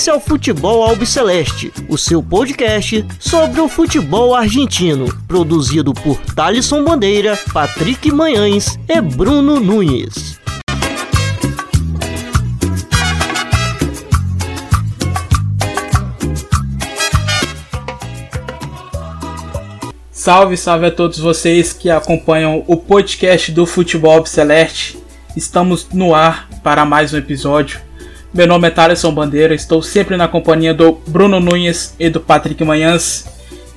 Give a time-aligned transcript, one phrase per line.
[0.00, 6.82] Esse é o Futebol Albiceleste, o seu podcast sobre o futebol argentino, produzido por Thalisson
[6.82, 10.40] Bandeira, Patrick Manhães e Bruno Nunes.
[20.10, 24.98] Salve, salve a todos vocês que acompanham o podcast do Futebol Celeste.
[25.36, 27.89] Estamos no ar para mais um episódio.
[28.32, 32.62] Meu nome é Thaleson Bandeira, estou sempre na companhia do Bruno Nunes e do Patrick
[32.62, 33.26] Manhãs.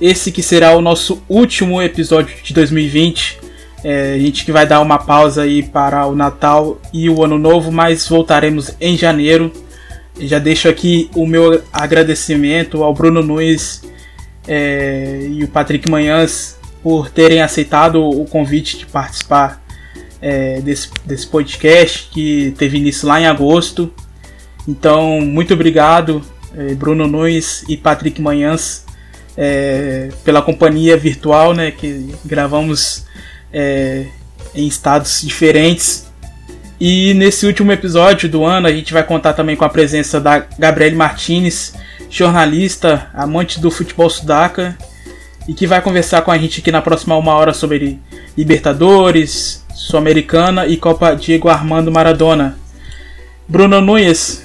[0.00, 3.40] Esse que será o nosso último episódio de 2020.
[3.82, 7.36] É, a gente que vai dar uma pausa aí para o Natal e o Ano
[7.36, 9.52] Novo, mas voltaremos em janeiro.
[10.20, 13.82] Já deixo aqui o meu agradecimento ao Bruno Nunes
[14.46, 19.60] é, e o Patrick Manhãs por terem aceitado o convite de participar
[20.22, 23.92] é, desse, desse podcast que teve início lá em agosto.
[24.66, 26.22] Então, muito obrigado,
[26.56, 28.84] é, Bruno Nunes e Patrick Manhãs,
[29.36, 33.04] é, pela companhia virtual, né, que gravamos
[33.52, 34.06] é,
[34.54, 36.06] em estados diferentes.
[36.80, 40.38] E nesse último episódio do ano, a gente vai contar também com a presença da
[40.58, 41.74] Gabriele Martinez,
[42.10, 44.76] jornalista, amante do futebol sudaca,
[45.46, 48.00] e que vai conversar com a gente aqui na próxima uma hora sobre
[48.36, 52.56] Libertadores, Sul-Americana e Copa Diego Armando Maradona.
[53.46, 54.43] Bruno Nunes,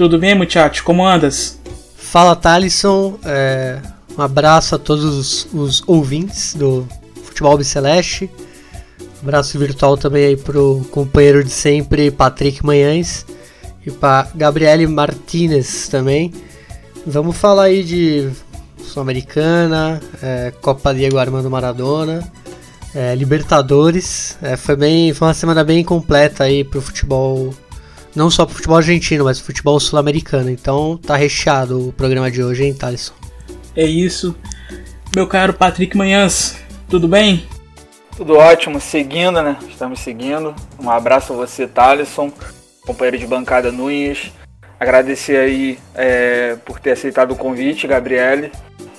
[0.00, 0.82] tudo bem, muchacho?
[0.82, 1.60] Como andas?
[1.94, 3.18] Fala, Thalisson.
[3.22, 3.78] É,
[4.16, 6.88] um abraço a todos os, os ouvintes do
[7.22, 8.30] Futebol Celeste.
[8.98, 13.26] Um abraço virtual também aí pro companheiro de sempre, Patrick Manhães.
[13.84, 16.32] E para Gabriele Martinez também.
[17.06, 18.30] Vamos falar aí de
[18.82, 22.26] Sul-Americana, é, Copa Diego Armando Maradona,
[22.94, 24.38] é, Libertadores.
[24.40, 27.52] É, foi, bem, foi uma semana bem completa aí pro futebol,
[28.14, 30.50] não só pro futebol argentino, mas pro futebol sul-americano.
[30.50, 33.14] Então tá recheado o programa de hoje, hein, Thalisson?
[33.76, 34.34] É isso.
[35.14, 36.56] Meu caro Patrick Manhãs,
[36.88, 37.46] tudo bem?
[38.16, 39.56] Tudo ótimo, seguindo, né?
[39.68, 40.54] Estamos seguindo.
[40.78, 42.30] Um abraço a você, Thalisson,
[42.84, 44.32] companheiro de bancada Nunes.
[44.78, 48.52] Agradecer aí é, por ter aceitado o convite, Gabriele.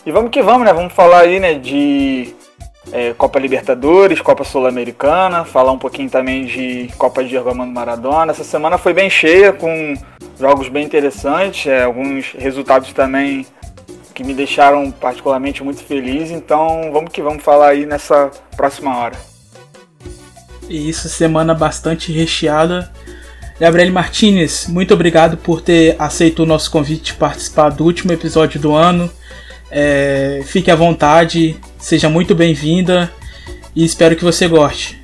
[0.06, 0.74] E vamos que vamos, né?
[0.74, 2.34] Vamos falar aí, né, de
[2.92, 8.32] é, Copa Libertadores, Copa Sul-Americana, falar um pouquinho também de Copa de Armando Maradona.
[8.32, 9.94] Essa semana foi bem cheia, com
[10.40, 13.46] jogos bem interessantes, é, alguns resultados também
[14.14, 16.32] que me deixaram particularmente muito feliz.
[16.32, 19.18] Então vamos que vamos falar aí nessa próxima hora.
[20.70, 22.92] E isso, semana bastante recheada
[23.62, 28.60] Gabriele Martinez, muito obrigado por ter aceito o nosso convite de participar do último episódio
[28.60, 29.08] do ano.
[29.70, 33.12] É, fique à vontade, seja muito bem-vinda
[33.76, 35.02] e espero que você goste.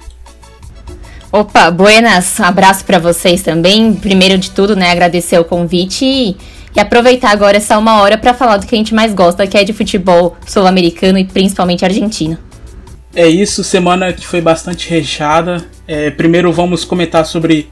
[1.31, 3.93] Opa, buenas, abraço para vocês também.
[3.93, 6.37] Primeiro de tudo, né, agradecer o convite e,
[6.73, 9.57] e aproveitar agora essa uma hora para falar do que a gente mais gosta, que
[9.57, 12.37] é de futebol sul-americano e principalmente argentino.
[13.13, 15.65] É isso, semana que foi bastante recheada.
[15.87, 17.69] É, primeiro vamos comentar sobre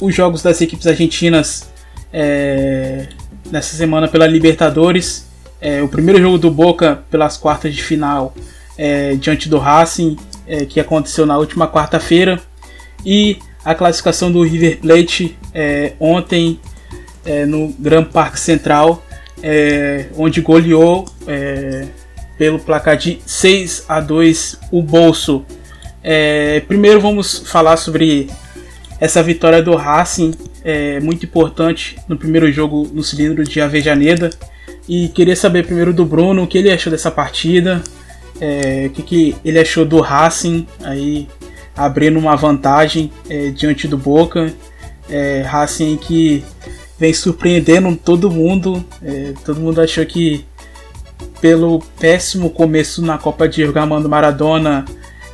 [0.00, 1.72] os jogos das equipes argentinas
[2.12, 3.08] é,
[3.50, 5.31] nessa semana pela Libertadores.
[5.62, 8.34] É, o primeiro jogo do Boca pelas quartas de final
[8.76, 12.40] é, diante do Racing, é, que aconteceu na última quarta-feira.
[13.06, 16.58] E a classificação do River Plate é, ontem
[17.24, 19.00] é, no Grand Parque Central,
[20.16, 21.04] onde goleou
[22.38, 25.44] pelo placar de 6 a 2 o Bolso.
[26.68, 28.30] primeiro vamos falar sobre
[29.00, 30.32] essa vitória do Racing
[30.64, 34.30] é muito importante no primeiro jogo no cilindro de Avejaneda.
[34.88, 37.82] E queria saber primeiro do Bruno o que ele achou dessa partida,
[38.40, 41.28] é, o que, que ele achou do Racing aí
[41.76, 44.52] abrindo uma vantagem é, diante do Boca.
[45.08, 46.44] É, Racing que
[46.98, 48.84] vem surpreendendo todo mundo.
[49.02, 50.44] É, todo mundo achou que
[51.40, 54.84] pelo péssimo começo na Copa de Armando Maradona,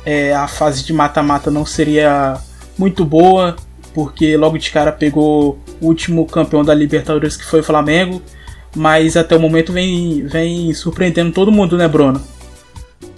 [0.05, 2.37] é, a fase de mata-mata não seria
[2.77, 3.55] muito boa,
[3.93, 8.21] porque logo de cara pegou o último campeão da Libertadores que foi o Flamengo,
[8.75, 12.21] mas até o momento vem, vem surpreendendo todo mundo, né, Bruno?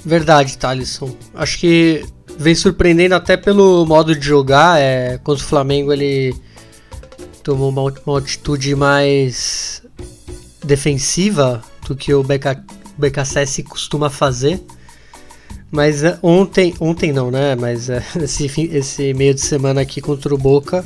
[0.03, 1.15] Verdade, Thalisson.
[1.33, 2.03] Acho que
[2.37, 4.79] vem surpreendendo até pelo modo de jogar.
[4.79, 6.33] É, contra o Flamengo ele
[7.43, 9.83] tomou uma, uma atitude mais
[10.63, 12.63] defensiva do que o BK,
[12.97, 14.61] BKSS costuma fazer.
[15.69, 17.55] Mas é, ontem, ontem não, né?
[17.55, 20.83] Mas é, esse, esse meio de semana aqui contra o Boca,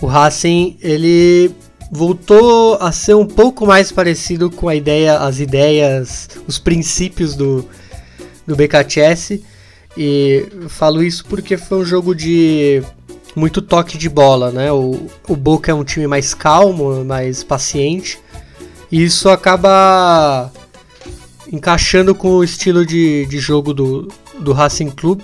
[0.00, 1.54] o Racing ele
[1.90, 7.64] voltou a ser um pouco mais parecido com a ideia, as ideias, os princípios do,
[8.46, 9.42] do BKTS.
[9.96, 12.82] E falo isso porque foi um jogo de
[13.34, 14.72] muito toque de bola, né?
[14.72, 18.18] O, o Boca é um time mais calmo, mais paciente.
[18.90, 20.50] E isso acaba
[21.52, 25.20] encaixando com o estilo de, de jogo do, do Racing Club.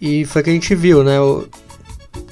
[0.00, 1.20] E foi o que a gente viu, né?
[1.20, 1.46] O,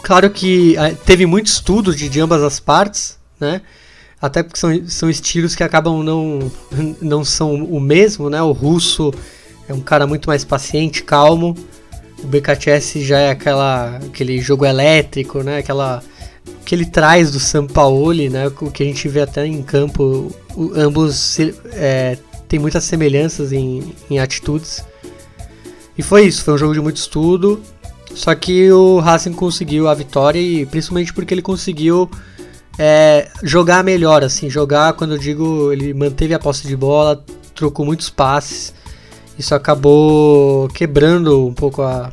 [0.03, 3.63] claro que ah, teve muito estudo de, de ambas as partes, né?
[4.21, 6.53] Até porque são, são estilos que acabam não,
[7.01, 8.43] não são o mesmo, né?
[8.43, 9.13] O russo
[9.69, 11.57] é um cara muito mais paciente, calmo.
[12.23, 15.59] O BKTS já é aquela, aquele jogo elétrico, né?
[15.59, 16.03] Aquela
[16.67, 18.49] que ele traz do Sampaoli, né?
[18.49, 21.39] O que a gente vê até em campo, o, ambos
[21.73, 24.85] é, tem muitas semelhanças em, em atitudes.
[25.97, 27.63] E foi isso, foi um jogo de muito estudo.
[28.15, 32.11] Só que o Racing conseguiu a vitória e principalmente porque ele conseguiu
[32.83, 37.23] é, jogar melhor, assim, jogar quando eu digo ele manteve a posse de bola,
[37.55, 38.73] trocou muitos passes.
[39.39, 42.11] Isso acabou quebrando um pouco a,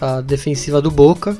[0.00, 1.36] a defensiva do Boca.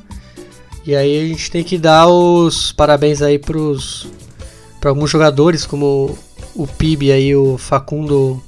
[0.87, 6.17] E aí a gente tem que dar os parabéns aí para alguns jogadores como
[6.55, 8.41] o PIB aí o Facundo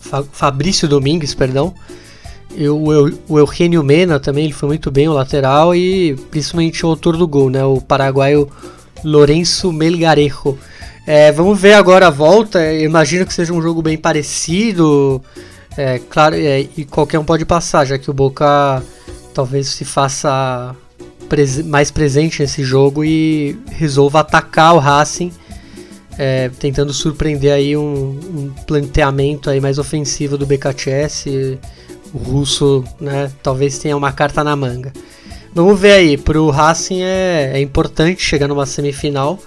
[0.00, 1.74] Fa, Fabrício Domingues, perdão.
[2.56, 2.78] E o,
[3.28, 7.28] o Eugênio Mena também, ele foi muito bem, o lateral, e principalmente o autor do
[7.28, 7.62] gol, né?
[7.64, 8.48] O paraguaio
[9.04, 10.58] Lourenço Melgarejo.
[11.06, 12.60] É, vamos ver agora a volta.
[12.72, 15.22] Eu imagino que seja um jogo bem parecido.
[15.76, 18.82] É, claro, é, e qualquer um pode passar, já que o Boca
[19.34, 20.74] talvez se faça
[21.28, 25.32] pres mais presente nesse jogo e resolva atacar o Racing,
[26.16, 31.58] é, tentando surpreender aí um, um, planteamento aí mais ofensivo do BKTS.
[32.12, 34.92] O russo, né, talvez tenha uma carta na manga.
[35.54, 39.38] Vamos ver aí, pro Racing é, é importante chegar numa semifinal,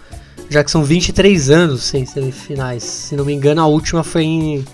[0.50, 2.82] já que são 23 anos sem semifinais.
[2.84, 4.66] Se não me engano, a última foi em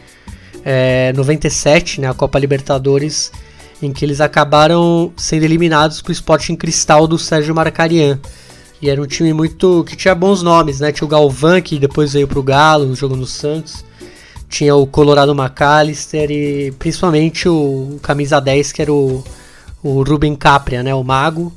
[0.63, 3.31] é, 97, né, a Copa Libertadores,
[3.81, 8.19] em que eles acabaram sendo eliminados pro Sporting Cristal do Sérgio Marcarian.
[8.79, 9.83] E era um time muito.
[9.85, 10.91] que tinha bons nomes, né?
[10.91, 13.83] Tinha o Galvão, que depois veio pro Galo, jogou no Santos.
[14.47, 19.23] Tinha o Colorado McAllister e principalmente o camisa 10, que era o,
[19.83, 20.95] o Ruben Capria, né?
[20.95, 21.53] O Mago,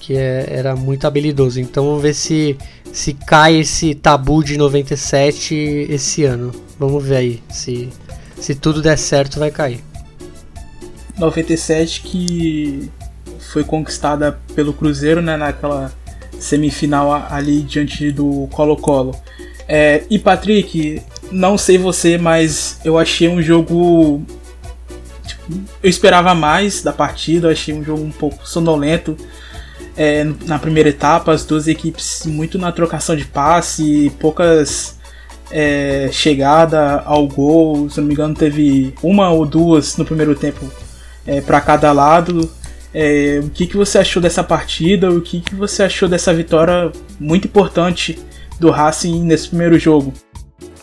[0.00, 1.60] que é, era muito habilidoso.
[1.60, 2.56] Então vamos ver se,
[2.92, 5.54] se cai esse tabu de 97
[5.90, 6.52] esse ano.
[6.78, 7.90] Vamos ver aí se
[8.38, 9.80] se tudo der certo, vai cair.
[11.18, 12.90] 97 que
[13.52, 15.92] foi conquistada pelo Cruzeiro, né, naquela
[16.38, 19.16] semifinal ali diante do Colo-Colo.
[19.66, 24.22] É, e Patrick, não sei você, mas eu achei um jogo.
[25.82, 29.16] Eu esperava mais da partida, achei um jogo um pouco sonolento.
[29.96, 34.98] É, na primeira etapa, as duas equipes muito na trocação de passe, poucas
[35.50, 40.66] é, chegada ao gol, se não me engano, teve uma ou duas no primeiro tempo
[41.26, 42.50] é, para cada lado.
[42.92, 45.10] É, o que, que você achou dessa partida?
[45.10, 46.90] O que, que você achou dessa vitória
[47.20, 48.18] muito importante
[48.58, 50.12] do Racing nesse primeiro jogo?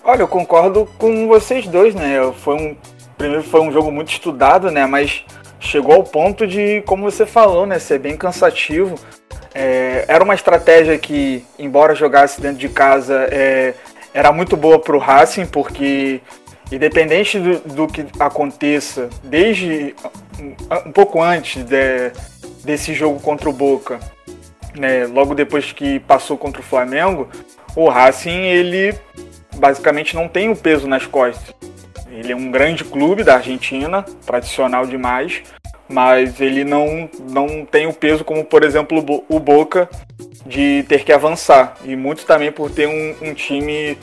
[0.04, 2.19] Olha, eu concordo com vocês dois, né?
[2.38, 2.75] Foi um
[3.24, 4.86] primeiro foi um jogo muito estudado, né?
[4.86, 5.24] Mas
[5.58, 7.80] chegou ao ponto de, como você falou, né?
[7.80, 8.96] Ser bem cansativo.
[9.56, 13.76] É, era uma estratégia que, embora jogasse dentro de casa, é,
[14.14, 16.19] era muito boa para o Racing, porque
[16.69, 19.95] independente do, do, que aconteça, desde
[20.86, 22.12] um pouco antes de,
[22.66, 24.00] desse jogo contra o Boca,
[24.76, 27.30] né, logo depois que passou contra o Flamengo,
[27.76, 28.94] o Racing ele
[29.56, 31.54] basicamente não tem o peso nas costas.
[32.14, 35.42] Ele é um grande clube da Argentina, tradicional demais,
[35.90, 39.90] mas ele não, não tem o peso como, por exemplo, o Boca
[40.46, 41.76] de ter que avançar.
[41.84, 43.98] E muito também por ter um, um time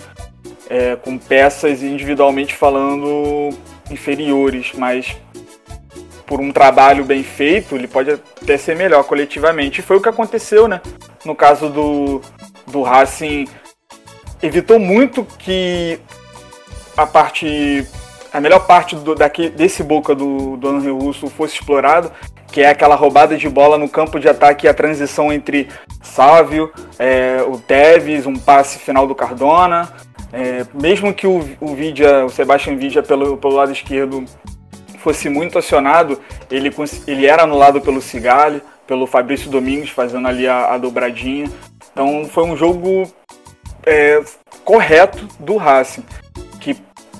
[0.69, 3.50] é, com peças individualmente falando
[3.90, 5.17] inferiores, mas
[6.26, 9.81] por um trabalho bem feito, ele pode até ser melhor coletivamente.
[9.81, 10.81] E foi o que aconteceu, né?
[11.25, 12.21] No caso do,
[12.67, 13.47] do Racing,
[14.43, 16.00] evitou muito que
[16.97, 17.87] a parte
[18.32, 22.10] a melhor parte do, daqui, desse boca do, do Henry Russo fosse explorado,
[22.49, 25.68] que é aquela roubada de bola no campo de ataque a transição entre
[26.02, 29.92] Sávio, é, o Teves, um passe final do Cardona.
[30.32, 34.25] É, mesmo que o, o Vidia, o Sebastian Vidia pelo, pelo lado esquerdo
[34.99, 36.20] fosse muito acionado,
[36.50, 36.70] ele,
[37.06, 41.50] ele era anulado pelo Cigali, pelo Fabrício Domingos fazendo ali a, a dobradinha.
[41.92, 43.10] Então foi um jogo
[43.84, 44.22] é,
[44.64, 46.04] correto do Racing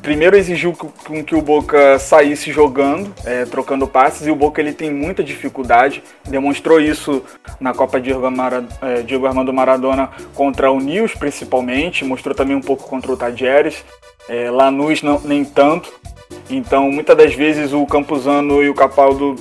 [0.03, 4.73] primeiro exigiu com que o Boca saísse jogando, é, trocando passes, e o Boca ele
[4.73, 6.03] tem muita dificuldade.
[6.29, 7.23] Demonstrou isso
[7.61, 8.23] na Copa Diego,
[8.83, 12.05] é, Diego Armando Maradona contra o Nils, principalmente.
[12.05, 13.85] Mostrou também um pouco contra o Tadieres.
[14.29, 15.93] É, Lanús não, nem tanto.
[16.49, 19.37] Então, muitas das vezes o Campuzano e o Capaldo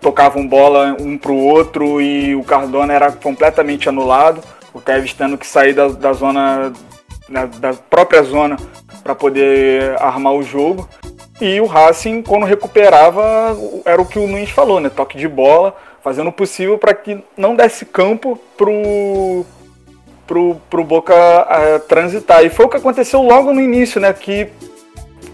[0.00, 4.42] tocavam bola um para o outro e o Cardona era completamente anulado.
[4.72, 6.72] O Tevez tendo que sair da, da zona
[7.58, 8.56] da própria zona
[9.04, 10.88] para poder armar o jogo.
[11.40, 14.88] E o Racing, quando recuperava, era o que o Nunes falou, né?
[14.88, 19.44] Toque de bola, fazendo o possível para que não desse campo pro,
[20.26, 22.44] pro, pro Boca uh, transitar.
[22.44, 24.12] E foi o que aconteceu logo no início, né?
[24.12, 24.48] Que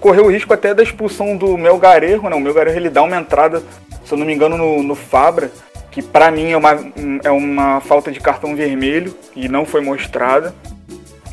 [0.00, 2.34] correu o risco até da expulsão do Melgarejo, né?
[2.34, 3.62] O Melgarejo ele dá uma entrada,
[4.04, 5.52] se eu não me engano, no, no Fabra,
[5.90, 6.78] que para mim é uma,
[7.22, 10.54] é uma falta de cartão vermelho e não foi mostrada.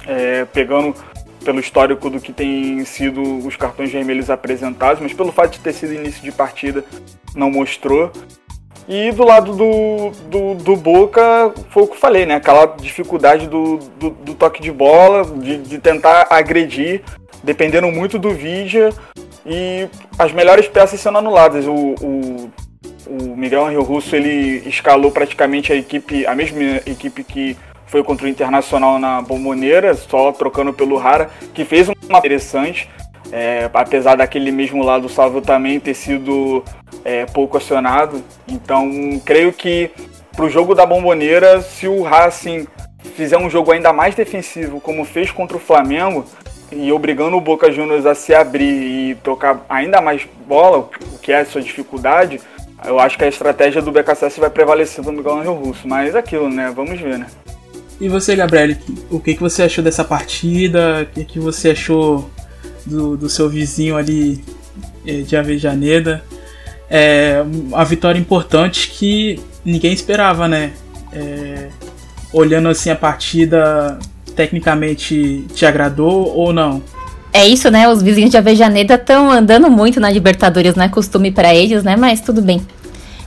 [0.05, 0.95] É, pegando
[1.47, 5.71] pelo histórico do que tem sido os cartões vermelhos apresentados, mas pelo fato de ter
[5.71, 6.83] sido início de partida,
[7.33, 8.11] não mostrou.
[8.85, 12.35] E do lado do, do, do Boca, foi o que eu falei, né?
[12.35, 17.01] Aquela dificuldade do, do, do toque de bola, de, de, tentar agredir,
[17.41, 18.89] dependendo muito do Vidia
[19.45, 19.87] e
[20.19, 21.65] as melhores peças sendo anuladas.
[21.65, 22.51] O, o,
[23.07, 27.55] o Miguel Angel Russo ele escalou praticamente a equipe, a mesma equipe que
[27.87, 32.89] foi contra o Internacional na Bomboneira, só trocando pelo Rara, que fez uma interessante.
[33.29, 36.63] É, apesar daquele mesmo lado salvo também ter sido
[37.03, 38.23] é, pouco acionado.
[38.47, 38.89] Então,
[39.25, 39.91] creio que
[40.33, 42.67] para o jogo da Bomboneira, se o Racing
[43.15, 46.25] fizer um jogo ainda mais defensivo, como fez contra o Flamengo,
[46.71, 51.31] e obrigando o Boca Juniors a se abrir e tocar ainda mais bola, o que
[51.31, 52.39] é a sua dificuldade,
[52.85, 55.87] eu acho que a estratégia do BKSS vai prevalecer do Miguel Angel Russo.
[55.87, 56.71] Mas é aquilo, né?
[56.73, 57.27] Vamos ver, né?
[57.99, 58.77] E você, Gabriel,
[59.09, 61.01] o que, que você achou dessa partida?
[61.01, 62.29] O que, que você achou
[62.85, 64.43] do, do seu vizinho ali
[65.05, 66.23] eh, de Avejaneda?
[66.89, 70.71] É uma vitória importante que ninguém esperava, né?
[71.11, 71.69] É,
[72.31, 73.97] olhando assim a partida,
[74.35, 76.81] tecnicamente te agradou ou não?
[77.33, 77.87] É isso, né?
[77.89, 81.95] Os vizinhos de Avejaneda estão andando muito na Libertadores, não é costume para eles, né?
[81.95, 82.61] Mas tudo bem.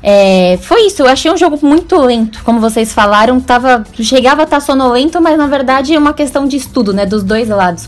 [0.03, 4.45] É, foi isso, eu achei um jogo muito lento, como vocês falaram, tava, chegava a
[4.45, 7.87] estar tá sonolento, mas na verdade é uma questão de estudo, né, dos dois lados.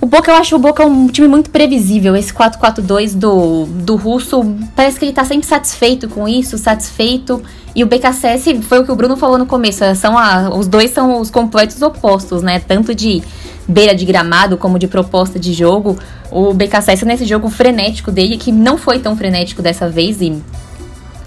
[0.00, 4.56] O Boca, eu acho o Boca um time muito previsível, esse 4-4-2 do, do Russo,
[4.74, 7.40] parece que ele tá sempre satisfeito com isso, satisfeito,
[7.72, 10.90] e o BKSS, foi o que o Bruno falou no começo, são a, os dois
[10.90, 13.22] são os completos opostos, né, tanto de
[13.68, 15.96] beira de gramado como de proposta de jogo,
[16.32, 20.42] o BKSS nesse jogo frenético dele, que não foi tão frenético dessa vez, e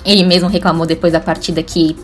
[0.05, 1.97] ele mesmo reclamou depois da partida que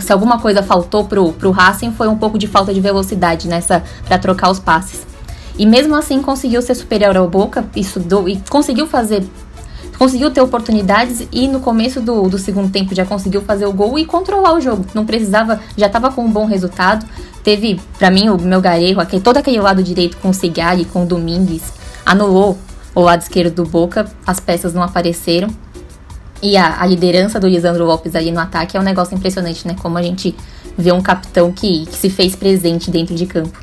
[0.00, 3.82] se alguma coisa faltou pro, pro Racing foi um pouco de falta de velocidade nessa
[4.06, 5.04] para trocar os passes.
[5.58, 9.24] E mesmo assim conseguiu ser superior ao Boca, estudou e conseguiu fazer
[9.98, 13.98] conseguiu ter oportunidades e no começo do, do segundo tempo já conseguiu fazer o gol
[13.98, 14.86] e controlar o jogo.
[14.94, 17.04] Não precisava, já estava com um bom resultado.
[17.44, 21.02] Teve, para mim, o meu gareiro, aquele, todo aquele lado direito com o Cigali, com
[21.02, 21.70] o Domingues,
[22.06, 22.56] anulou
[22.94, 25.50] o lado esquerdo do Boca, as peças não apareceram.
[26.42, 29.76] E a, a, liderança do Lisandro Lopes ali no ataque é um negócio impressionante, né?
[29.80, 30.34] Como a gente
[30.76, 33.58] vê um capitão que, que se fez presente dentro de campo.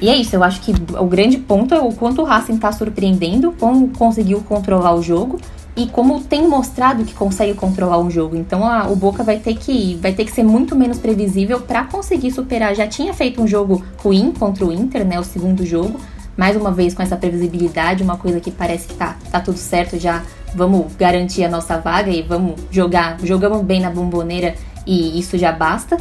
[0.00, 2.72] E é isso, eu acho que o grande ponto é o quanto o Racing está
[2.72, 5.38] surpreendendo, como conseguiu controlar o jogo
[5.76, 8.34] e como tem mostrado que consegue controlar um jogo.
[8.34, 11.84] Então a, o Boca vai ter que vai ter que ser muito menos previsível para
[11.84, 12.74] conseguir superar.
[12.74, 16.00] Já tinha feito um jogo ruim contra o Inter, né, o segundo jogo,
[16.34, 19.98] mais uma vez com essa previsibilidade, uma coisa que parece que tá, tá tudo certo
[19.98, 20.22] já
[20.54, 24.54] vamos garantir a nossa vaga e vamos jogar, jogamos bem na bomboneira
[24.86, 25.96] e isso já basta.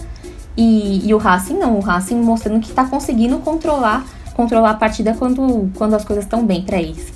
[0.57, 5.15] E, e o Racing não, o Racing mostrando que está conseguindo controlar, controlar a partida
[5.17, 7.13] quando, quando as coisas estão bem para eles.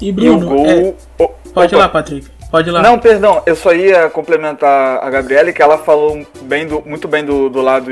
[0.00, 0.66] E Bruno, gol...
[0.66, 0.94] é...
[1.52, 2.28] pode ir lá, Patrick.
[2.50, 2.82] Pode ir lá.
[2.82, 7.24] Não, perdão, eu só ia complementar a Gabriele, que ela falou bem do, muito bem
[7.24, 7.90] do, do, lado,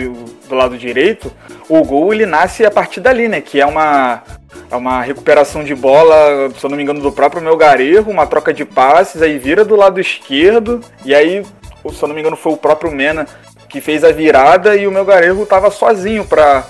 [0.48, 1.32] do lado direito.
[1.68, 3.40] O gol ele nasce a partir dali, né?
[3.40, 4.22] Que é uma,
[4.70, 8.52] é uma recuperação de bola, se eu não me engano, do próprio Melgarejo, uma troca
[8.52, 12.52] de passes, aí vira do lado esquerdo, e aí, se eu não me engano, foi
[12.52, 13.26] o próprio Mena
[13.68, 16.66] que fez a virada e o Melgarejo estava sozinho para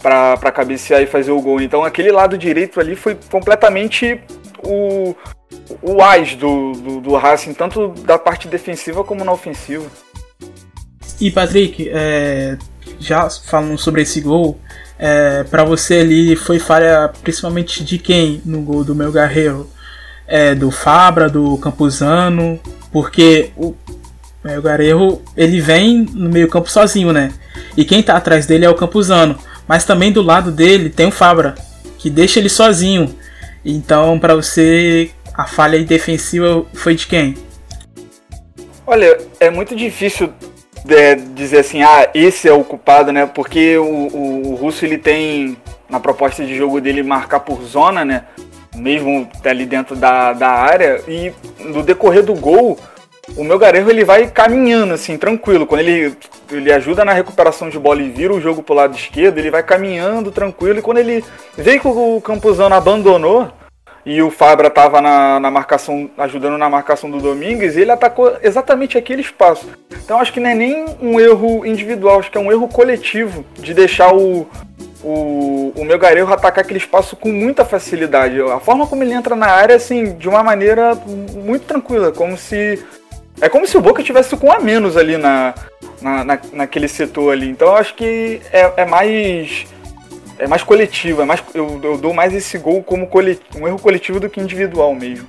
[0.00, 1.60] para cabecear e fazer o gol.
[1.60, 4.18] Então aquele lado direito ali foi completamente
[4.64, 5.14] o,
[5.82, 9.84] o AIS do, do, do Racing, tanto da parte defensiva como na ofensiva.
[11.20, 12.56] E Patrick, é,
[12.98, 14.58] já falando sobre esse gol,
[15.02, 19.68] é, para você ali foi falha principalmente de quem no gol do meu Guerreiro?
[20.28, 22.60] É, do Fabra, do Campuzano,
[22.92, 23.74] porque o
[24.44, 27.32] meu Guerreiro ele vem no meio campo sozinho, né?
[27.76, 31.10] E quem tá atrás dele é o Campuzano, mas também do lado dele tem o
[31.10, 31.54] Fabra,
[31.96, 33.16] que deixa ele sozinho.
[33.64, 37.36] Então, para você, a falha defensiva foi de quem?
[38.86, 40.32] Olha, é muito difícil
[40.88, 43.26] é, dizer assim, ah, esse é o culpado, né?
[43.26, 45.56] Porque o, o, o, Russo ele tem
[45.88, 48.24] na proposta de jogo dele marcar por zona, né?
[48.74, 51.02] Mesmo ali dentro da, da área.
[51.08, 52.78] E no decorrer do gol,
[53.36, 55.66] o meu Garejo ele vai caminhando assim, tranquilo.
[55.66, 56.14] Quando ele,
[56.50, 59.62] ele ajuda na recuperação de bola e vira o jogo pro lado esquerdo, ele vai
[59.62, 60.78] caminhando tranquilo.
[60.78, 61.24] E quando ele
[61.56, 63.50] vê que o Campuzano abandonou
[64.04, 68.96] e o Fabra tava na, na marcação, ajudando na marcação do Domingues, ele atacou exatamente
[68.96, 69.68] aquele espaço.
[70.04, 73.44] Então acho que não é nem um erro individual, acho que é um erro coletivo
[73.54, 74.48] de deixar o,
[75.04, 78.40] o, o meu Garejo atacar aquele espaço com muita facilidade.
[78.40, 82.82] A forma como ele entra na área, assim, de uma maneira muito tranquila, como se
[83.40, 85.54] é como se o Boca tivesse com a menos ali na,
[86.00, 87.48] na, na naquele setor ali.
[87.48, 89.66] Então acho que é, é mais.
[90.40, 93.06] É mais coletivo, é mais, eu, eu dou mais esse gol como
[93.54, 95.28] um erro coletivo do que individual mesmo.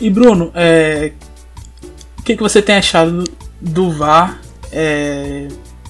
[0.00, 1.12] E Bruno, é,
[2.18, 3.24] o que, que você tem achado
[3.60, 4.40] do VAR
[4.72, 5.48] é,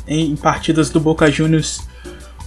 [0.09, 1.87] em partidas do Boca Juniors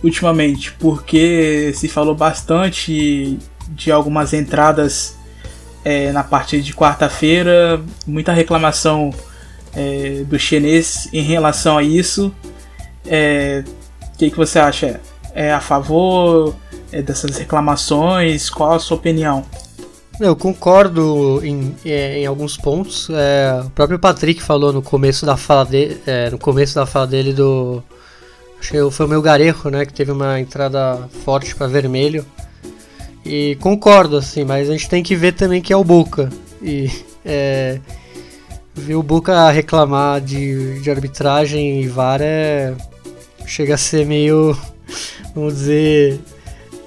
[0.03, 0.73] ultimamente?
[0.73, 5.17] Porque se falou bastante de algumas entradas
[5.85, 9.11] é, na partida de quarta-feira, muita reclamação
[9.73, 12.35] é, do chinês em relação a isso.
[13.05, 13.63] É,
[14.13, 14.99] o que, que você acha?
[15.33, 16.55] É a favor
[16.91, 18.49] é, dessas reclamações?
[18.49, 19.45] Qual a sua opinião?
[20.19, 23.09] Eu concordo em, é, em alguns pontos.
[23.09, 27.31] É, o próprio Patrick falou no começo da fala dele, no começo da fala dele
[27.31, 27.81] do
[28.59, 32.25] acho que foi o meu garejo, né, que teve uma entrada forte para vermelho.
[33.25, 36.29] E concordo, assim, mas a gente tem que ver também que é o Boca.
[36.61, 36.89] E
[37.23, 37.79] é,
[38.73, 42.73] ver o Boca reclamar de, de arbitragem e VAR é,
[43.45, 44.57] chega a ser meio,
[45.39, 46.19] vamos dizer,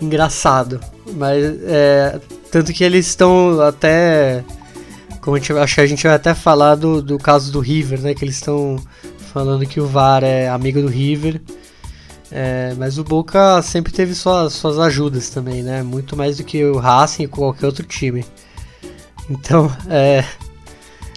[0.01, 0.81] engraçado.
[1.15, 4.45] Mas é, tanto que eles estão até.
[5.21, 8.01] Como a gente, acho que a gente vai até falar do, do caso do River,
[8.01, 8.15] né?
[8.15, 8.77] Que eles estão
[9.33, 11.41] falando que o VAR é amigo do River.
[12.31, 15.83] É, mas o Boca sempre teve suas, suas ajudas também, né?
[15.83, 18.25] Muito mais do que o Racing e qualquer outro time.
[19.29, 20.25] Então, é,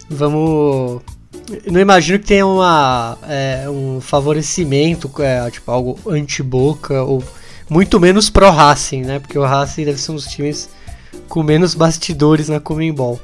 [0.09, 1.01] vamos.
[1.71, 7.23] Não imagino que tenha uma, é, um favorecimento, é, tipo algo anti-Boca, ou
[7.69, 9.19] muito menos pró-Racing, né?
[9.19, 10.69] Porque o Racing deve ser um dos times
[11.27, 13.19] com menos bastidores na Comembol.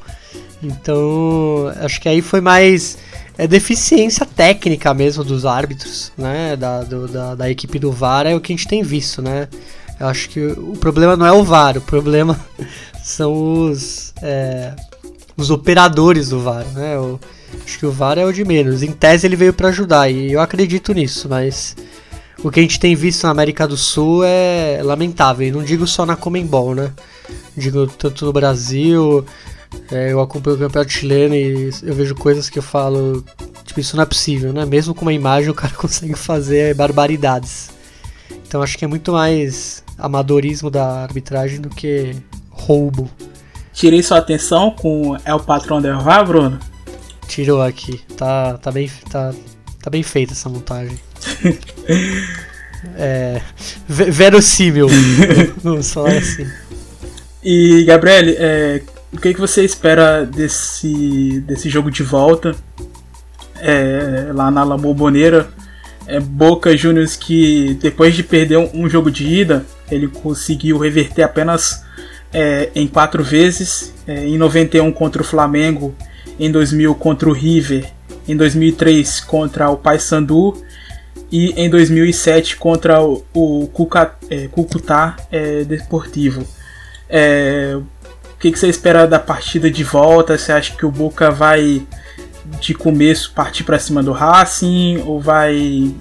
[0.61, 2.97] Então, acho que aí foi mais
[3.37, 6.55] é deficiência técnica mesmo dos árbitros, né?
[6.55, 9.47] Da, do, da, da, equipe do VAR é o que a gente tem visto, né?
[9.99, 12.39] Eu acho que o problema não é o VAR, o problema
[13.03, 14.75] são os, é,
[15.35, 16.95] os operadores do VAR, né?
[16.95, 17.19] Eu,
[17.65, 18.83] acho que o VAR é o de menos.
[18.83, 21.75] Em tese ele veio para ajudar e eu acredito nisso, mas
[22.43, 25.47] o que a gente tem visto na América do Sul é lamentável.
[25.47, 26.91] E não digo só na Comembol, né?
[27.55, 29.25] Digo tanto no Brasil,
[29.91, 33.23] é, eu acompanho o campeonato chileno e eu vejo coisas que eu falo,
[33.63, 34.65] tipo, isso não é possível, né?
[34.65, 37.69] Mesmo com uma imagem o cara consegue fazer barbaridades.
[38.47, 42.15] Então acho que é muito mais amadorismo da arbitragem do que
[42.49, 43.09] roubo.
[43.73, 46.59] Tirei sua atenção com o Patrão del VAR, Bruno?
[47.31, 48.01] Tirou aqui.
[48.17, 49.33] Tá, tá, bem, tá,
[49.81, 50.99] tá bem feita essa montagem.
[52.97, 53.41] é,
[53.87, 54.89] verossímil,
[55.63, 56.45] vamos falar assim.
[57.41, 58.81] E, Gabriele, é,
[59.13, 62.53] o que, que você espera desse, desse jogo de volta
[63.61, 65.49] é, lá na La Bombonera?
[66.07, 71.23] É Boca Juniors que depois de perder um, um jogo de ida, ele conseguiu reverter
[71.23, 71.81] apenas
[72.33, 75.95] é, em quatro vezes, é, em 91 contra o Flamengo,
[76.41, 77.89] em 2000 contra o River,
[78.27, 80.61] em 2003 contra o Paysandu
[81.31, 84.49] e em 2007 contra o, o Cuca, é,
[85.31, 86.45] é, Deportivo.
[87.09, 87.77] É,
[88.41, 90.35] que, que você espera da partida de volta?
[90.35, 91.85] Você acha que o Boca vai
[92.59, 95.93] de começo partir para cima do Racing ou vai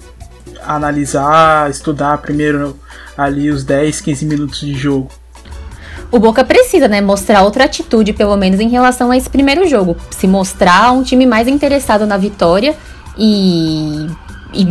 [0.63, 2.77] analisar, estudar primeiro
[3.15, 5.11] ali os 10, 15 minutos de jogo?
[6.11, 9.95] O Boca precisa, né, mostrar outra atitude, pelo menos em relação a esse primeiro jogo.
[10.09, 12.75] Se mostrar um time mais interessado na vitória
[13.17, 14.07] e
[14.53, 14.67] e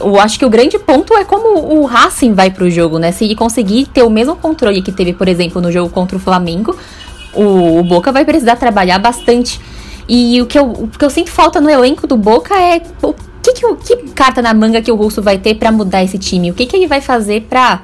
[0.00, 3.10] eu acho que o grande ponto é como o Racing vai pro jogo, né?
[3.10, 6.20] Se ele conseguir ter o mesmo controle que teve, por exemplo, no jogo contra o
[6.20, 6.76] Flamengo,
[7.32, 9.60] o, o Boca vai precisar trabalhar bastante.
[10.08, 13.12] E o que, eu, o que eu sinto falta no elenco do Boca é o
[13.42, 16.50] que, que, que carta na manga que o Russo vai ter para mudar esse time?
[16.50, 17.82] O que, que ele vai fazer pra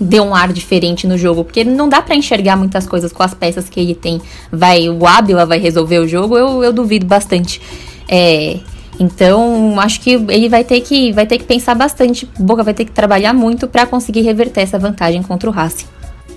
[0.00, 1.44] dar um ar diferente no jogo?
[1.44, 4.20] Porque não dá para enxergar muitas coisas com as peças que ele tem.
[4.50, 6.36] Vai, o Ábila vai resolver o jogo?
[6.36, 7.60] Eu, eu duvido bastante.
[8.08, 8.58] É,
[8.98, 12.28] então, acho que ele vai ter que, vai ter que pensar bastante.
[12.38, 15.86] Boca vai ter que trabalhar muito para conseguir reverter essa vantagem contra o Racing.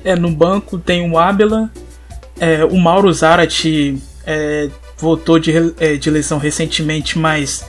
[0.03, 1.69] É, no banco tem o Ábila,
[2.39, 7.65] é, o Mauro Zarate é, voltou de, é, de lesão recentemente, mas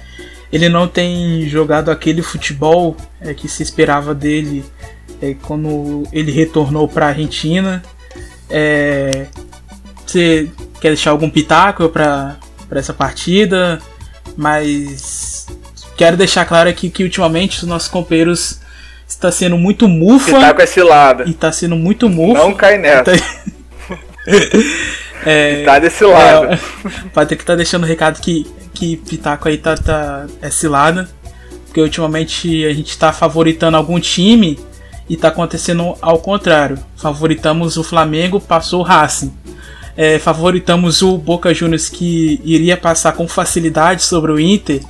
[0.53, 4.64] ele não tem jogado aquele futebol é, que se esperava dele
[5.21, 7.83] é, quando ele retornou para a Argentina.
[8.51, 9.27] É,
[10.07, 10.49] você
[10.81, 12.39] quer deixar algum pitaco para
[12.73, 13.79] essa partida,
[14.37, 15.47] mas
[15.97, 18.61] quero deixar claro aqui que ultimamente os nossos companheiros
[19.07, 20.55] está sendo muito mufa.
[20.55, 21.25] Com esse lado.
[21.27, 22.39] E tá sendo muito mufa.
[22.39, 23.05] Não cai nessa.
[23.05, 23.13] Tá...
[25.25, 26.53] é, tá desse lado.
[26.53, 26.59] É,
[27.13, 30.51] vai ter que estar tá deixando o recado que, que Pitaco aí tá, tá é
[30.51, 31.09] cilada.
[31.67, 34.59] Porque ultimamente a gente tá favoritando algum time
[35.09, 36.79] e tá acontecendo ao contrário.
[36.97, 39.33] Favoritamos o Flamengo, passou o Racing.
[39.97, 44.81] É, favoritamos o Boca Juniors que iria passar com facilidade sobre o Inter,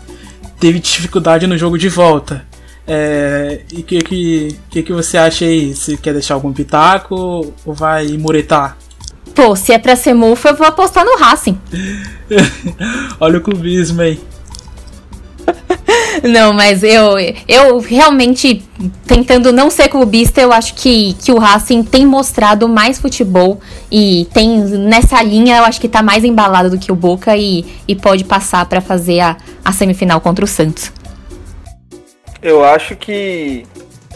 [0.60, 2.44] teve dificuldade no jogo de volta.
[2.86, 5.74] É, e o que, que, que, que você acha aí?
[5.74, 8.76] Você quer deixar algum pitaco ou vai muretar?
[9.34, 11.58] Pô, se é pra ser mufa, eu vou apostar no Racing.
[13.20, 14.18] Olha o clubismo aí.
[16.28, 17.14] Não, mas eu,
[17.46, 18.62] eu realmente,
[19.06, 24.26] tentando não ser clubista, eu acho que, que o Racing tem mostrado mais futebol e
[24.32, 27.94] tem nessa linha, eu acho que tá mais embalado do que o Boca e, e
[27.94, 30.92] pode passar para fazer a, a semifinal contra o Santos.
[32.42, 33.66] Eu acho que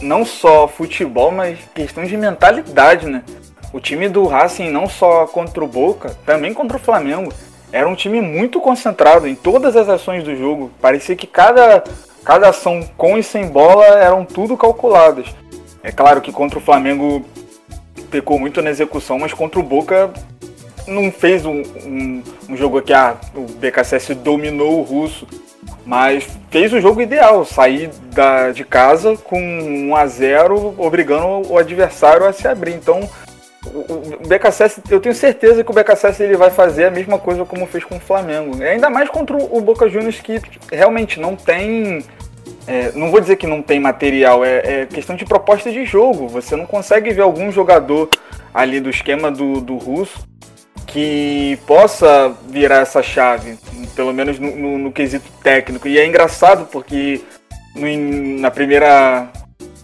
[0.01, 3.23] não só futebol, mas questão de mentalidade, né?
[3.71, 7.33] O time do Racing, não só contra o Boca, também contra o Flamengo,
[7.73, 10.71] era um time muito concentrado em todas as ações do jogo.
[10.79, 11.83] Parecia que cada,
[12.23, 15.25] cada ação com e sem bola eram tudo calculadas.
[15.81, 17.25] É claro que contra o Flamengo
[18.11, 20.13] pecou muito na execução, mas contra o Boca
[20.85, 25.27] não fez um, um, um jogo que ah, o BKSS dominou o russo,
[25.83, 31.57] mas fez o jogo ideal, sair da, de casa com 1 a 0 obrigando o
[31.57, 32.75] adversário a se abrir.
[32.75, 33.09] Então
[33.65, 37.65] o BKSS, eu tenho certeza que o BKSS ele vai fazer a mesma coisa como
[37.65, 38.61] fez com o Flamengo.
[38.61, 42.03] E ainda mais contra o Boca Juniors que realmente não tem.
[42.67, 46.27] É, não vou dizer que não tem material, é, é, questão de proposta de jogo.
[46.27, 48.09] Você não consegue ver algum jogador
[48.53, 50.27] ali do esquema do, do russo
[50.85, 53.57] que possa virar essa chave,
[53.95, 55.87] pelo menos no, no, no quesito técnico.
[55.87, 57.21] E é engraçado porque
[57.75, 59.29] no, na primeira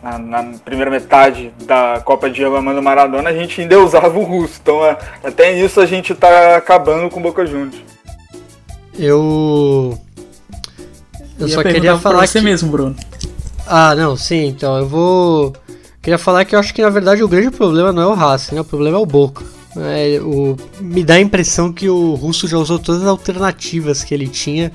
[0.01, 4.59] na, na, primeira metade da Copa de Armando Maradona, a gente ainda usava o russo.
[4.61, 7.75] Então, é, até isso a gente tá acabando com o Boca Juniors.
[8.97, 9.97] Eu.
[11.37, 12.27] Eu só queria falar.
[12.27, 12.45] você que...
[12.45, 12.95] mesmo, Bruno.
[13.65, 15.53] Ah, não, sim, então eu vou.
[16.01, 18.55] Queria falar que eu acho que na verdade o grande problema não é o Racing,
[18.55, 18.61] né?
[18.61, 19.43] O problema é o Boca.
[19.77, 20.57] É, o...
[20.79, 24.71] Me dá a impressão que o russo já usou todas as alternativas que ele tinha,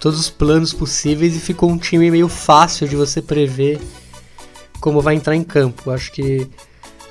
[0.00, 3.78] todos os planos possíveis e ficou um time meio fácil de você prever
[4.82, 5.90] como vai entrar em campo.
[5.90, 6.46] Acho que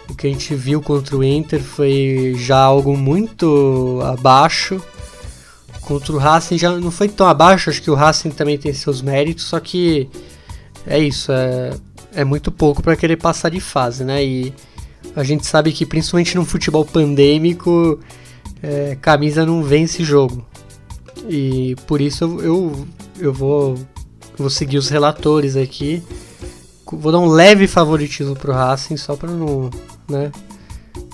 [0.07, 4.79] o que a gente viu contra o Inter foi já algo muito abaixo.
[5.79, 9.01] Contra o Racing já não foi tão abaixo, acho que o Racing também tem seus
[9.01, 10.07] méritos, só que
[10.86, 11.71] é isso, é,
[12.13, 14.23] é muito pouco para querer passar de fase, né?
[14.23, 14.53] E
[15.15, 17.99] a gente sabe que principalmente no futebol pandêmico,
[18.62, 20.45] é, camisa não vence jogo.
[21.27, 22.88] E por isso eu, eu,
[23.19, 23.77] eu vou,
[24.38, 26.03] vou seguir os relatores aqui
[26.91, 29.69] vou dar um leve favoritismo pro Racing só para não,
[30.10, 30.32] né,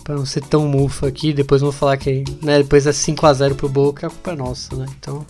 [0.03, 3.33] para não ser tão mufa aqui, depois vou falar que, né, depois é 5 a
[3.33, 4.85] 0 pro Boca, a culpa é nossa, né?
[4.97, 5.25] Então,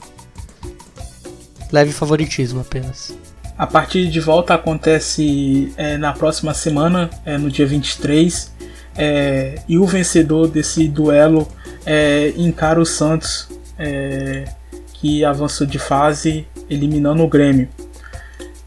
[1.71, 3.13] leve favoritismo apenas.
[3.57, 8.53] A partida de volta acontece é, na próxima semana, é, no dia 23,
[8.95, 11.47] é, e o vencedor desse duelo
[11.85, 14.45] é, encara o Santos, é,
[14.93, 17.67] que avançou de fase, eliminando o Grêmio.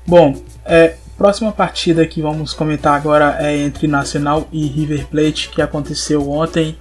[0.06, 5.60] Bom, é, Próxima partida que vamos comentar agora é entre Nacional e River Plate, que
[5.60, 6.74] aconteceu ontem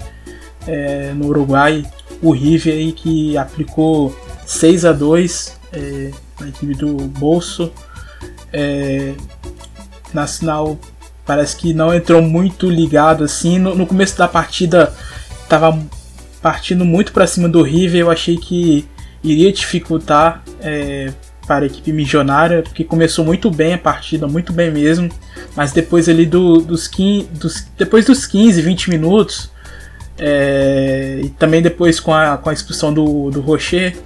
[0.65, 1.85] é, no Uruguai.
[2.21, 7.69] O River aí que aplicou 6 a 2 é, na equipe do Bolso.
[8.53, 9.13] É,
[10.13, 10.79] Nacional
[11.25, 13.59] parece que não entrou muito ligado assim.
[13.59, 14.95] No, no começo da partida
[15.43, 15.77] estava
[16.41, 17.99] partindo muito para cima do River.
[17.99, 18.87] Eu achei que
[19.21, 21.11] iria dificultar é,
[21.49, 25.09] para a equipe milionária, porque começou muito bem a partida, muito bem mesmo,
[25.55, 29.49] mas depois ali do, dos, 15, dos, depois dos 15, 20 minutos,
[30.15, 33.97] é, e também depois com a, com a expulsão do, do Rocher,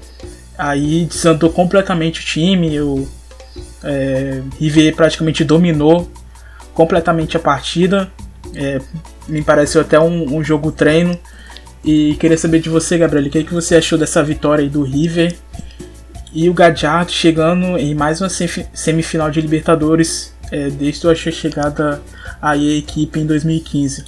[0.58, 3.06] aí desandou completamente o time, o
[3.84, 4.42] é,
[4.96, 6.10] praticamente dominou
[6.74, 8.10] completamente a partida,
[8.56, 8.80] é,
[9.28, 11.20] me pareceu até um, um jogo treino,
[11.84, 14.70] e queria saber de você, Gabriel, o que, é que você achou dessa vitória aí
[14.70, 15.36] do River
[16.34, 22.02] e o Gadiardo chegando em mais uma semifinal de Libertadores é, desde a chegada
[22.42, 24.06] à equipe em 2015.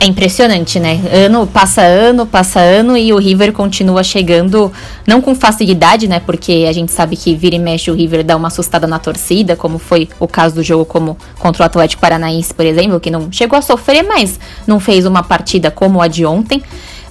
[0.00, 1.00] É impressionante, né?
[1.10, 4.70] Ano passa ano, passa ano e o River continua chegando,
[5.06, 6.20] não com facilidade, né?
[6.20, 9.56] Porque a gente sabe que vira e mexe o River dá uma assustada na torcida,
[9.56, 13.32] como foi o caso do jogo como contra o Atlético Paranaense, por exemplo, que não
[13.32, 16.62] chegou a sofrer, mas não fez uma partida como a de ontem.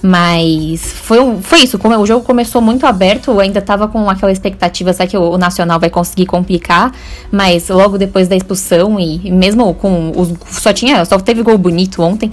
[0.06, 4.92] Mas foi, foi isso, como o jogo começou muito aberto, ainda tava com aquela expectativa,
[4.92, 6.92] será que o, o Nacional vai conseguir complicar?
[7.32, 11.56] Mas logo depois da expulsão e, e mesmo com os, só tinha, só teve gol
[11.56, 12.30] bonito ontem.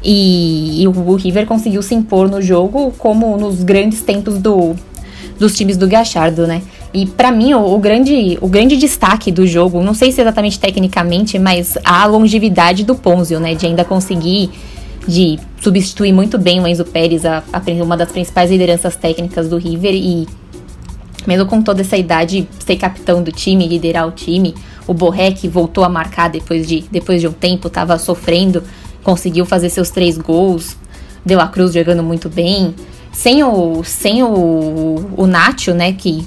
[0.00, 4.76] E, e o, o River conseguiu se impor no jogo como nos grandes tempos do,
[5.40, 6.62] dos times do Gachardo, né?
[6.94, 10.60] E para mim, o, o, grande, o grande destaque do jogo, não sei se exatamente
[10.60, 13.56] tecnicamente, mas a longevidade do Ponzio, né?
[13.56, 14.50] De ainda conseguir
[15.08, 19.56] de substituir muito bem o Enzo Pérez, a, a, uma das principais lideranças técnicas do
[19.56, 20.28] River, e
[21.26, 24.54] mesmo com toda essa idade, ser capitão do time, liderar o time.
[24.86, 28.62] O Borré, que voltou a marcar depois de, depois de um tempo, estava sofrendo,
[29.02, 30.76] conseguiu fazer seus três gols.
[31.24, 32.74] Deu a Cruz jogando muito bem.
[33.10, 36.26] Sem o, sem o, o Nacho, né, que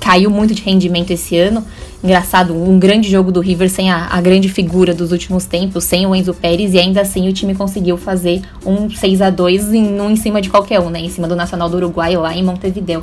[0.00, 1.64] caiu muito de rendimento esse ano.
[2.06, 6.06] Engraçado, um grande jogo do River sem a, a, grande figura dos últimos tempos, sem
[6.06, 9.82] o Enzo Pérez, e ainda assim o time conseguiu fazer um 6 a 2 em,
[9.90, 11.00] não em cima de qualquer um, né?
[11.00, 13.02] Em cima do Nacional do Uruguai lá em Montevideo.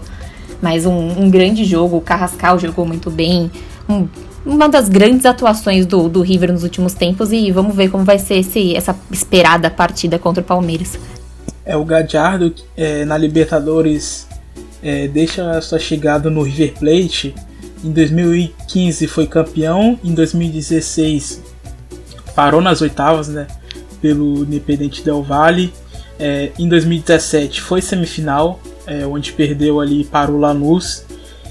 [0.62, 3.52] Mas um, um grande jogo, o Carrascal jogou muito bem.
[3.90, 4.08] Um,
[4.46, 8.18] uma das grandes atuações do, do River nos últimos tempos e vamos ver como vai
[8.18, 10.98] ser esse, essa esperada partida contra o Palmeiras.
[11.66, 14.30] É o Gadiardo é, na Libertadores
[14.82, 17.36] é, deixa sua chegada no River Plate.
[17.84, 21.42] Em 2015 foi campeão, em 2016
[22.34, 23.48] parou nas oitavas, né,
[24.02, 25.74] pelo Independente Del Valle.
[26.18, 31.06] É, em 2017 foi semifinal, é, onde perdeu ali para o Lanús.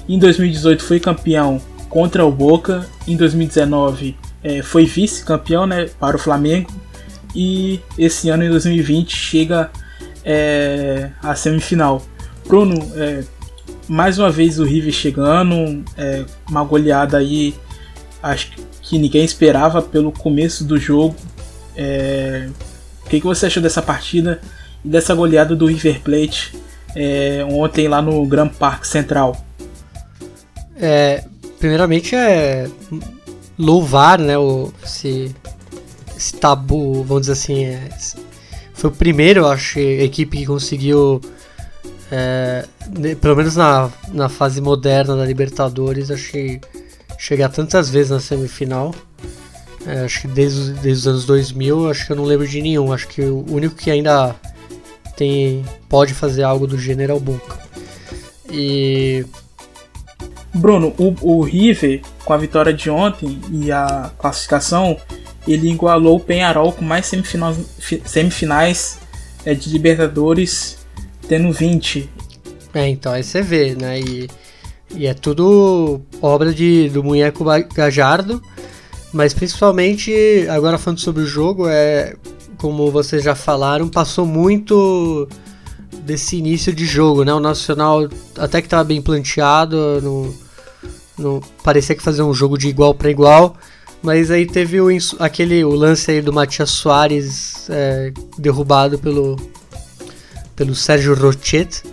[0.07, 2.85] Em 2018 foi campeão contra o Boca.
[3.07, 6.71] Em 2019 é, foi vice-campeão né, para o Flamengo.
[7.35, 9.71] E esse ano, em 2020, chega
[10.23, 12.01] é, à semifinal.
[12.47, 13.23] Bruno, é,
[13.87, 17.53] mais uma vez o River chegando, é, uma goleada aí,
[18.21, 21.15] acho que ninguém esperava pelo começo do jogo.
[21.75, 22.49] É,
[23.05, 24.41] o que, que você achou dessa partida
[24.83, 26.53] e dessa goleada do River Plate
[26.95, 29.35] é, ontem lá no Grand Park Central?
[30.75, 31.23] É,
[31.59, 32.67] primeiramente é
[33.57, 35.33] louvar né, o, esse,
[36.15, 37.65] esse tabu, vamos dizer assim.
[37.65, 37.89] É,
[38.73, 41.21] foi o primeiro, acho, equipe que conseguiu
[42.15, 42.65] é,
[43.19, 46.61] pelo menos na, na fase moderna da Libertadores, que
[47.17, 48.93] chegar tantas vezes na semifinal.
[49.87, 52.93] É, acho que desde, desde os anos 2000, acho que eu não lembro de nenhum.
[52.93, 54.35] Acho que o único que ainda
[55.17, 57.57] tem pode fazer algo do gênero é o Boca.
[58.51, 59.25] E.
[60.53, 64.95] Bruno, o, o River, com a vitória de ontem e a classificação,
[65.47, 67.57] ele igualou o Penharol com mais semifinais,
[68.05, 68.99] semifinais
[69.43, 70.82] é, de Libertadores
[71.33, 72.07] tendo 20.
[72.75, 73.99] É, então, aí você vê, né?
[73.99, 74.29] E,
[74.93, 77.43] e é tudo obra de, do Munheco
[77.73, 78.39] Gajardo,
[79.11, 80.13] mas principalmente,
[80.47, 82.15] agora falando sobre o jogo, é
[82.57, 85.27] como vocês já falaram, passou muito
[86.03, 87.33] desse início de jogo, né?
[87.33, 90.35] O Nacional até que estava bem planteado, no,
[91.17, 93.55] no, parecia que fazia um jogo de igual para igual,
[94.03, 99.35] mas aí teve o, aquele o lance aí do Matias Soares é, derrubado pelo,
[100.55, 101.83] pelo Sérgio Rochet,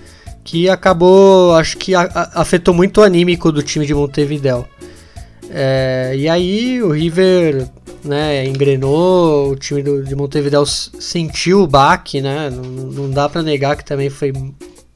[0.44, 4.66] que acabou, acho que afetou muito o anímico do time de Montevideo.
[5.50, 7.68] É, e aí o River
[8.04, 13.42] né, engrenou, o time do, de Montevideo sentiu o baque, né, não, não dá para
[13.42, 14.32] negar que também foi,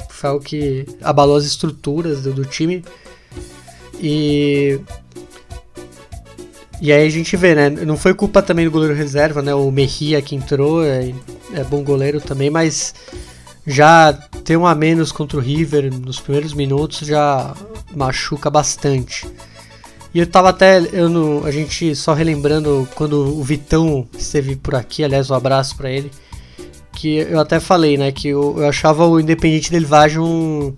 [0.08, 2.84] foi algo que abalou as estruturas do, do time.
[4.00, 4.80] E
[6.80, 7.70] e aí a gente vê, né?
[7.70, 9.54] Não foi culpa também do goleiro reserva, né?
[9.54, 11.14] O Mejia que entrou, é,
[11.54, 12.94] é bom goleiro também, mas
[13.66, 14.12] já
[14.44, 17.54] ter um a menos contra o River nos primeiros minutos já
[17.94, 19.26] machuca bastante.
[20.14, 25.02] E eu tava até, eu a gente só relembrando quando o Vitão esteve por aqui,
[25.02, 26.08] aliás, um abraço para ele,
[26.92, 30.72] que eu até falei, né, que eu, eu achava o Independente del Valle um,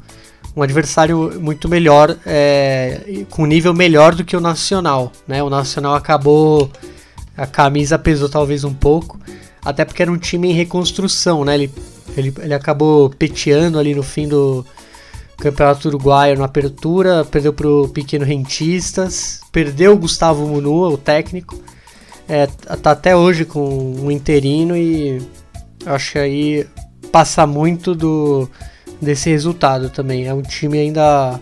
[0.56, 5.94] um adversário muito melhor, é, com nível melhor do que o Nacional, né, o Nacional
[5.94, 6.70] acabou,
[7.36, 9.20] a camisa pesou talvez um pouco,
[9.62, 11.70] até porque era um time em reconstrução, né, ele
[12.16, 14.64] ele, ele acabou peteando ali no fim do
[15.38, 21.60] Campeonato Uruguaio na apertura, perdeu pro Pequeno Rentistas, perdeu o Gustavo Munua, o técnico.
[22.28, 25.22] É, tá até hoje com um interino e
[25.84, 26.66] acho que aí
[27.12, 28.48] passa muito do
[29.00, 30.26] desse resultado também.
[30.26, 31.38] É um time ainda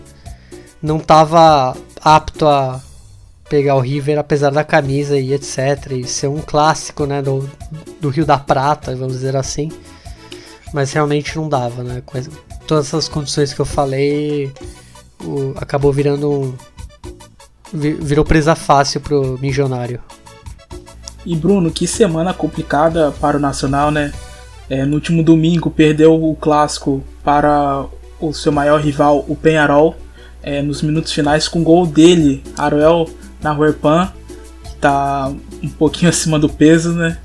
[0.81, 2.81] não estava apto a
[3.49, 5.91] pegar o River apesar da camisa e etc.
[5.91, 7.49] E ser um clássico né, do,
[8.01, 9.71] do Rio da Prata, vamos dizer assim
[10.75, 12.03] mas realmente não dava, né?
[12.05, 12.21] Com
[12.67, 14.51] todas essas condições que eu falei,
[15.23, 16.53] o, acabou virando um.
[17.73, 19.99] Virou presa fácil pro milionário.
[21.25, 24.13] E Bruno, que semana complicada para o Nacional, né?
[24.69, 27.85] é, no último domingo perdeu o clássico para
[28.19, 29.95] o seu maior rival, o Penharol,
[30.41, 33.09] é, nos minutos finais com gol dele, Aruel
[33.41, 34.11] Nahuerpan,
[34.63, 35.31] que está
[35.63, 37.17] um pouquinho acima do peso, né?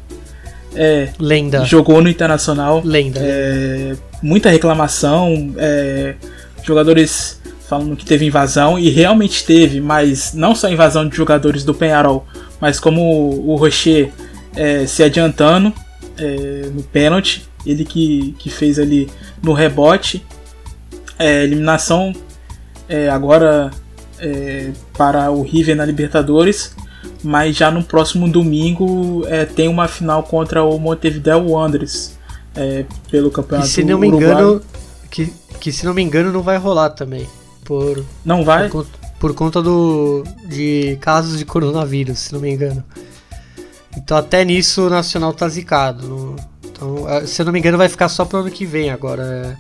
[0.75, 1.65] É, Lenda.
[1.65, 2.83] Jogou no Internacional.
[2.85, 3.21] Lenda.
[3.23, 6.15] É, muita reclamação, é,
[6.63, 11.73] jogadores falando que teve invasão, e realmente teve, mas não só invasão de jogadores do
[11.73, 12.27] Penharol,
[12.61, 13.01] mas como
[13.47, 14.11] o Rocher
[14.57, 15.73] é, se adiantando
[16.19, 19.09] é, no pênalti, ele que, que fez ali
[19.43, 20.25] no rebote.
[21.19, 22.15] É, eliminação
[23.13, 23.71] agora
[24.99, 26.75] para o River na Libertadores,
[27.23, 32.19] mas já no próximo domingo é, tem uma final contra o Montevideo Wanderers
[32.55, 34.61] é, pelo campeonato que, se não me engano
[35.11, 37.27] que, que se não me engano não vai rolar também
[37.65, 38.69] por não vai?
[38.69, 38.87] por,
[39.19, 42.83] por conta do de casos de coronavírus se não me engano.
[43.97, 47.89] Então até nisso o Nacional tá zicado então é, se eu não me engano vai
[47.89, 49.59] ficar só pro ano que vem agora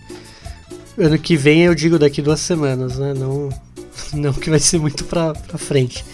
[0.98, 3.48] é, ano que vem eu digo daqui duas semanas né não
[4.14, 6.04] não que vai ser muito pra frente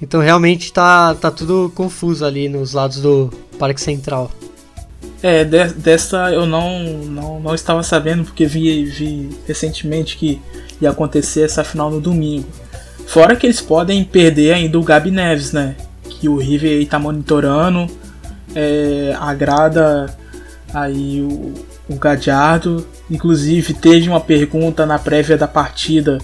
[0.00, 4.30] então realmente tá, tá tudo confuso ali nos lados do Parque Central.
[5.22, 10.40] É, de, dessa eu não, não, não estava sabendo porque vi, vi recentemente que
[10.80, 12.48] ia acontecer essa final no domingo.
[13.06, 15.76] Fora que eles podem perder ainda o Gabi Neves, né?
[16.08, 17.86] Que o River está monitorando,
[18.54, 20.16] é, agrada
[20.72, 21.54] aí o,
[21.88, 22.86] o Gadiardo.
[23.10, 26.18] Inclusive teve uma pergunta na prévia da partida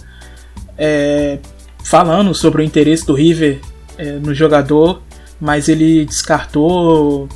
[0.79, 1.39] é,
[1.87, 3.61] falando sobre o interesse do River
[3.97, 5.01] é, no jogador,
[5.41, 7.29] mas ele descartou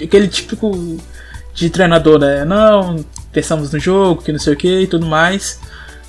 [0.00, 0.70] aquele típico
[1.52, 2.44] de treinador, né?
[2.44, 5.58] Não, pensamos no jogo, que não sei o que e tudo mais,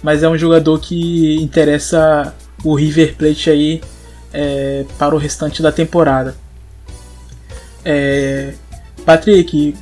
[0.03, 3.81] mas é um jogador que interessa o River Plate aí
[4.31, 6.35] é, para o restante da temporada.
[7.83, 8.53] É,
[9.03, 9.73] Patrick,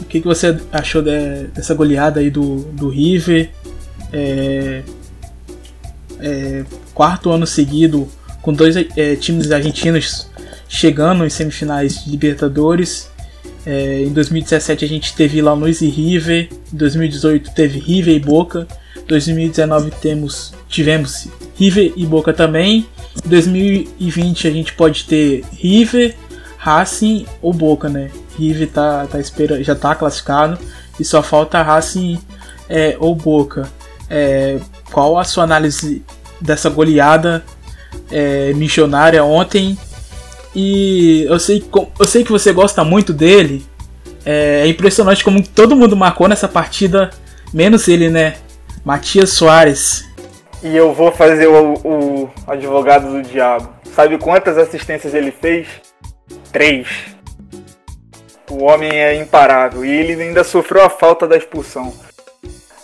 [0.00, 3.50] o que, que você achou de, dessa goleada aí do, do River?
[4.12, 4.82] É,
[6.20, 8.08] é, quarto ano seguido
[8.40, 10.28] com dois é, times argentinos
[10.68, 13.10] chegando em semifinais de Libertadores.
[13.66, 18.68] É, em 2017 a gente teve Lanús e River, em 2018 teve River e Boca,
[18.96, 22.86] em 2019 temos, tivemos River e Boca também,
[23.24, 26.14] em 2020 a gente pode ter River,
[26.58, 28.10] Racing ou Boca, né?
[28.38, 30.58] River tá, tá espera, já está classificado
[30.98, 32.18] e só falta Racing
[32.68, 33.70] é, ou Boca.
[34.10, 34.58] É,
[34.92, 36.02] qual a sua análise
[36.40, 37.44] dessa goleada
[38.10, 39.78] é, missionária ontem.
[40.54, 41.64] E eu sei,
[41.98, 43.64] eu sei que você gosta muito dele.
[44.24, 47.10] É, é impressionante como todo mundo marcou nessa partida,
[47.52, 48.36] menos ele, né?
[48.84, 50.04] Matias Soares.
[50.62, 53.68] E eu vou fazer o, o advogado do diabo.
[53.94, 55.66] Sabe quantas assistências ele fez?
[56.52, 56.88] Três.
[58.50, 61.92] O homem é imparável e ele ainda sofreu a falta da expulsão.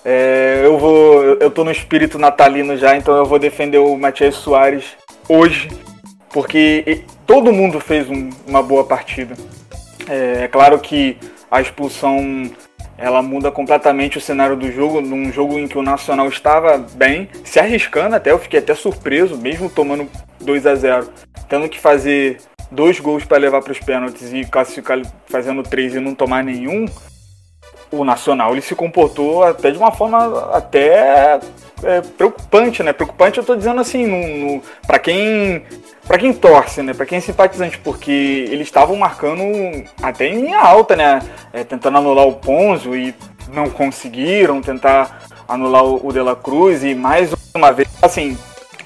[0.05, 4.35] É, eu vou, eu tô no espírito natalino já, então eu vou defender o Matias
[4.35, 4.97] Soares
[5.29, 5.69] hoje,
[6.31, 9.35] porque todo mundo fez um, uma boa partida.
[10.09, 11.19] É, é, claro que
[11.51, 12.51] a expulsão
[12.97, 17.31] ela muda completamente o cenário do jogo, num jogo em que o Nacional estava bem,
[17.45, 20.07] se arriscando até, eu fiquei até surpreso, mesmo tomando
[20.41, 21.09] 2 a 0
[21.49, 22.39] tendo que fazer
[22.71, 26.87] dois gols para levar para os pênaltis e classificar fazendo três e não tomar nenhum,
[27.91, 31.41] o Nacional ele se comportou até de uma forma até
[31.83, 32.93] é, preocupante, né?
[32.93, 35.65] Preocupante eu tô dizendo assim, para quem
[36.07, 36.93] para quem torce, né?
[36.93, 39.43] Para quem é simpatizante, porque eles estavam marcando
[40.03, 41.21] até em linha alta, né?
[41.53, 43.15] É, tentando anular o Ponzo e
[43.53, 48.37] não conseguiram, tentar anular o, o De La Cruz e mais uma vez, assim,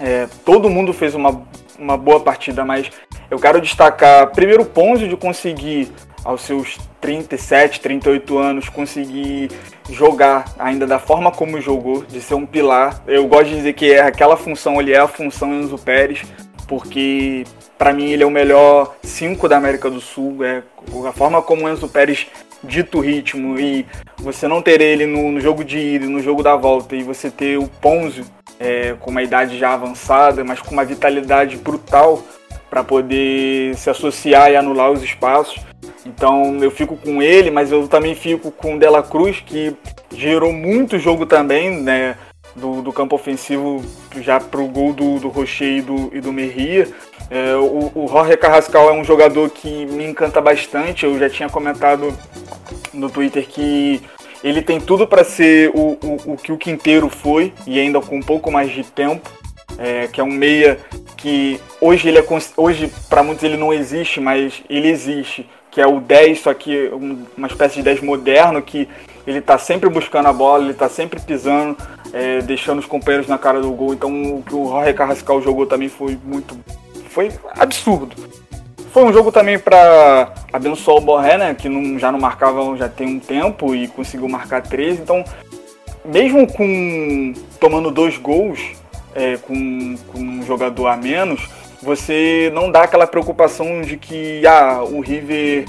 [0.00, 1.42] é, todo mundo fez uma,
[1.78, 2.90] uma boa partida, mas
[3.30, 5.92] eu quero destacar primeiro o Ponzo de conseguir
[6.24, 9.50] aos seus 37, 38 anos, conseguir
[9.90, 13.02] jogar ainda da forma como jogou, de ser um pilar.
[13.06, 16.22] Eu gosto de dizer que é aquela função, ele é a função Enzo Pérez,
[16.66, 17.44] porque
[17.76, 20.42] para mim ele é o melhor 5 da América do Sul.
[20.42, 20.62] É
[21.06, 22.26] a forma como o Enzo Pérez
[22.62, 23.86] dita o ritmo e
[24.16, 27.30] você não ter ele no, no jogo de ida, no jogo da volta, e você
[27.30, 28.24] ter o Ponzio
[28.58, 32.22] é, com uma idade já avançada, mas com uma vitalidade brutal
[32.70, 35.60] para poder se associar e anular os espaços.
[36.04, 39.74] Então eu fico com ele, mas eu também fico com o Dela Cruz, que
[40.12, 42.16] gerou muito jogo também, né?
[42.54, 43.84] Do, do campo ofensivo
[44.20, 46.86] já pro gol do, do Rocher e do, e do Merria.
[47.28, 51.04] É, o, o Jorge Carrascal é um jogador que me encanta bastante.
[51.04, 52.16] Eu já tinha comentado
[52.92, 54.00] no Twitter que
[54.44, 58.18] ele tem tudo para ser o, o, o que o Quinteiro foi e ainda com
[58.18, 59.28] um pouco mais de tempo.
[59.76, 60.78] É, que é um meia
[61.16, 62.24] que hoje ele é
[62.56, 66.88] hoje para muitos ele não existe, mas ele existe que é o 10, só que
[67.36, 68.88] uma espécie de 10 moderno, que
[69.26, 71.76] ele está sempre buscando a bola, ele está sempre pisando,
[72.12, 73.92] é, deixando os companheiros na cara do gol.
[73.92, 76.56] Então o que o Jorge Carrascal jogou também foi muito.
[77.08, 78.14] Foi absurdo.
[78.92, 81.54] Foi um jogo também para abençoar o Borré, né?
[81.54, 85.02] Que não, já não marcava já tem um tempo e conseguiu marcar 13.
[85.02, 85.24] Então,
[86.04, 88.60] mesmo com tomando dois gols,
[89.12, 91.48] é, com, com um jogador a menos,
[91.84, 95.66] você não dá aquela preocupação de que ah, o River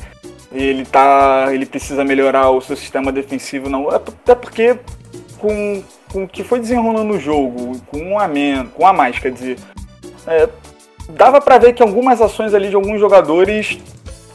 [0.51, 3.91] ele tá ele precisa melhorar o seu sistema defensivo não.
[3.91, 4.79] É até porque
[5.37, 9.19] com, com o que foi desenrolando o jogo com um a menos com a mais
[9.19, 9.57] quer dizer
[10.25, 10.47] é,
[11.09, 13.77] dava para ver que algumas ações ali de alguns jogadores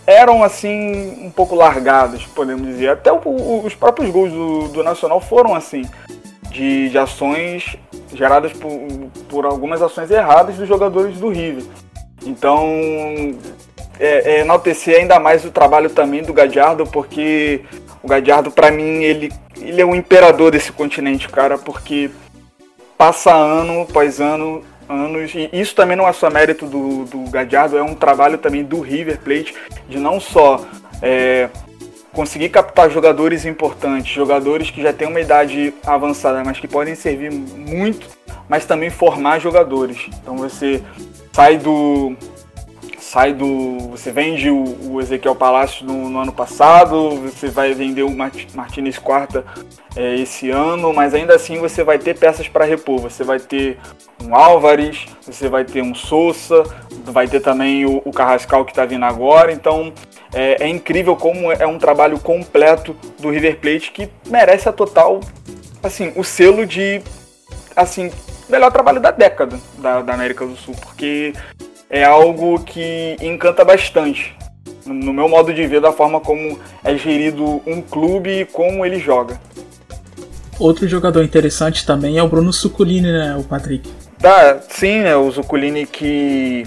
[0.07, 2.91] eram assim um pouco largadas podemos dizer.
[2.91, 5.83] Até o, os próprios gols do, do Nacional foram assim
[6.51, 7.77] de, de ações
[8.13, 8.71] geradas por,
[9.29, 11.65] por algumas ações erradas dos jogadores do River.
[12.25, 12.67] Então,
[13.99, 17.63] é, é, enaltecer ainda mais o trabalho também do Gadiardo, porque
[18.03, 22.11] o Gadiardo, para mim, ele, ele é o imperador desse continente, cara, porque
[22.97, 27.79] passa ano após ano, anos, e isso também não é só mérito do, do Gadiardo,
[27.79, 29.55] é um trabalho também do River Plate,
[29.89, 30.65] de não só
[31.01, 31.49] é,
[32.13, 37.31] conseguir captar jogadores importantes, jogadores que já têm uma idade avançada, mas que podem servir
[37.31, 38.09] muito,
[38.49, 40.09] mas também formar jogadores.
[40.21, 40.83] Então você
[41.33, 42.17] sai do
[43.11, 48.05] sai do você vende o, o Ezequiel Palácio no, no, ano passado, você vai vender
[48.05, 48.11] o
[48.55, 49.45] Martinez Quarta
[49.97, 53.01] é, esse ano, mas ainda assim você vai ter peças para repor.
[53.01, 53.79] Você vai ter
[54.23, 56.63] um Álvares, você vai ter um Souza,
[57.07, 59.51] vai ter também o, o Carrascal que está vindo agora.
[59.51, 59.93] Então
[60.33, 65.19] é, é, incrível como é um trabalho completo do River Plate que merece a total,
[65.83, 67.03] assim, o selo de,
[67.75, 68.13] assim,
[68.49, 71.33] melhor trabalho da década da, da América do Sul, porque
[71.91, 74.35] é algo que encanta bastante
[74.87, 78.99] no meu modo de ver da forma como é gerido um clube e como ele
[78.99, 79.41] joga.
[80.59, 83.91] Outro jogador interessante também é o Bruno Suculini, né, o Patrick?
[84.19, 86.65] Tá, sim, é o Zuculini que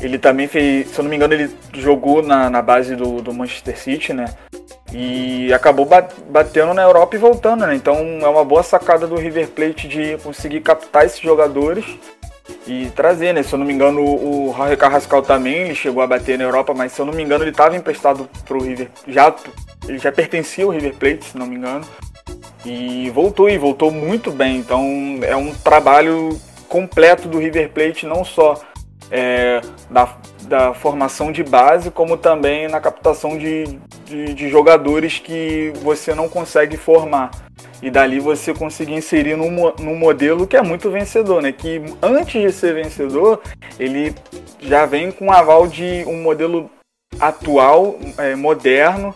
[0.00, 3.32] ele também fez, se eu não me engano, ele jogou na, na base do, do
[3.32, 4.26] Manchester City, né?
[4.92, 5.88] E acabou
[6.28, 7.74] batendo na Europa e voltando, né?
[7.74, 11.86] Então é uma boa sacada do River Plate de conseguir captar esses jogadores
[12.66, 13.42] e trazer, né?
[13.42, 16.72] Se eu não me engano, o Jorge Carrascal também ele chegou a bater na Europa,
[16.74, 18.88] mas se eu não me engano, ele estava emprestado para o River.
[19.06, 19.34] Já,
[19.88, 21.84] ele já pertencia ao River Plate, se não me engano.
[22.64, 24.58] E voltou e voltou muito bem.
[24.58, 24.84] Então
[25.22, 28.60] é um trabalho completo do River Plate, não só
[29.10, 29.60] é,
[29.90, 36.14] da, da formação de base, como também na captação de, de, de, jogadores que você
[36.14, 37.30] não consegue formar.
[37.82, 41.50] E dali você conseguir inserir num, num modelo que é muito vencedor, né?
[41.50, 43.42] Que antes de ser vencedor,
[43.78, 44.14] ele
[44.60, 46.70] já vem com aval de um modelo
[47.18, 49.14] atual, é, moderno,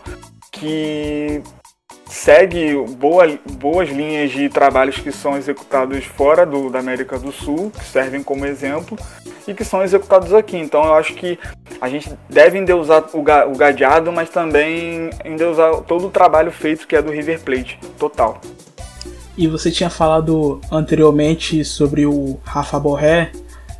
[0.51, 1.41] que
[2.09, 7.71] segue boa, boas linhas de trabalhos que são executados fora do, da América do Sul,
[7.71, 8.97] que servem como exemplo,
[9.47, 10.57] e que são executados aqui.
[10.57, 11.37] Então eu acho que
[11.79, 16.87] a gente deve endeusar o, ga, o Gadeado, mas também endeusar todo o trabalho feito
[16.87, 18.41] que é do River Plate, total.
[19.37, 23.31] E você tinha falado anteriormente sobre o Rafa Borré,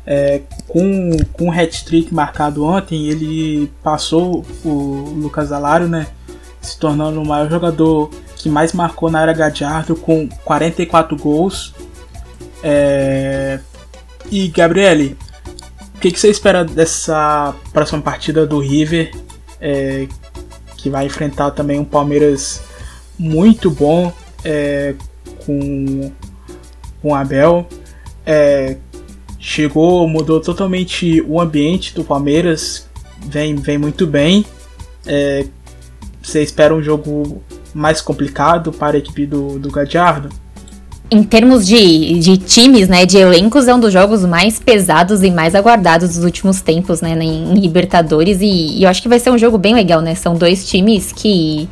[0.06, 6.06] é, com, com um hat-trick marcado ontem, ele passou o Lucas Alário, né?
[6.60, 11.74] Se tornando o maior jogador que mais marcou na era Gadiardo com 44 gols.
[12.62, 13.58] É...
[14.30, 15.16] E Gabriele,
[15.94, 19.12] o que, que, você espera dessa próxima partida do River?
[19.60, 20.06] É...
[20.76, 22.62] Que vai enfrentar também um Palmeiras
[23.18, 24.12] muito bom
[24.44, 24.94] é...
[25.44, 26.12] com
[27.00, 27.66] com Abel.
[28.24, 28.76] É...
[29.40, 32.88] Chegou, mudou totalmente o ambiente do Palmeiras,
[33.24, 34.44] vem, vem muito bem.
[35.06, 35.46] É,
[36.28, 37.42] você espera um jogo
[37.74, 40.28] mais complicado para a equipe do, do Gadiardo?
[41.10, 45.30] Em termos de, de times, né, de elencos, é um dos jogos mais pesados e
[45.30, 48.42] mais aguardados dos últimos tempos, né, em Libertadores.
[48.42, 50.14] E, e eu acho que vai ser um jogo bem legal, né?
[50.14, 51.66] São dois times que,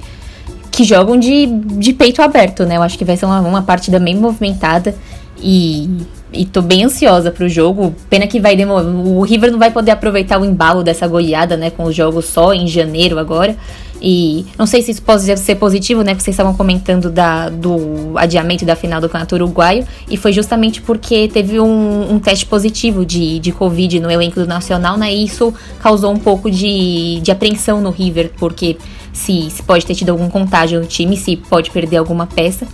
[0.70, 2.78] que jogam de, de peito aberto, né?
[2.78, 4.94] Eu acho que vai ser uma, uma partida bem movimentada.
[5.39, 5.89] E,
[6.32, 7.95] e tô bem ansiosa pro jogo.
[8.09, 8.87] Pena que vai demorar.
[8.87, 11.70] O River não vai poder aproveitar o embalo dessa goleada, né?
[11.70, 13.57] Com os jogos só em janeiro agora.
[14.01, 16.12] E não sei se isso pode ser positivo, né?
[16.12, 19.87] Porque vocês estavam comentando da, do adiamento da final do Campeonato Uruguaio.
[20.09, 24.47] E foi justamente porque teve um, um, teste positivo de, de Covid no elenco do
[24.47, 25.12] Nacional, né?
[25.12, 28.76] E isso causou um pouco de, de apreensão no River, porque
[29.12, 32.66] se, se pode ter tido algum contágio no time, se pode perder alguma peça.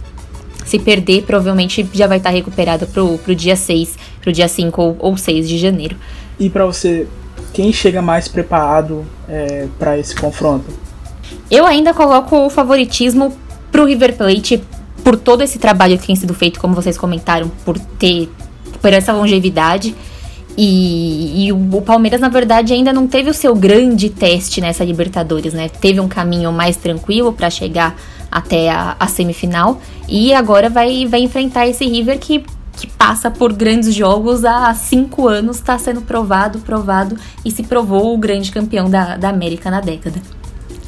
[0.64, 4.96] Se perder, provavelmente já vai estar recuperada pro, pro dia 6, pro dia 5 ou,
[4.98, 5.96] ou 6 de janeiro.
[6.38, 7.06] E para você,
[7.52, 10.66] quem chega mais preparado é, para esse confronto?
[11.50, 13.36] Eu ainda coloco o favoritismo
[13.70, 14.62] pro River Plate
[15.02, 18.28] por todo esse trabalho que tem sido feito, como vocês comentaram, por ter
[18.80, 19.94] por essa longevidade.
[20.56, 25.54] E, e, o Palmeiras, na verdade, ainda não teve o seu grande teste nessa Libertadores,
[25.54, 25.68] né?
[25.68, 27.96] Teve um caminho mais tranquilo para chegar
[28.30, 32.44] até a, a, semifinal e agora vai, vai enfrentar esse River que,
[32.78, 38.14] que passa por grandes jogos há cinco anos, está sendo provado, provado e se provou
[38.14, 40.20] o grande campeão da, da América na década.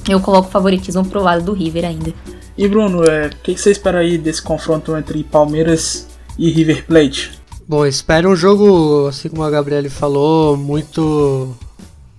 [0.09, 2.13] Eu coloco o favoritismo pro lado do River ainda.
[2.57, 6.07] E Bruno, é, o que, que você espera aí desse confronto entre Palmeiras
[6.39, 7.44] e River Plate?
[7.67, 11.57] Bom, espero um jogo, assim como a Gabriele falou, muito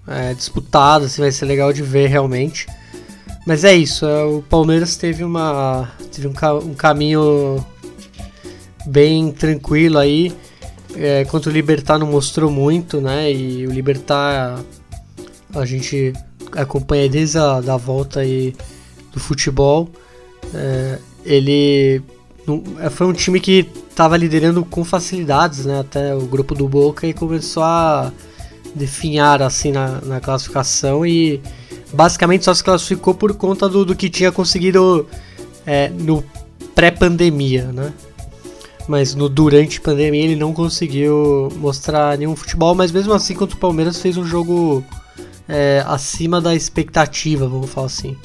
[0.08, 2.66] é, disputado, assim, vai ser legal de ver realmente.
[3.46, 6.34] Mas é isso, é, o Palmeiras teve uma teve um,
[6.64, 7.64] um caminho
[8.88, 10.34] bem tranquilo aí.
[10.96, 13.32] É, quanto o Libertar não mostrou muito, né?
[13.32, 14.60] E o Libertar
[15.54, 16.12] a gente
[16.54, 18.56] acompanha desde a da volta aí
[19.14, 19.92] do futebol.
[20.56, 22.02] É, ele
[22.80, 25.80] é, foi um time que estava liderando com facilidades, né?
[25.80, 28.12] Até o grupo do Boca e começou a
[28.74, 31.42] definhar assim na, na classificação e
[31.94, 35.08] basicamente só se classificou por conta do, do que tinha conseguido
[35.66, 36.24] é, no
[36.76, 37.94] pré-pandemia, né?
[38.88, 43.60] Mas no durante pandemia ele não conseguiu mostrar nenhum futebol, mas mesmo assim contra o
[43.60, 44.84] Palmeiras fez um jogo
[45.48, 48.16] é, acima da expectativa, vamos falar assim.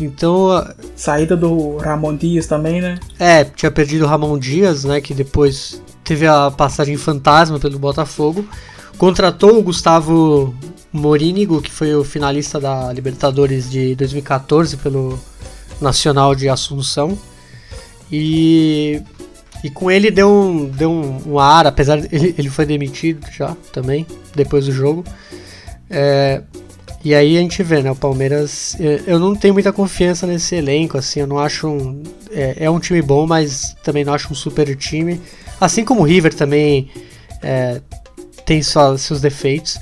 [0.00, 0.48] Então.
[0.96, 2.98] Saída do Ramon Dias também, né?
[3.18, 5.00] É, tinha perdido o Ramon Dias, né?
[5.00, 8.44] Que depois teve a passagem fantasma pelo Botafogo.
[8.98, 10.54] Contratou o Gustavo
[10.92, 15.18] Morínigo, que foi o finalista da Libertadores de 2014 pelo
[15.80, 17.18] Nacional de Assunção.
[18.10, 19.00] E,
[19.62, 23.24] e com ele deu um, deu um, um ar, apesar de ele, ele foi demitido
[23.32, 25.04] já também, depois do jogo.
[25.88, 26.42] É,
[27.02, 27.90] e aí a gente vê, né?
[27.90, 28.76] O Palmeiras.
[29.06, 31.20] Eu não tenho muita confiança nesse elenco, assim.
[31.20, 32.02] Eu não acho um.
[32.30, 35.20] É, é um time bom, mas também não acho um super time.
[35.58, 36.90] Assim como o River também
[37.42, 37.80] é,
[38.44, 39.78] tem só seus defeitos.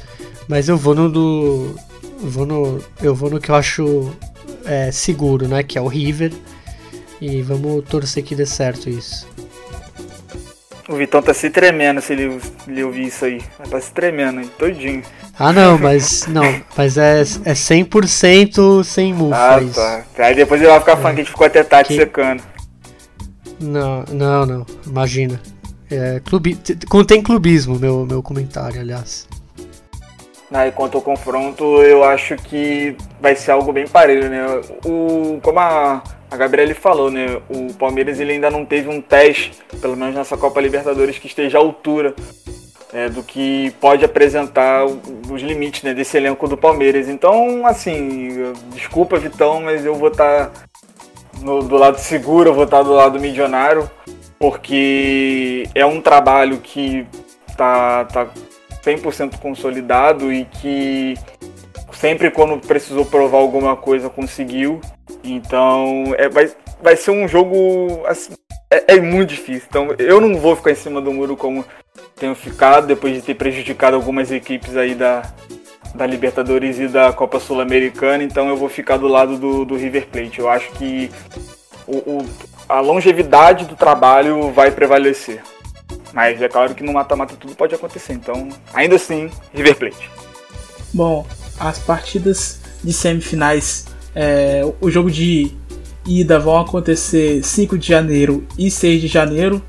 [0.47, 1.75] Mas eu vou no do.
[2.21, 4.13] Vou no, eu vou no que eu acho
[4.65, 5.65] é, seguro, né?
[5.65, 6.33] Que é o River.
[7.21, 9.27] E vamos torcer que dê certo isso.
[10.89, 13.43] O Vitão tá se tremendo se ele, ele ouvir isso aí.
[13.71, 15.03] Tá se tremendo, todinho.
[15.39, 16.43] Ah não, mas não,
[16.75, 19.75] mas é, é 100% sem mufa Ah, isso.
[19.75, 20.03] tá.
[20.19, 21.15] Aí depois ele vai ficar falando é.
[21.17, 21.97] que a gente ficou até tarde que...
[21.97, 22.43] secando.
[23.61, 25.39] Não, não, não, imagina.
[25.91, 26.59] É, clube...
[26.89, 29.29] Contém clubismo meu, meu comentário, aliás.
[30.51, 34.47] Aí quanto ao confronto, eu acho que vai ser algo bem parelho, né?
[34.87, 37.41] O, como a a Gabriele falou, né?
[37.49, 41.59] O Palmeiras ele ainda não teve um teste, pelo menos nessa Copa Libertadores, que esteja
[41.59, 42.15] à altura
[42.93, 47.09] é, do que pode apresentar os limites né, desse elenco do Palmeiras.
[47.09, 50.69] Então, assim, desculpa, Vitão, mas eu vou estar tá
[51.43, 53.91] do lado seguro, eu vou estar tá do lado milionário,
[54.39, 57.07] porque é um trabalho que
[57.57, 58.29] tá, tá
[58.85, 61.15] 100% consolidado e que
[61.93, 64.81] sempre quando precisou provar alguma coisa conseguiu.
[65.33, 66.51] Então é, vai,
[66.83, 68.33] vai ser um jogo assim,
[68.71, 69.67] é, é, muito difícil.
[69.69, 71.65] Então eu não vou ficar em cima do muro como
[72.17, 75.23] tenho ficado depois de ter prejudicado algumas equipes aí da,
[75.95, 78.23] da Libertadores e da Copa Sul-Americana.
[78.23, 80.39] Então eu vou ficar do lado do, do River Plate.
[80.39, 81.11] Eu acho que
[81.87, 82.29] o, o,
[82.69, 85.43] a longevidade do trabalho vai prevalecer.
[86.13, 88.13] Mas é claro que no mata-mata tudo pode acontecer.
[88.13, 90.11] Então, ainda assim, River Plate.
[90.93, 91.27] Bom,
[91.59, 93.87] as partidas de semifinais
[94.21, 95.53] é, o jogo de
[96.05, 99.63] ida vão acontecer 5 de janeiro e 6 de janeiro.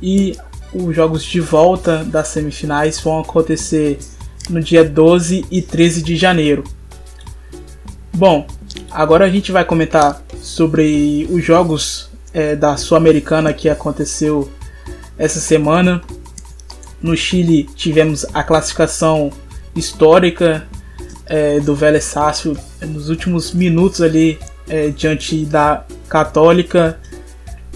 [0.00, 0.34] E
[0.72, 3.98] os jogos de volta das semifinais vão acontecer
[4.48, 6.64] no dia 12 e 13 de janeiro.
[8.14, 8.46] Bom,
[8.90, 14.50] agora a gente vai comentar sobre os jogos é, da Sul-Americana que aconteceu
[15.18, 16.00] essa semana.
[17.02, 19.30] No Chile tivemos a classificação
[19.74, 20.66] histórica
[21.26, 26.98] é, do Vélez Sácio nos últimos minutos ali é, diante da Católica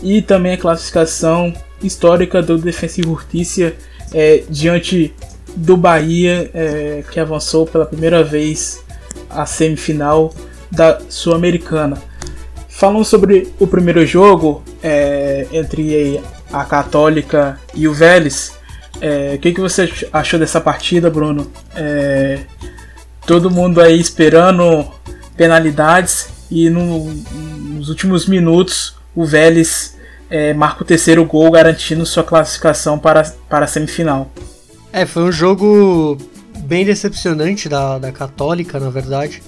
[0.03, 3.72] e também a classificação histórica do Defensa e Justiça
[4.12, 5.14] é, diante
[5.57, 8.82] do Bahia é, que avançou pela primeira vez
[9.28, 10.32] à semifinal
[10.70, 12.01] da Sul-Americana.
[12.68, 16.20] Falando sobre o primeiro jogo é, entre
[16.53, 18.59] a Católica e o Vélez,
[19.01, 21.51] é, o que, que você achou dessa partida, Bruno?
[23.27, 24.89] Todo mundo aí esperando
[25.37, 27.05] penalidades e no,
[27.75, 29.97] nos últimos minutos o Vélez
[30.29, 34.31] é, marca o terceiro gol garantindo sua classificação para, para a semifinal.
[34.93, 36.18] É, foi um jogo
[36.64, 39.43] bem decepcionante da, da Católica, na verdade.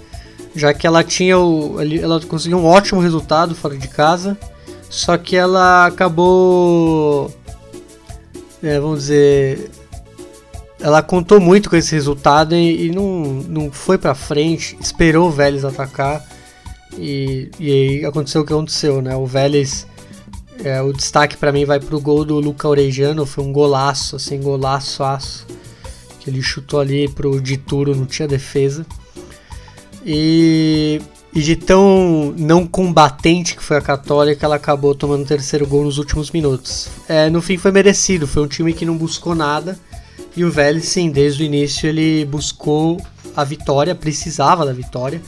[0.54, 4.36] já que ela tinha o, ela conseguiu um ótimo resultado fora de casa,
[4.88, 7.32] só que ela acabou,
[8.62, 9.70] é, vamos dizer,
[10.82, 15.30] ela contou muito com esse resultado e, e não, não foi para frente, esperou o
[15.30, 16.26] Vélez atacar
[16.98, 19.14] e, e aí aconteceu o que aconteceu, né?
[19.14, 19.86] O Vélez,
[20.62, 24.40] é, o destaque para mim vai pro gol do Luca Orejano, foi um golaço, assim,
[24.40, 25.46] golaço aço,
[26.18, 28.84] que ele chutou ali pro Dituro, não tinha defesa.
[30.04, 31.00] E,
[31.32, 35.84] e de tão não combatente que foi a Católica, ela acabou tomando o terceiro gol
[35.84, 36.88] nos últimos minutos.
[37.08, 39.78] É, no fim foi merecido, foi um time que não buscou nada.
[40.36, 43.00] E o Vélez, sim, desde o início ele buscou
[43.36, 45.20] a vitória, precisava da vitória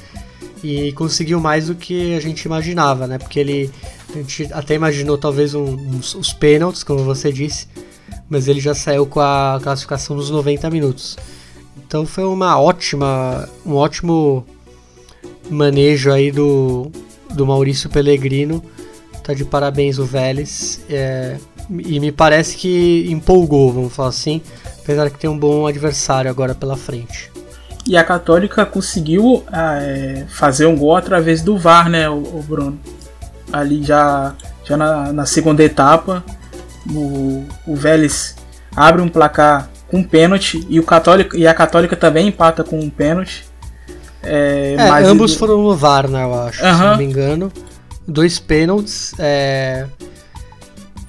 [0.63, 3.19] e conseguiu mais do que a gente imaginava, né?
[3.19, 3.71] Porque ele
[4.15, 7.67] a gente até imaginou talvez um, uns, os pênaltis, como você disse,
[8.29, 11.17] mas ele já saiu com a classificação dos 90 minutos.
[11.77, 14.47] Então foi uma ótima, um ótimo
[15.51, 16.91] manejo aí do,
[17.33, 18.63] do Maurício Pellegrino.
[19.23, 20.81] Tá de parabéns o Vélez.
[20.89, 21.37] É,
[21.71, 24.41] e me parece que empolgou, vamos falar assim.
[24.85, 27.33] Apesar que tem um bom adversário agora pela frente.
[27.87, 32.45] E a Católica conseguiu ah, é, fazer um gol através do VAR, né, o, o
[32.47, 32.79] Bruno?
[33.51, 36.23] Ali já, já na, na segunda etapa,
[36.91, 38.37] o, o Vélez
[38.77, 42.91] abre um placar com pênalti e, o Católica, e a Católica também empata com um
[42.91, 43.45] pênalti.
[44.23, 47.53] É, é ambos foram no VAR, né, eu acho, se não me engano.
[48.07, 49.15] Dois pênaltis.
[49.19, 49.87] É...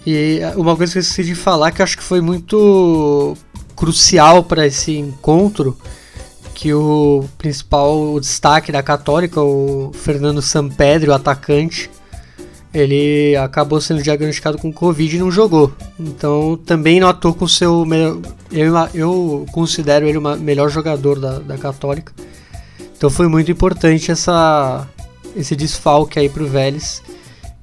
[0.06, 3.36] E uma coisa que eu esqueci de falar que eu acho que foi muito
[3.76, 5.78] crucial para esse encontro
[6.54, 11.90] que o principal o destaque da Católica, o Fernando Sampedro, o atacante,
[12.74, 15.72] ele acabou sendo diagnosticado com Covid e não jogou.
[16.00, 17.86] Então também não atuou com o seu.
[18.52, 22.12] Eu, eu considero ele o melhor jogador da, da Católica.
[22.98, 24.88] Então foi muito importante essa,
[25.36, 27.02] esse desfalque aí pro Vélez.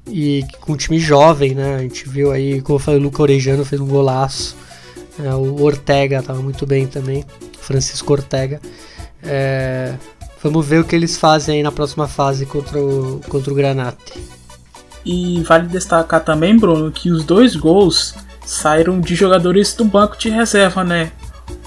[0.07, 1.77] E com um time jovem, né?
[1.77, 4.57] A gente viu aí, como eu falei, o Luca Orejano fez um golaço.
[5.19, 7.25] É, o Ortega estava muito bem também,
[7.61, 8.61] Francisco Ortega.
[9.23, 9.95] É,
[10.43, 14.15] vamos ver o que eles fazem aí na próxima fase contra o, contra o Granate.
[15.05, 20.29] E vale destacar também, Bruno, que os dois gols saíram de jogadores do banco de
[20.29, 21.13] reserva, né?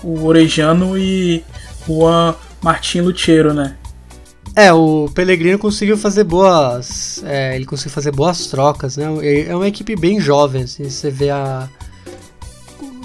[0.03, 1.43] O Orejano e
[1.87, 3.75] o Juan Martin Lutero, né?
[4.55, 7.21] É, o Pellegrino conseguiu fazer boas.
[7.25, 9.05] É, ele conseguiu fazer boas trocas, né?
[9.47, 11.67] É uma equipe bem jovem, assim, você vê a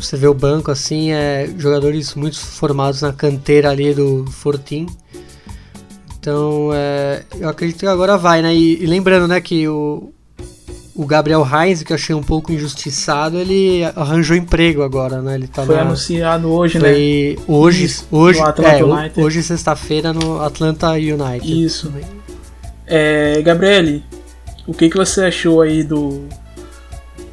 [0.05, 4.87] você vê o banco assim, é jogadores muito formados na canteira ali do Fortin.
[6.19, 8.55] Então, é, eu acredito que agora vai, né?
[8.55, 10.13] E, e, lembrando, né, que o,
[10.95, 15.35] o Gabriel Heinz, que eu achei um pouco injustiçado, ele arranjou emprego agora, né?
[15.35, 17.43] Ele tá Foi na, anunciado hoje, foi né?
[17.49, 21.65] Hoje, Isso, hoje, é, hoje sexta-feira no Atlanta United.
[21.65, 21.91] Isso.
[22.87, 24.05] É, Gabriele,
[24.67, 26.29] o que, que você achou aí do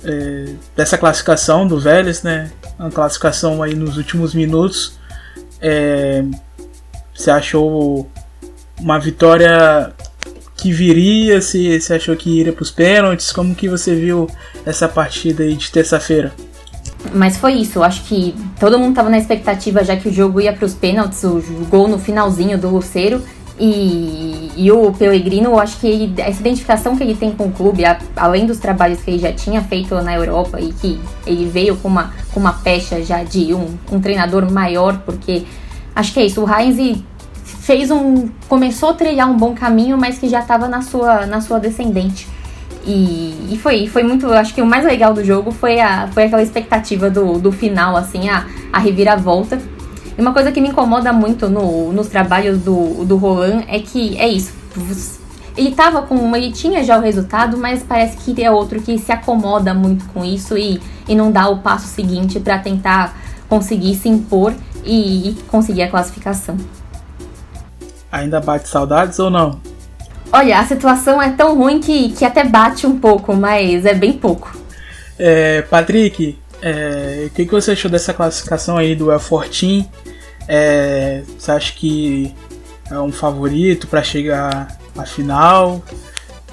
[0.07, 2.49] é, dessa classificação do Vélez, né?
[2.79, 4.97] Uma classificação aí nos últimos minutos.
[5.61, 6.23] É,
[7.13, 8.09] você achou
[8.79, 9.93] uma vitória
[10.55, 11.41] que viria?
[11.41, 13.31] Se você achou que iria para os pênaltis?
[13.31, 14.27] Como que você viu
[14.65, 16.33] essa partida aí de terça-feira?
[17.13, 20.41] Mas foi isso, eu acho que todo mundo estava na expectativa já que o jogo
[20.41, 23.21] ia para os pênaltis, o gol no finalzinho do Luceiro.
[23.59, 27.51] E, e o Pellegrino, eu acho que ele, essa identificação que ele tem com o
[27.51, 31.45] clube, a, além dos trabalhos que ele já tinha feito na Europa e que ele
[31.45, 35.43] veio com uma, com uma pecha já de um, um treinador maior, porque
[35.95, 37.03] acho que é isso, o Heinz
[37.43, 38.29] fez um.
[38.47, 42.27] começou a trilhar um bom caminho, mas que já estava na sua, na sua descendente.
[42.85, 44.27] E, e foi, foi muito.
[44.27, 47.97] Acho que o mais legal do jogo foi, a, foi aquela expectativa do, do final,
[47.97, 49.59] assim, a, a reviravolta
[50.17, 54.17] e uma coisa que me incomoda muito no, nos trabalhos do, do Roland é que
[54.17, 54.51] é isso.
[55.55, 56.35] Ele tava com.
[56.35, 60.25] Ele tinha já o resultado, mas parece que é outro que se acomoda muito com
[60.25, 63.15] isso e, e não dá o passo seguinte para tentar
[63.47, 64.53] conseguir se impor
[64.83, 66.57] e, e conseguir a classificação.
[68.11, 69.59] Ainda bate saudades ou não?
[70.31, 74.13] Olha, a situação é tão ruim que, que até bate um pouco, mas é bem
[74.13, 74.55] pouco.
[75.17, 79.87] É, Patrick, é, o que, que você achou dessa classificação aí do El Fortin?
[80.47, 82.33] É, você acha que
[82.89, 85.81] é um favorito para chegar à final?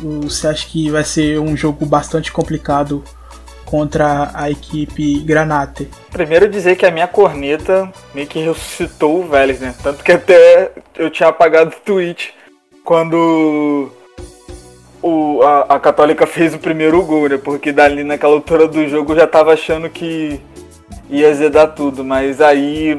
[0.00, 3.04] Você acha que vai ser um jogo bastante complicado
[3.64, 5.88] contra a equipe Granate?
[6.10, 9.74] Primeiro dizer que a minha corneta meio que ressuscitou o Vélez, né?
[9.82, 12.34] Tanto que até eu tinha apagado o tweet
[12.84, 13.90] quando
[15.02, 17.36] o, a, a, Católica fez o primeiro gol, né?
[17.36, 20.40] Porque dali naquela altura do jogo eu já tava achando que
[21.08, 22.98] ia zedar tudo, mas aí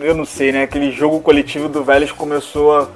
[0.00, 0.62] eu não sei, né?
[0.62, 2.88] Aquele jogo coletivo do Vélez começou a,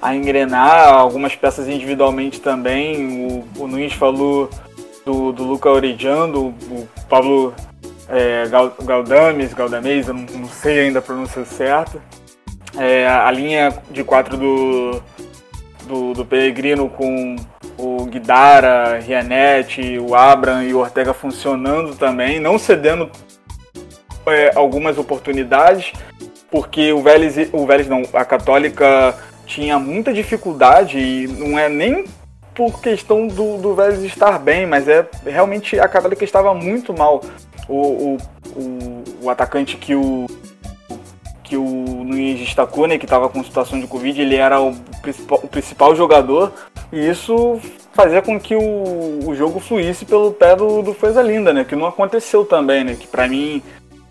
[0.00, 3.26] a engrenar, algumas peças individualmente também.
[3.26, 4.48] O, o Nunes falou
[5.04, 7.54] do, do Luca Orejando, o Pablo
[8.08, 8.46] é,
[8.84, 12.00] Galdames, Galdames, eu não, não, sei ainda a pronúncia certa.
[12.78, 15.02] É, a linha de quatro do,
[15.86, 17.36] do, do Peregrino com
[17.78, 23.10] o Guidara, Rianetti, o Abram e o Ortega funcionando também, não cedendo
[24.26, 25.92] é, algumas oportunidades,
[26.52, 32.04] porque o Vélez, o Vélez não, a Católica tinha muita dificuldade e não é nem
[32.54, 37.22] por questão do, do Vélez estar bem, mas é realmente a Católica estava muito mal.
[37.66, 38.18] O, o,
[38.54, 40.26] o, o atacante que o
[41.42, 45.40] que o Nunes destacou, né, que estava com situação de Covid, ele era o principal,
[45.42, 46.52] o principal jogador
[46.90, 47.60] e isso
[47.92, 51.76] fazia com que o, o jogo fluísse pelo pé do, do Feza Linda, né, que
[51.76, 53.62] não aconteceu também, né, que para mim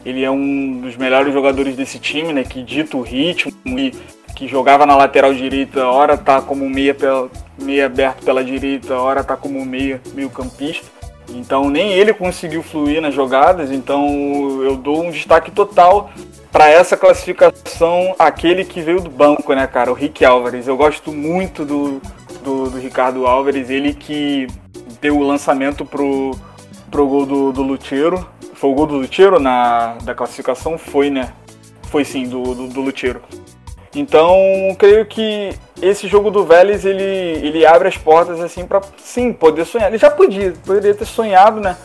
[0.06, 3.92] ele é um dos melhores jogadores desse time, né, que dita o ritmo e
[4.36, 7.30] que jogava na lateral direita, hora tá como meia, pela,
[7.62, 10.88] meia aberto pela direita, hora tá como meia, meio campista.
[11.30, 16.12] Então nem ele conseguiu fluir nas jogadas, então eu dou um destaque total
[16.52, 19.92] para essa classificação aquele que veio do banco, né, cara?
[19.92, 20.68] O Rick Álvares.
[20.68, 22.02] Eu gosto muito do,
[22.44, 24.48] do, do Ricardo Álvares, ele que
[25.00, 26.32] deu o lançamento pro,
[26.90, 28.28] pro gol do, do Luteiro.
[28.62, 30.78] Foi o gol do Luteiro na da classificação?
[30.78, 31.34] Foi, né?
[31.84, 33.22] Foi sim, do, do, do Luteiro.
[33.94, 34.38] Então,
[34.80, 35.50] creio que
[35.82, 39.90] esse jogo do Vélez, ele, ele abre as portas assim para sim, poder sonhar.
[39.90, 41.76] Ele já podia, poderia ter sonhado, né?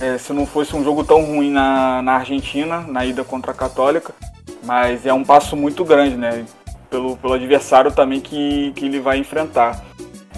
[0.00, 3.54] é, se não fosse um jogo tão ruim na, na Argentina, na ida contra a
[3.54, 4.14] Católica.
[4.64, 6.44] Mas é um passo muito grande, né?
[6.88, 9.84] Pelo, pelo adversário também que, que ele vai enfrentar.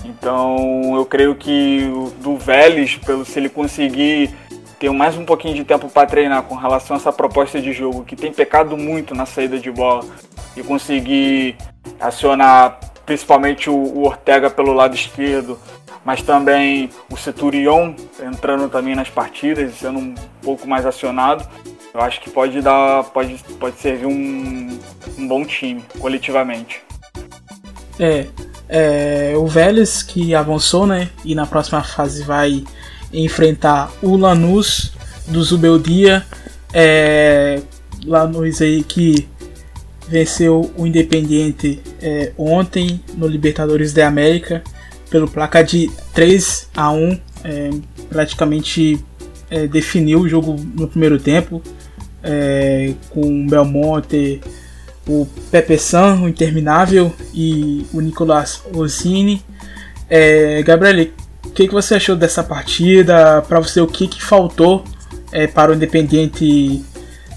[0.05, 1.89] Então eu creio que
[2.21, 4.35] do Vélez, pelo, se ele conseguir
[4.83, 8.05] ter mais um pouquinho de tempo para treinar com relação a essa proposta de jogo,
[8.05, 10.05] que tem pecado muito na saída de bola,
[10.57, 11.57] e conseguir
[12.01, 15.57] acionar principalmente o, o Ortega pelo lado esquerdo,
[16.05, 21.49] mas também o Centurion entrando também nas partidas, sendo um pouco mais acionado.
[21.95, 24.81] Eu acho que pode dar, pode, pode servir um,
[25.17, 26.83] um bom time coletivamente.
[28.01, 28.27] É,
[28.69, 31.09] é, o Vélez que avançou, né?
[31.25, 32.65] E na próxima fase vai
[33.13, 34.93] enfrentar o Lanús
[35.29, 36.25] do Zubeldia.
[36.73, 37.61] É,
[38.05, 39.29] Lanús aí que
[40.09, 44.63] venceu o Independiente é, ontem no Libertadores da América
[45.09, 47.71] pelo placar de 3 a 1 é,
[48.09, 48.99] praticamente
[49.51, 51.63] é, definiu o jogo no primeiro tempo
[52.23, 54.41] é, com o Belmonte,
[55.07, 59.43] o Pepe San, o Interminável e o Nicolas Ossini.
[60.09, 61.09] É, Gabriel,
[61.45, 63.43] o que, que você achou dessa partida?
[63.43, 64.85] Para você, o que, que faltou
[65.31, 66.85] é, para o Independiente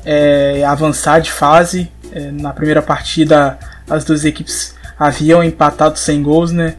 [0.06, 1.92] é, avançar de fase?
[2.12, 6.76] É, na primeira partida, as duas equipes haviam empatado sem gols, né?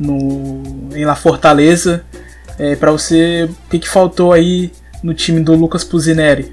[0.00, 0.62] no,
[0.94, 2.02] em La Fortaleza.
[2.58, 4.72] É, para você, o que, que faltou aí
[5.02, 6.52] no time do Lucas Pusineri?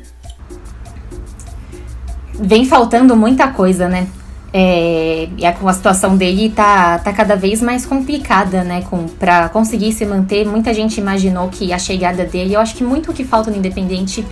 [2.33, 4.07] Vem faltando muita coisa, né?
[4.53, 8.81] É, e a, a situação dele tá, tá cada vez mais complicada, né?
[8.89, 12.83] Com, pra conseguir se manter, muita gente imaginou que a chegada dele, eu acho que
[12.83, 14.25] muito o que falta no Independente,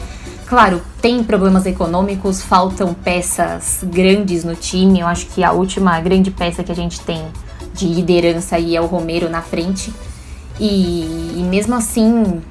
[0.45, 4.99] claro, tem problemas econômicos, faltam peças grandes no time.
[4.99, 7.21] Eu acho que a última grande peça que a gente tem
[7.73, 9.93] de liderança aí é o Romero na frente.
[10.57, 12.41] E, e mesmo assim,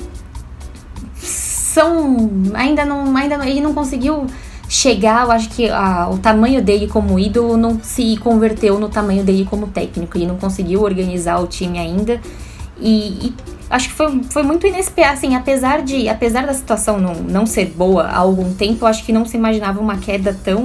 [1.75, 4.27] são ainda não, ainda ele não conseguiu
[4.75, 9.23] chegar, eu acho que a, o tamanho dele como ídolo não se converteu no tamanho
[9.23, 10.19] dele como técnico.
[10.19, 12.21] Ele não conseguiu organizar o time ainda.
[12.81, 13.35] E, e
[13.71, 17.67] acho que foi, foi muito inesperado, assim, apesar de apesar da situação não, não ser
[17.67, 20.65] boa há algum tempo, eu acho que não se imaginava uma queda tão,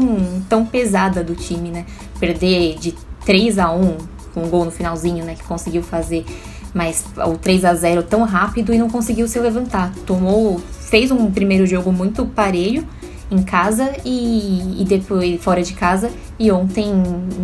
[0.49, 1.85] tão pesada do time, né?
[2.19, 2.95] Perder de
[3.25, 3.97] 3 a 1
[4.33, 6.25] com um gol no finalzinho, né, que conseguiu fazer
[6.71, 9.91] mas o 3 a 0 tão rápido e não conseguiu se levantar.
[10.05, 12.85] Tomou, fez um primeiro jogo muito parelho
[13.31, 16.91] em casa e, e depois fora de casa e ontem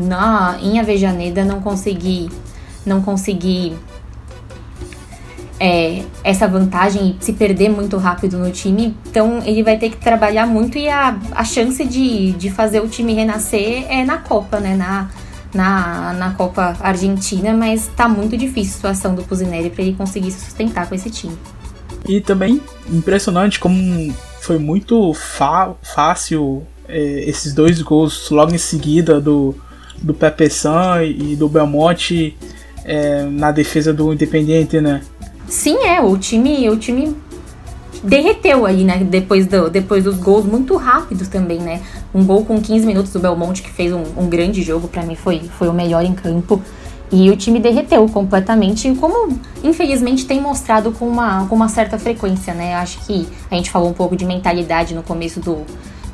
[0.08, 2.30] na em Avejaneda não consegui
[2.86, 3.76] não consegui
[5.60, 9.98] é, essa vantagem e se perder muito rápido no time, então ele vai ter que
[9.98, 14.60] trabalhar muito e a, a chance de, de fazer o time renascer é na Copa,
[14.60, 14.76] né?
[14.76, 15.10] Na,
[15.54, 20.32] na, na Copa Argentina, mas tá muito difícil a situação do Pusineri para ele conseguir
[20.32, 21.38] se sustentar com esse time.
[22.08, 22.62] E também
[22.92, 24.14] impressionante como
[24.46, 25.12] foi muito
[25.82, 29.56] fácil é, esses dois gols logo em seguida do,
[30.02, 32.38] do Pepe San e do Belmonte
[32.84, 35.02] é, na defesa do Independiente, né?
[35.48, 37.16] Sim, é, o time, o time
[38.04, 39.04] derreteu aí, né?
[39.04, 41.82] Depois, do, depois dos gols muito rápidos também, né?
[42.14, 45.16] Um gol com 15 minutos do Belmonte, que fez um, um grande jogo, para mim
[45.16, 46.62] foi, foi o melhor em campo.
[47.12, 52.54] E o time derreteu completamente, como infelizmente tem mostrado com uma, com uma certa frequência,
[52.54, 52.76] né?
[52.76, 55.64] Acho que a gente falou um pouco de mentalidade no começo do,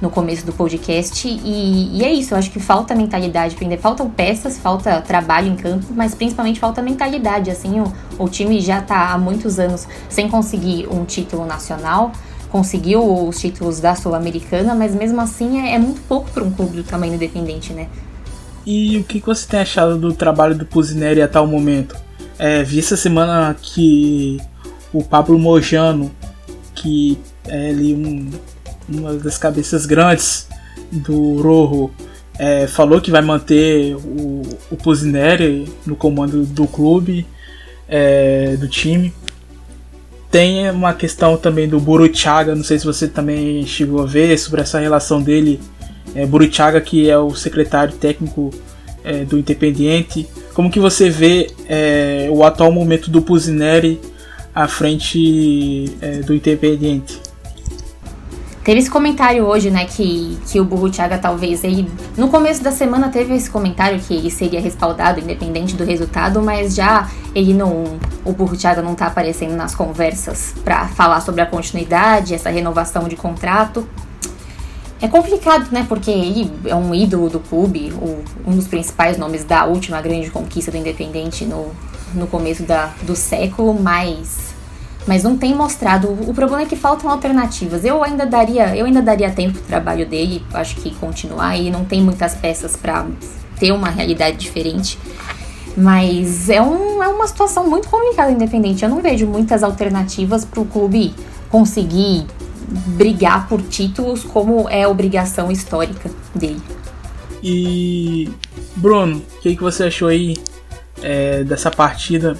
[0.01, 1.27] no começo do podcast.
[1.27, 5.85] E, e é isso, acho que falta mentalidade para faltam peças, falta trabalho em campo,
[5.95, 7.49] mas principalmente falta mentalidade.
[7.49, 12.11] Assim, o, o time já está há muitos anos sem conseguir um título nacional,
[12.49, 16.75] conseguiu os títulos da Sul-Americana, mas mesmo assim é, é muito pouco para um clube
[16.75, 17.87] do tamanho independente, né?
[18.65, 21.95] E o que você tem achado do trabalho do Pusineri até o momento?
[22.37, 24.39] É, vi essa semana que
[24.93, 26.11] o Pablo Mojano,
[26.75, 28.29] que é ali um
[28.97, 30.47] uma das cabeças grandes
[30.91, 31.91] do Rojo,
[32.37, 37.25] é, falou que vai manter o, o Pusineri no comando do clube,
[37.87, 39.13] é, do time.
[40.29, 44.61] Tem uma questão também do Buruchaga, não sei se você também chegou a ver sobre
[44.61, 45.59] essa relação dele.
[46.15, 48.51] É, Buruchaga, que é o secretário técnico
[49.03, 50.27] é, do Independiente.
[50.53, 53.99] Como que você vê é, o atual momento do Pusineri
[54.53, 57.19] à frente é, do Independiente?
[58.63, 61.89] Teve esse comentário hoje, né, que, que o Burro Thiaga talvez ele.
[62.15, 66.75] No começo da semana teve esse comentário que ele seria respaldado, independente do resultado, mas
[66.75, 67.99] já ele não.
[68.23, 73.07] O Burro Thiaga não tá aparecendo nas conversas para falar sobre a continuidade, essa renovação
[73.07, 73.87] de contrato.
[75.01, 75.85] É complicado, né?
[75.89, 77.91] Porque ele é um ídolo do clube,
[78.45, 81.71] um dos principais nomes da última grande conquista do Independente no,
[82.13, 84.51] no começo da, do século, mas
[85.07, 86.09] mas não tem mostrado.
[86.27, 87.83] O problema é que faltam alternativas.
[87.83, 91.83] Eu ainda daria, eu ainda daria tempo pro trabalho dele, acho que continuar e não
[91.85, 93.07] tem muitas peças para
[93.59, 94.99] ter uma realidade diferente.
[95.75, 98.83] Mas é, um, é uma situação muito complicada independente.
[98.83, 101.15] Eu não vejo muitas alternativas para o clube
[101.49, 102.27] conseguir
[102.71, 106.61] brigar por títulos como é obrigação histórica dele.
[107.43, 108.29] E
[108.75, 110.37] Bruno, o que, que você achou aí
[111.01, 112.37] é, dessa partida?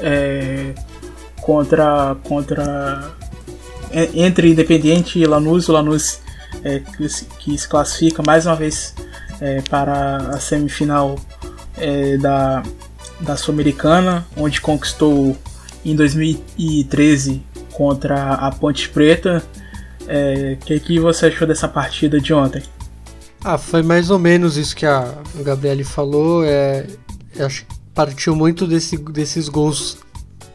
[0.00, 0.74] É,
[1.40, 3.10] contra contra
[4.14, 6.20] entre Independiente e Lanús, o Lanús
[6.62, 7.06] é, que,
[7.38, 8.94] que, se classifica mais uma vez
[9.40, 11.18] é, para a semifinal
[11.76, 12.62] é, da,
[13.20, 15.36] da Sul-Americana, onde conquistou
[15.84, 17.42] em 2013
[17.72, 19.42] contra a Ponte Preta.
[20.10, 22.60] O é, que, que você achou dessa partida de ontem?
[23.44, 26.44] Ah, foi mais ou menos isso que a Gabriele falou.
[26.44, 26.84] É,
[27.38, 29.98] acho que partiu muito desse, desses gols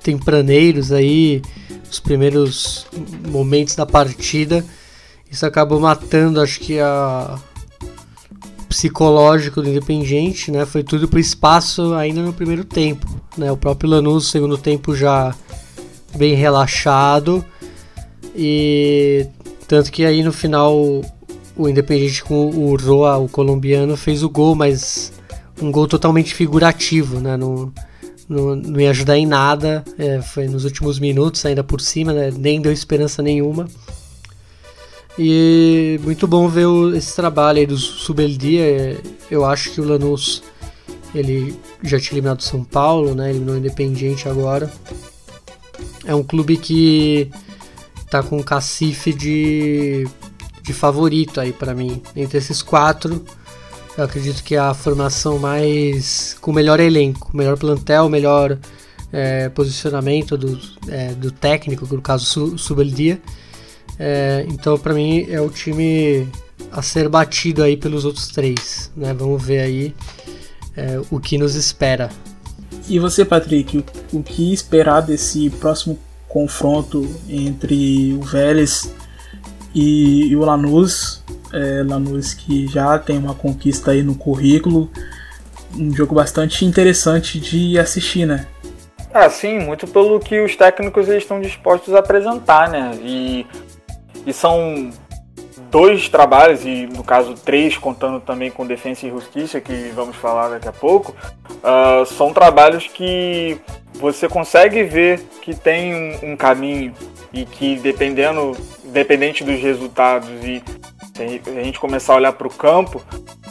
[0.04, 1.42] tempraneiros aí,
[1.90, 2.86] os primeiros
[3.30, 4.64] momentos da partida.
[5.32, 7.40] Isso acabou matando, acho que a
[8.68, 10.66] psicológico do Independiente, né?
[10.66, 13.50] Foi tudo pro espaço ainda no primeiro tempo, né?
[13.50, 15.34] O próprio Lanús, segundo tempo, já
[16.18, 17.44] bem relaxado.
[18.36, 19.26] E
[19.68, 20.76] tanto que aí no final
[21.56, 25.14] o Independiente com o Roa, o colombiano, fez o gol, mas
[25.62, 27.38] um gol totalmente figurativo, né?
[27.38, 27.74] No,
[28.28, 29.84] não, não ia ajudar em nada.
[29.98, 32.32] É, foi nos últimos minutos, ainda por cima, né?
[32.36, 33.68] nem deu esperança nenhuma.
[35.18, 38.62] E muito bom ver o, esse trabalho aí do Subeldia.
[38.62, 38.98] É,
[39.32, 40.44] eu acho que o Lanús
[41.14, 43.30] ele já tinha eliminado São Paulo, né?
[43.30, 44.70] Eliminou o Independiente agora.
[46.04, 47.32] É um clube que
[48.16, 50.08] tá com cacife de,
[50.62, 52.02] de favorito aí para mim.
[52.16, 53.24] Entre esses quatro,
[53.98, 56.36] eu acredito que é a formação mais.
[56.40, 58.58] com o melhor elenco, melhor plantel, melhor
[59.12, 63.22] é, posicionamento do, é, do técnico, no caso Subeldia.
[64.00, 66.28] É, então, para mim, é o time
[66.72, 68.92] a ser batido aí pelos outros três.
[68.96, 69.14] Né?
[69.14, 69.96] Vamos ver aí
[70.76, 72.10] é, o que nos espera.
[72.88, 75.98] E você, Patrick, o, o que esperar desse próximo
[76.36, 78.94] confronto entre o Vélez
[79.74, 81.24] e, e o Lanús?
[81.56, 84.92] é, Lanús que já tem uma conquista aí no currículo.
[85.74, 88.46] Um jogo bastante interessante de assistir, né?
[89.14, 92.92] Ah, sim, muito pelo que os técnicos eles estão dispostos a apresentar, né?
[93.02, 93.48] E,
[94.26, 94.90] e são
[95.70, 100.50] dois trabalhos, e no caso três, contando também com Defesa e Justiça, que vamos falar
[100.50, 101.16] daqui a pouco,
[101.50, 103.60] uh, são trabalhos que
[103.94, 106.94] você consegue ver que tem um, um caminho
[107.34, 108.52] e que dependendo,
[108.86, 110.64] dependente dos resultados e
[111.16, 113.02] se a gente começar a olhar para o campo,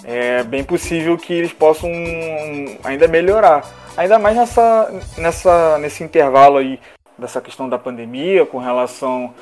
[0.04, 1.90] é bem possível que eles possam
[2.84, 3.64] ainda melhorar.
[3.96, 6.78] Ainda mais nessa, nessa, nesse intervalo aí
[7.18, 9.32] dessa questão da pandemia, com relação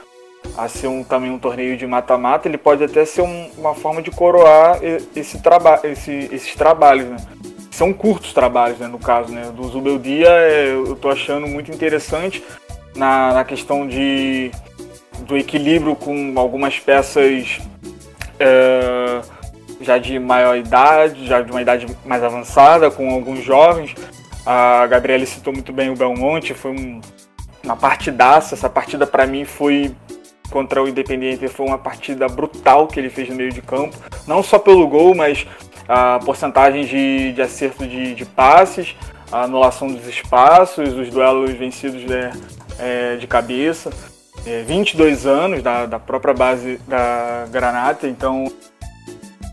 [0.56, 4.02] a ser um, também um torneio de mata-mata, ele pode até ser um, uma forma
[4.02, 4.78] de coroar
[5.16, 7.06] esse traba esse, esses trabalhos.
[7.06, 7.16] Né?
[7.70, 9.32] São curtos trabalhos, né, no caso.
[9.32, 9.50] Né?
[9.54, 12.44] Do Zubeldia é, eu estou achando muito interessante
[12.94, 14.50] na, na questão de,
[15.20, 17.60] do equilíbrio com algumas peças
[18.38, 19.20] é,
[19.80, 23.94] já de maior idade, já de uma idade mais avançada, com alguns jovens.
[24.44, 27.00] A Gabriela citou muito bem o Belmonte, foi um,
[27.62, 28.54] uma partidaça.
[28.54, 29.94] Essa partida para mim foi
[30.52, 33.96] contra o Independiente foi uma partida brutal que ele fez no meio de campo,
[34.26, 35.46] não só pelo gol, mas
[35.88, 38.94] a porcentagem de, de acerto de, de passes,
[39.32, 42.30] a anulação dos espaços, os duelos vencidos né,
[42.78, 43.90] é, de cabeça.
[44.46, 48.44] É, 22 anos da, da própria base da Granata, então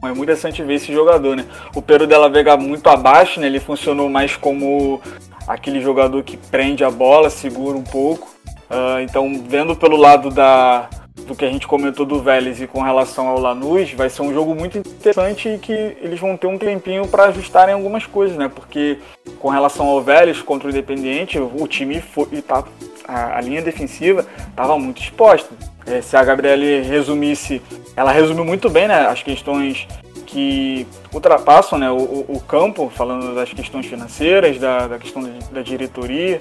[0.02, 1.46] é muito interessante ver esse jogador, né?
[1.76, 3.48] O Pedro Della Vega muito abaixo, né?
[3.48, 5.02] Ele funcionou mais como
[5.48, 8.30] aquele jogador que prende a bola, segura um pouco.
[8.70, 10.88] Uh, então, vendo pelo lado da,
[11.26, 14.34] do que a gente comentou do Vélez e com relação ao Lanús, vai ser um
[14.34, 18.48] jogo muito interessante e que eles vão ter um tempinho para ajustarem algumas coisas, né?
[18.48, 19.00] Porque
[19.40, 22.64] com relação ao Vélez contra o Independiente, o time foi, tá,
[23.08, 25.50] a, a linha defensiva estava muito exposta.
[25.88, 27.62] É, se a Gabriele resumisse,
[27.96, 29.08] ela resumiu muito bem, né?
[29.08, 29.88] As questões
[30.32, 36.40] que ultrapassam né, o, o, campo, falando das questões financeiras, da, da questão da, diretoria.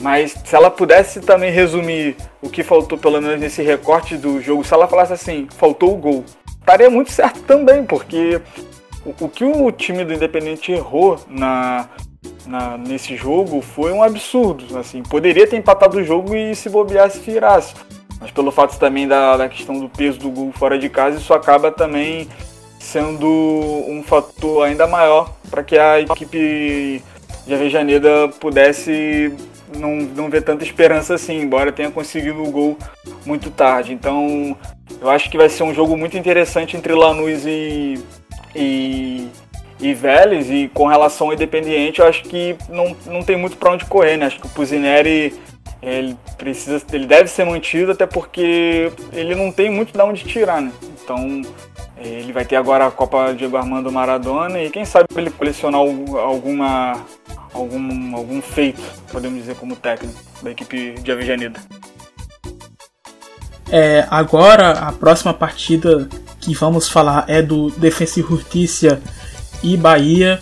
[0.00, 4.62] Mas se ela pudesse também resumir o que faltou, pelo menos nesse recorte do jogo,
[4.62, 6.24] se ela falasse assim, faltou o gol,
[6.58, 8.40] estaria muito certo também, porque
[9.06, 11.88] o, o que o time do Independente errou na,
[12.46, 14.78] na, nesse jogo foi um absurdo.
[14.78, 17.74] Assim, poderia ter empatado o jogo e se bobear se virasse.
[18.20, 21.32] Mas pelo fato também da, da questão do peso do gol fora de casa, isso
[21.32, 22.28] acaba também
[22.90, 27.02] sendo um fator ainda maior para que a equipe
[27.46, 29.32] de Avejaneda pudesse
[29.78, 32.76] não, não ver tanta esperança assim, embora tenha conseguido o gol
[33.24, 33.92] muito tarde.
[33.92, 34.56] Então,
[35.00, 38.02] eu acho que vai ser um jogo muito interessante entre Lanús e,
[38.56, 39.28] e,
[39.78, 40.50] e Vélez.
[40.50, 44.16] E com relação ao Independiente, eu acho que não, não tem muito para onde correr,
[44.16, 44.26] né?
[44.26, 45.32] Acho que o Pusineri
[45.82, 50.60] ele precisa, ele deve ser mantido até porque ele não tem muito de onde tirar,
[50.60, 50.72] né?
[51.02, 51.42] Então,
[51.96, 57.04] ele vai ter agora a Copa Diego Armando Maradona e quem sabe ele colecionar alguma,
[57.52, 61.60] algum, algum feito, podemos dizer, como técnico da equipe de Avejaneda.
[63.72, 66.08] É, agora a próxima partida
[66.40, 69.00] que vamos falar é do Defensa e Justiça
[69.62, 70.40] e Bahia.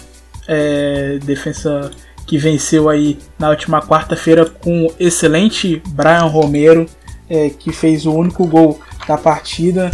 [0.50, 1.90] É, defensa
[2.28, 6.86] que venceu aí na última quarta-feira com o excelente Brian Romero,
[7.28, 9.90] é, que fez o único gol da partida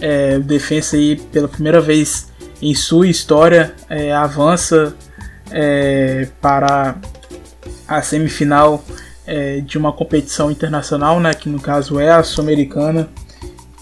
[0.00, 4.96] é, Defensa aí pela primeira vez em sua história é, avança
[5.50, 6.96] é, para
[7.86, 8.82] a semifinal
[9.26, 13.10] é, de uma competição internacional, né, que no caso é a Sul-Americana.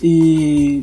[0.02, 0.80] E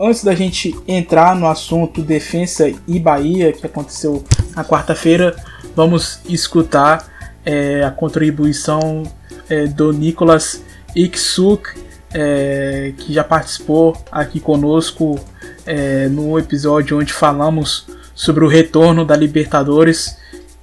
[0.00, 5.34] antes da gente entrar no assunto Defensa e Bahia, que aconteceu na quarta-feira,
[5.74, 7.08] vamos escutar
[7.44, 9.02] é, a contribuição
[9.48, 10.62] é, do Nicolas
[10.94, 15.18] Iksuk é, que já participou aqui conosco
[15.64, 20.16] é, no episódio onde falamos sobre o retorno da Libertadores.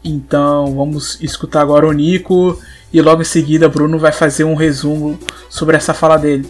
[0.03, 2.59] Então vamos escutar agora o Nico
[2.91, 5.17] e logo em seguida Bruno vai fazer um resumo
[5.49, 6.49] sobre essa fala dele.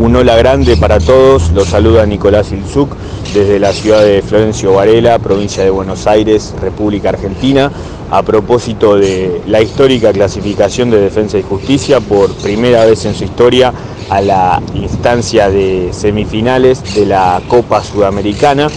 [0.00, 2.96] Un hola grande para todos, los saluda Nicolás Ilzuk
[3.34, 7.70] desde la ciudad de Florencio Varela, provincia de Buenos Aires, República Argentina,
[8.10, 13.24] a propósito de la histórica clasificación de Defensa y Justicia por primera vez en su
[13.24, 13.74] historia
[14.10, 18.68] a la instancia de semifinales de la Copa Sudamericana.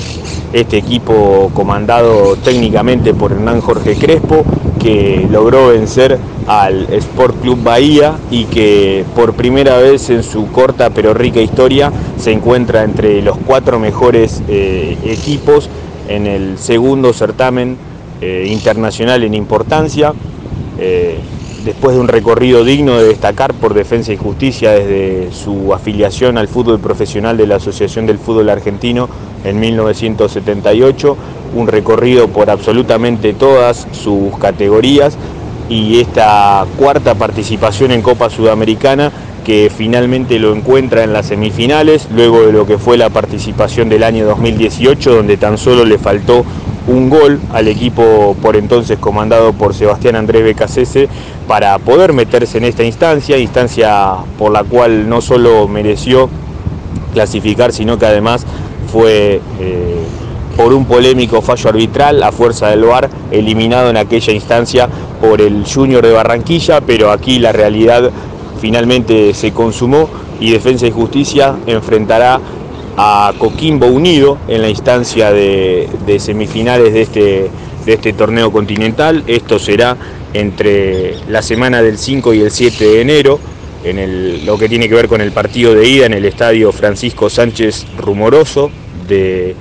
[0.54, 4.46] Este equipo comandado técnicamente por Hernán Jorge Crespo,
[4.80, 10.90] que logró vencer al Sport Club Bahía y que por primera vez en su corta
[10.92, 15.70] pero rica historia se encuentra entre los cuatro mejores eh, equipos
[16.10, 17.78] en el segundo certamen
[18.22, 20.14] eh, internacional en importancia.
[20.78, 21.18] Eh,
[21.64, 26.48] después de un recorrido digno de destacar por Defensa y Justicia desde su afiliación al
[26.48, 29.10] fútbol profesional de la Asociación del Fútbol Argentino
[29.44, 31.18] en 1978,
[31.56, 35.18] un recorrido por absolutamente todas sus categorías
[35.70, 39.12] y esta cuarta participación en Copa Sudamericana
[39.44, 44.04] que finalmente lo encuentra en las semifinales, luego de lo que fue la participación del
[44.04, 46.46] año 2018, donde tan solo le faltó
[46.88, 51.08] un gol al equipo por entonces comandado por Sebastián Andrés Becasese
[51.48, 56.30] para poder meterse en esta instancia, instancia por la cual no solo mereció
[57.14, 58.46] clasificar, sino que además
[58.92, 60.04] fue eh,
[60.58, 64.88] por un polémico fallo arbitral a fuerza del VAR eliminado en aquella instancia
[65.22, 68.12] por el Junior de Barranquilla, pero aquí la realidad
[68.60, 70.10] finalmente se consumó
[70.40, 72.40] y Defensa y Justicia enfrentará
[72.98, 75.88] a Coquimbo Unido en la instancia de,
[76.20, 77.52] semifinales de este,
[77.86, 79.24] de este torneo continental.
[79.28, 79.98] Esto será
[80.34, 83.40] entre la semana del 5 y el 7 de enero,
[83.84, 87.30] en lo que tiene que ver con el partido de ida en el estadio Francisco
[87.30, 88.72] Sánchez Rumoroso
[89.08, 89.56] de,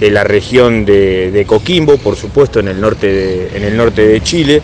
[0.00, 4.62] de la región de, Coquimbo, por supuesto en el, norte en el norte de Chile.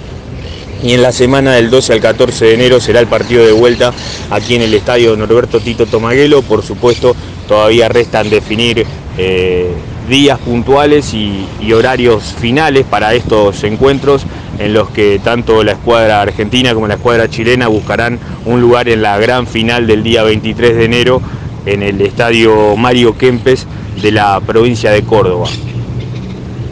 [0.83, 3.95] Y en la semana del 12 al 14 de enero será el partido de vuelta
[4.31, 6.43] aquí en el estadio Norberto Tito Tomaguelo.
[6.43, 7.17] Por supuesto,
[7.47, 8.85] todavía restan definir
[9.19, 9.73] eh,
[10.09, 14.25] días puntuales y, horarios finales para estos encuentros
[14.59, 19.03] en los que tanto la escuadra argentina como la escuadra chilena buscarán un lugar en
[19.03, 21.21] la gran final del día 23 de enero
[21.67, 23.67] en el estadio Mario Kempes
[24.01, 25.49] de la provincia de Córdoba.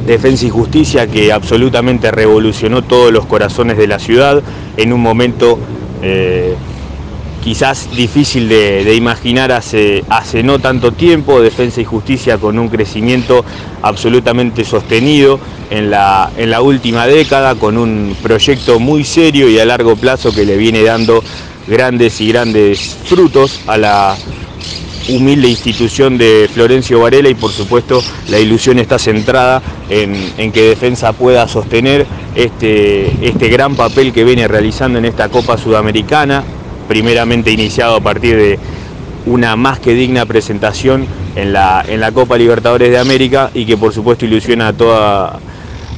[0.06, 4.42] Defensa y Justicia que absolutamente revolucionó todos los corazones de la ciudad
[4.76, 5.58] en un momento
[6.02, 6.54] eh,
[7.44, 10.02] quizás difícil de, imaginar hace,
[10.42, 13.44] no tanto tiempo, Defensa y Justicia con un crecimiento
[13.82, 15.38] absolutamente sostenido
[15.68, 16.30] en la,
[16.62, 21.22] última década, con un proyecto muy serio y a largo plazo que le viene dando
[21.68, 24.16] grandes y grandes frutos a la
[25.10, 30.62] humilde institución de Florencio Varela y por supuesto la ilusión está centrada en, en, que
[30.62, 36.42] Defensa pueda sostener este, este gran papel que viene realizando en esta Copa Sudamericana,
[36.88, 38.58] primeramente iniciado a partir de
[39.26, 41.06] una más que digna presentación
[41.36, 45.40] en la, en la Copa Libertadores de América y que por supuesto ilusiona a toda,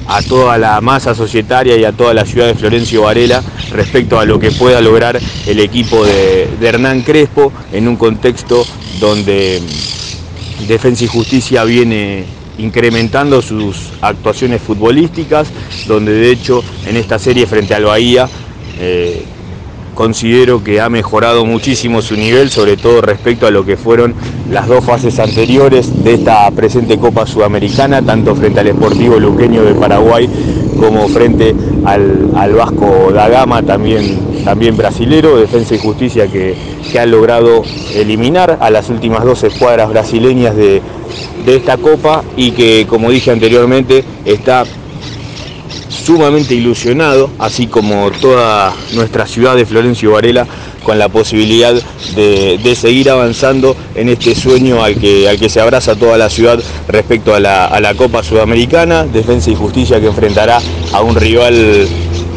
[0.09, 4.24] a toda la masa societaria y a toda la ciudad de Florencio Varela respecto a
[4.24, 8.64] lo que pueda lograr el equipo de, Hernán Crespo en un contexto
[9.01, 9.61] donde
[10.68, 12.24] Defensa y Justicia viene
[12.59, 15.49] incrementando sus actuaciones futbolísticas,
[15.87, 18.28] donde de hecho en esta serie frente al Bahía
[18.78, 19.24] eh,
[19.97, 24.14] considero que ha mejorado muchísimo su nivel, sobre todo respecto a lo que fueron
[24.53, 29.74] las dos fases anteriores de esta presente Copa Sudamericana, tanto frente al Esportivo Luqueño de
[29.74, 30.28] Paraguay
[30.78, 36.55] como frente al, Vasco da Gama, también, también brasilero, Defensa y Justicia que,
[36.92, 37.62] que ha logrado
[37.94, 40.82] eliminar a las últimas dos escuadras brasileñas de,
[41.47, 44.64] de esta Copa y que, como dije anteriormente, está
[46.07, 50.46] sumamente ilusionado, así como toda nuestra ciudad de Florencio Varela,
[50.84, 51.74] con la posibilidad
[52.14, 57.40] de, seguir avanzando en este sueño al que, se abraza toda la ciudad respecto a
[57.40, 60.61] la, Copa Sudamericana, Defensa y Justicia que enfrentará
[60.92, 61.88] a un rival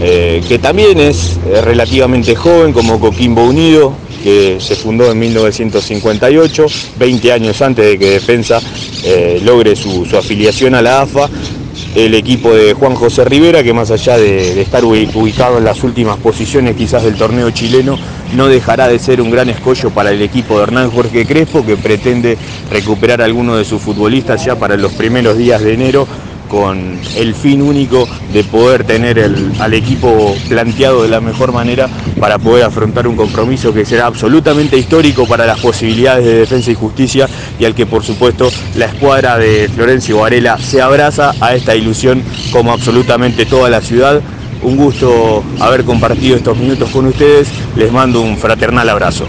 [0.02, 3.94] eh, que también es eh, relativamente joven como Coquimbo Unido,
[4.24, 6.66] que se fundó en 1958,
[6.98, 8.60] 20 años antes de que Defensa
[9.04, 11.30] eh, logre su, afiliación a la AFA
[11.96, 16.18] el equipo de Juan José Rivera, que más allá de, estar ubicado en las últimas
[16.18, 17.98] posiciones quizás del torneo chileno,
[18.36, 21.78] no dejará de ser un gran escollo para el equipo de Hernán Jorge Crespo, que
[21.78, 22.38] pretende
[22.72, 26.08] recuperar a algunos de sus futbolistas ya para los primeros días de enero
[26.50, 29.20] con el fin único de poder tener
[29.60, 31.88] al equipo planteado de la mejor manera
[32.20, 36.76] para poder afrontar un compromiso que será absolutamente histórico para las posibilidades de defensa y
[36.76, 41.76] justicia y al que por supuesto la escuadra de Florencio Varela se abraza a esta
[41.76, 42.22] ilusión
[42.52, 44.22] como absolutamente toda la ciudad.
[44.62, 47.48] Un gusto haber compartido estos minutos con ustedes,
[47.78, 49.26] les mando un fraternal abrazo.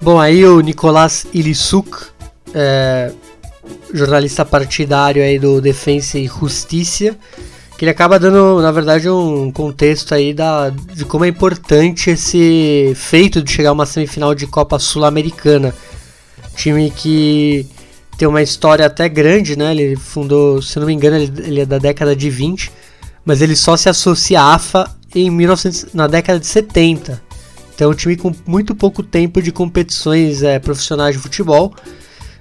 [0.00, 2.12] Bom, aí o Nicolás Ilisuk
[2.54, 3.10] é,
[3.92, 7.16] jornalista partidário aí do Defensa e Justiça,
[7.76, 12.92] que ele acaba dando, na verdade, um contexto aí da, de como é importante esse
[12.94, 15.74] feito de chegar a uma semifinal de Copa Sul-Americana.
[16.54, 17.66] Time que
[18.16, 19.72] tem uma história até grande, né?
[19.72, 22.70] Ele fundou, se não me engano, ele, ele é da década de 20,
[23.24, 27.22] mas ele só se associa à AFA em 1900, na década de 70.
[27.74, 31.74] Então, é um time com muito pouco tempo de competições é, profissionais de futebol.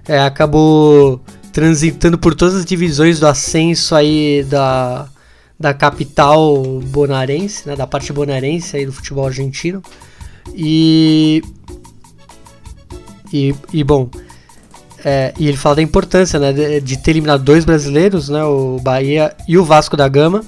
[0.07, 1.21] É, acabou
[1.51, 5.07] transitando por todas as divisões do ascenso aí da,
[5.59, 9.81] da capital bonaerense, né, da parte bonaerense aí do futebol argentino.
[10.53, 11.41] E
[13.31, 14.09] e, e bom,
[15.03, 18.79] é, e ele fala da importância né, de, de, ter eliminado dois brasileiros, né, o
[18.79, 20.43] Bahia e o Vasco da Gama.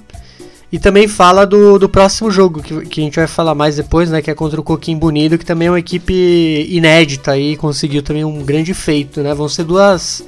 [0.72, 4.10] E também fala do, do próximo jogo, que, que a gente vai falar mais depois,
[4.10, 8.02] né, que é contra o Coquimbo Unido, que também é uma equipe inédita e conseguiu
[8.02, 9.22] também um grande feito.
[9.22, 9.34] Né?
[9.34, 10.24] Vão ser duas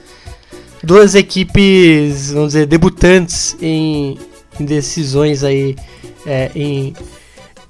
[0.84, 4.18] duas equipes, vamos dizer, debutantes em,
[4.59, 5.76] em decisões aí,
[6.26, 6.93] é, em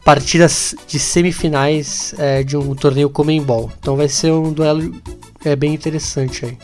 [0.03, 3.71] partidas de semifinais é, de um torneio Comembol.
[3.79, 4.95] Então vai ser um duelo
[5.43, 6.57] é, bem interessante aí.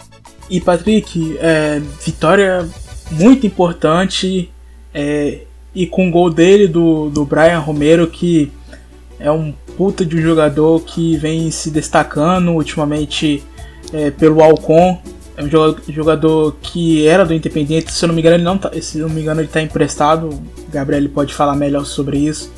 [0.49, 2.69] E Patrick, é, vitória
[3.11, 4.49] muito importante
[4.93, 5.41] é,
[5.75, 8.51] e com o gol dele do, do Brian Romero que
[9.19, 13.43] é um puta de um jogador que vem se destacando ultimamente
[13.91, 15.01] é, pelo Alcon
[15.35, 15.49] é um
[15.91, 19.09] jogador que era do Independente, se eu não me engano ele não tá, se não
[19.09, 20.29] me engano ele está emprestado.
[20.29, 22.51] O Gabriel pode falar melhor sobre isso.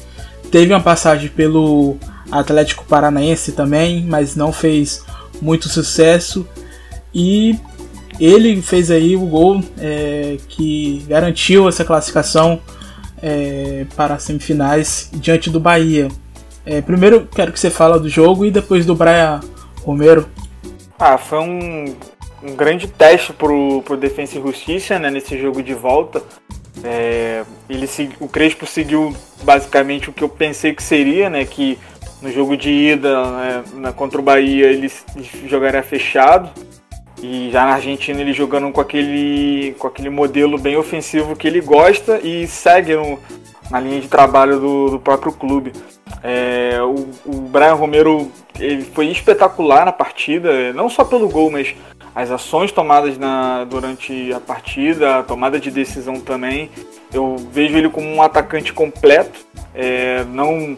[0.52, 1.96] Teve uma passagem pelo
[2.30, 5.06] Atlético Paranaense também, mas não fez
[5.42, 6.46] muito sucesso.
[7.14, 7.58] E
[8.20, 12.60] Ele fez aí o gol é, que garantiu essa classificação
[13.26, 16.10] é, para as semifinais diante do Bahia.
[16.64, 19.40] É, primeiro quero que você fale do jogo e depois do Brian
[19.84, 20.30] Romero.
[21.00, 21.96] Ah, foi um,
[22.44, 26.22] um grande teste pro, pro Defensa e Justiça né, nesse jogo de volta.
[26.84, 27.90] É, ele,
[28.20, 31.46] o Crespo seguiu basicamente o que eu pensei que seria, né?
[31.46, 31.80] Que
[32.22, 34.92] no jogo de ida né, contra o Bahia ele
[35.48, 36.50] jogaria fechado.
[37.28, 41.60] E já na Argentina ele jogando com aquele, com aquele modelo bem ofensivo que ele
[41.60, 43.18] gosta e segue no,
[43.72, 45.74] na linha de trabalho do, do próprio clube.
[46.22, 51.74] É, o, o Brian Romero ele foi espetacular na partida, não só pelo gol, mas
[52.14, 56.70] as ações tomadas na, durante a partida, a tomada de decisão também.
[57.12, 59.40] Eu vejo ele como um atacante completo,
[59.74, 60.78] é, não,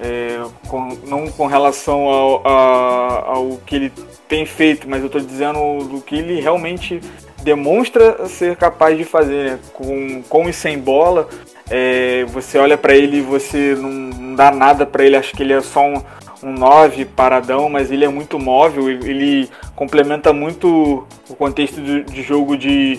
[0.00, 3.92] é, com, não com relação ao, a, ao que ele
[4.28, 7.00] tem feito, mas eu estou dizendo do que ele realmente
[7.42, 9.58] demonstra ser capaz de fazer, né?
[9.72, 11.28] com, com e sem bola.
[11.70, 15.42] É, você olha para ele e você não, não, dá nada para ele, acho que
[15.42, 16.02] ele é só um,
[16.42, 22.22] um 9 paradão, mas ele é muito móvel, ele complementa muito o contexto de, de
[22.22, 22.98] jogo de,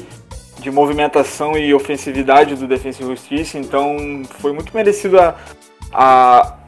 [0.60, 5.36] de movimentação e ofensividade do Defensa e Justiça, então foi muito merecido a,
[5.92, 6.59] a,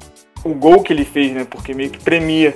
[0.44, 1.46] o gol que ele fez, né?
[1.50, 2.56] Porque meio que premia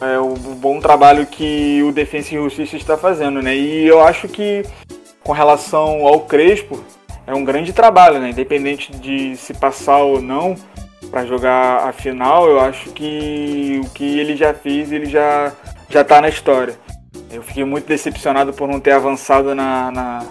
[0.00, 3.54] é, o, o, bom trabalho que o Defensa e Justiça está fazendo, né?
[3.56, 4.64] E eu acho que
[5.24, 6.84] com relação ao Crespo,
[7.26, 8.30] é um grande trabalho, né?
[8.30, 10.54] Independente de se passar ou não
[11.10, 15.52] para jogar a final, eu acho que o que ele já fez, ele já
[15.88, 16.78] já está na história.
[17.30, 20.26] Eu fiquei muito decepcionado por não ter avançado na, na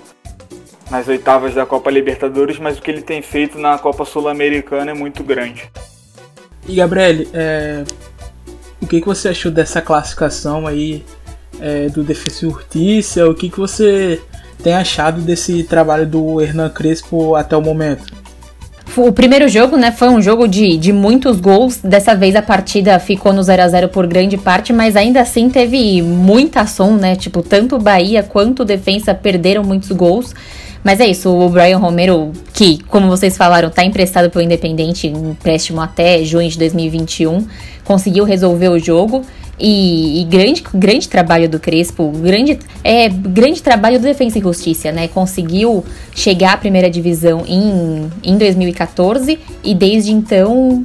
[0.91, 4.93] nas oitavas da Copa Libertadores, mas o que ele tem feito na Copa Sul-Americana é
[4.93, 5.71] muito grande.
[6.67, 7.83] E Gabriel, é,
[8.81, 11.03] o que, que você achou dessa classificação aí
[11.59, 13.29] é, do Defesa e Urtícia?
[13.29, 14.21] O que, que você
[14.61, 18.23] tem achado desse trabalho do Hernan Crespo até o momento?
[18.95, 21.79] O primeiro jogo, né, foi um jogo de, de muitos gols.
[21.83, 25.49] Dessa vez a partida ficou no 0 a 0 por grande parte, mas ainda assim
[25.49, 27.15] teve muita ação, né?
[27.15, 30.35] Tipo, tanto Bahia quanto Defensa perderam muitos gols.
[30.83, 35.79] Mas é isso, o Brian Romero, que, como vocês falaram, tá emprestado pelo Independente, empréstimo
[35.79, 37.47] até junho de 2021,
[37.85, 39.23] conseguiu resolver o jogo.
[39.57, 44.91] E, e, grande, grande trabalho do Crespo, grande, é, grande trabalho do Defensa e Justiça,
[44.91, 45.07] né?
[45.07, 50.83] Conseguiu chegar à primeira divisão em, em 2014 e desde então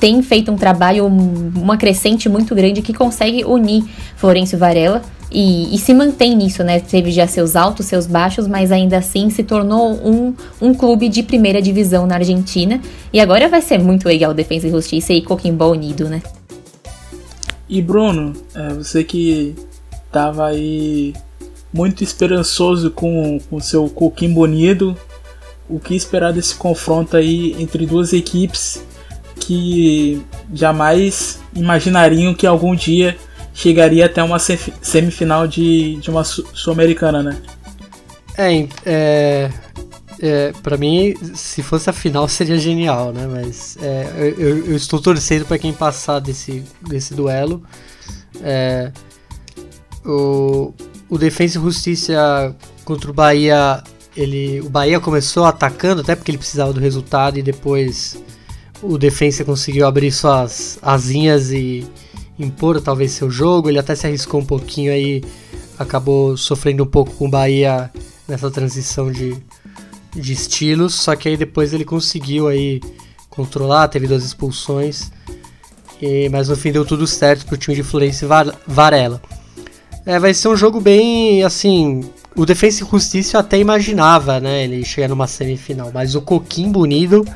[0.00, 3.84] tem feito um trabalho, uma crescente muito grande que consegue unir
[4.16, 5.00] Florencio Varela
[5.30, 6.80] e, e, se mantém nisso, né?
[6.80, 11.22] Teve já seus altos, seus baixos, mas ainda assim se tornou um, um clube de
[11.22, 12.80] primeira divisão na Argentina.
[13.12, 16.22] E agora vai ser muito legal Defesa e Justiça e Coquimbo unido, né?
[17.68, 19.54] E Bruno, é, você que
[20.10, 21.12] tava aí
[21.72, 24.96] muito esperançoso com o seu Coquimbo unido,
[25.68, 28.82] o que esperar desse confronto aí entre duas equipes
[29.38, 30.22] que
[30.52, 33.16] jamais imaginariam que algum dia
[33.58, 37.42] chegaria até uma semifinal de, de uma sul-americana, né?
[38.36, 39.50] É, é,
[40.20, 43.26] é, pra mim, se fosse a final seria genial, né?
[43.26, 47.60] Mas é, eu, eu, estou torcendo para quem passar desse, desse duelo.
[48.44, 48.92] É,
[50.06, 50.72] o,
[51.08, 52.54] o Defensa e Justiça
[52.84, 53.82] contra o Bahia,
[54.16, 58.22] ele, o Bahia começou atacando, até porque ele precisava do resultado, e depois
[58.80, 61.84] o Defensa conseguiu abrir suas asinhas e
[62.38, 63.68] impor talvez seu jogo.
[63.68, 65.22] Ele até se arriscou um pouquinho aí,
[65.78, 67.90] acabou sofrendo um pouco com o Bahia
[68.26, 69.36] nessa transição de,
[70.14, 72.80] de estilos, só que aí depois ele conseguiu aí
[73.30, 75.10] controlar, teve duas expulsões,
[76.00, 78.26] e, mas no fim deu tudo certo pro time de Fluminense
[78.66, 79.22] Varela.
[80.04, 82.02] É, vai ser um jogo bem assim.
[82.34, 84.64] O Defensa e Justiça eu até imaginava, né?
[84.64, 87.26] Ele chegar numa semifinal, mas o Coquimbo Unido,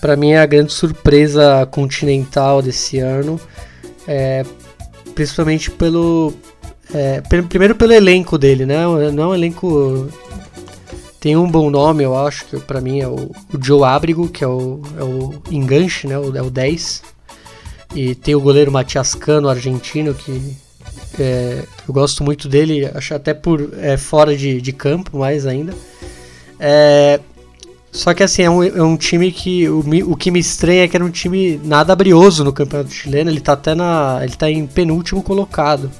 [0.00, 3.38] para mim, é a grande surpresa continental desse ano.
[4.12, 4.44] É,
[5.14, 6.34] principalmente pelo,
[6.92, 8.82] é, primeiro pelo elenco dele, né?
[9.12, 10.08] Não é um elenco.
[11.20, 14.42] Tem um bom nome, eu acho, que para mim é o, o, Joe Abrigo, que
[14.42, 16.18] é o, é o enganche, né?
[16.18, 17.02] O, é o 10.
[17.94, 20.56] E tem o goleiro Matias Cano, argentino, que
[21.18, 25.72] é, eu gosto muito dele, acho até por é, fora de, de campo mais ainda.
[26.58, 27.20] É,
[27.92, 29.68] só que assim, é um, é um time que.
[29.68, 33.30] O, o que me estranha é que era um time nada brioso no campeonato chileno.
[33.30, 34.20] Ele tá até na.
[34.22, 35.90] Ele tá em penúltimo colocado.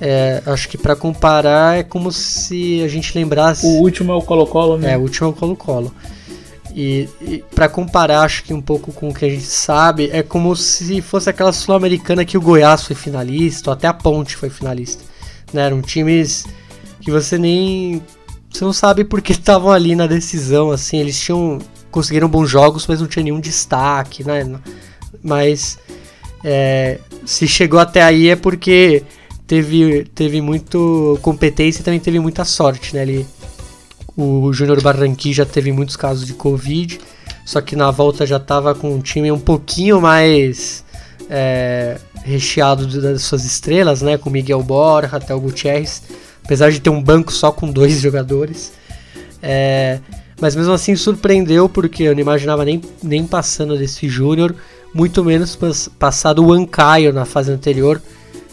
[0.00, 3.66] É, acho que para comparar é como se a gente lembrasse.
[3.66, 4.92] O último é o Colo-Colo, né?
[4.92, 5.92] É, o último é o Colo-Colo.
[6.74, 10.22] E, e para comparar, acho que um pouco com o que a gente sabe, é
[10.22, 14.50] como se fosse aquela Sul-Americana que o Goiás foi finalista, ou até a Ponte foi
[14.50, 15.02] finalista.
[15.52, 15.62] Né?
[15.62, 16.46] Eram times
[17.00, 18.02] que você nem.
[18.50, 20.98] Você não sabe porque estavam ali na decisão, assim.
[20.98, 21.58] Eles tinham.
[21.90, 24.60] Conseguiram bons jogos, mas não tinha nenhum destaque, né?
[25.22, 25.78] Mas.
[26.44, 29.02] É, se chegou até aí é porque
[29.46, 33.02] teve, teve muito competência e também teve muita sorte, né?
[33.02, 33.26] Ele,
[34.16, 37.00] o Júnior Barranqui já teve muitos casos de Covid,
[37.44, 40.84] só que na volta já estava com um time um pouquinho mais
[41.30, 44.18] é, recheado das suas estrelas, né?
[44.18, 46.02] Com Miguel Borja, até o Gutierrez,
[46.48, 48.72] apesar de ter um banco só com dois jogadores.
[49.42, 50.00] É,
[50.40, 54.54] mas mesmo assim surpreendeu porque eu não imaginava nem, nem passando desse Júnior,
[54.94, 55.58] muito menos
[55.98, 58.00] passado o Ancaio na fase anterior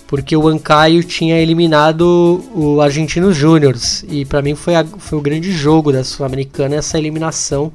[0.08, 5.22] porque o Ancaio tinha eliminado o Argentinos Júniors e para mim foi, a, foi o
[5.22, 7.72] grande jogo da Sul-Americana essa eliminação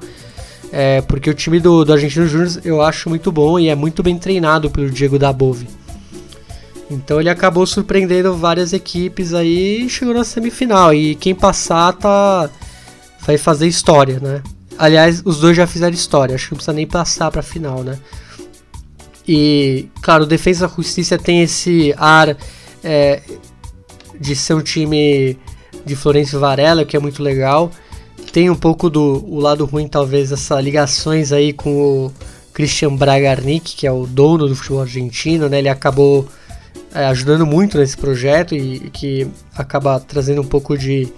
[0.71, 4.03] é, porque o time do, do Argentinos Júniors eu acho muito bom e é muito
[4.03, 5.67] bem treinado pelo Diego Dabove
[6.91, 12.51] então ele acabou surpreendendo várias equipes aí e chegou na semifinal e quem passar tá
[13.21, 14.43] vai fazer história né
[14.77, 17.99] aliás os dois já fizeram história acho que não precisa nem passar para final né
[19.33, 22.37] e, claro, o Defesa Justiça tem esse ar
[22.83, 23.23] é,
[24.19, 25.39] de ser um time
[25.87, 27.71] de Florencio Varela, que é muito legal.
[28.33, 31.71] Tem um pouco do o lado ruim, talvez, essas ligações aí com
[32.07, 32.13] o
[32.53, 35.61] Christian Bragarnik, que é o dono do futebol argentino, né?
[35.61, 36.27] Ele acabou
[36.95, 41.09] é, ajudando muito nesse projeto e, que acaba trazendo um pouco de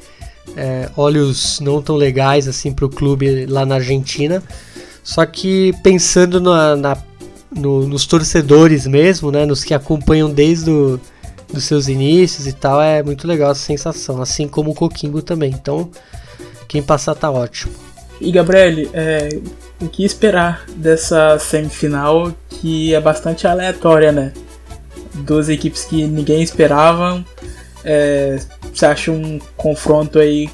[0.56, 4.42] é, olhos não tão legais assim para o clube lá na Argentina.
[5.02, 6.96] Só que pensando na, na
[7.50, 9.44] no, nos torcedores mesmo, né?
[9.44, 11.00] Nos que acompanham desde o,
[11.52, 14.22] dos seus inícios e tal, é muito legal essa sensação.
[14.22, 15.50] Assim como o Coquimbo também.
[15.50, 15.90] Então,
[16.68, 17.72] quem passar tá ótimo.
[18.20, 19.28] E Gabriele, é,
[19.80, 24.32] o que esperar dessa semifinal que é bastante aleatória, né?
[25.14, 27.24] Duas equipes que ninguém esperava.
[27.84, 28.38] É,
[28.72, 30.48] você acha um confronto aí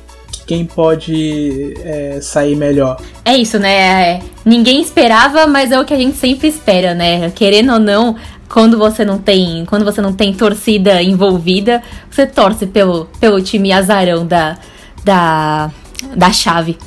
[0.48, 2.98] quem pode é, sair melhor.
[3.22, 4.14] É isso, né?
[4.14, 7.30] É, ninguém esperava, mas é o que a gente sempre espera, né?
[7.32, 8.16] Querendo ou não,
[8.48, 13.72] quando você não tem, quando você não tem torcida envolvida, você torce pelo, pelo time
[13.72, 14.58] azarão da,
[15.04, 15.70] da,
[16.16, 16.78] da chave.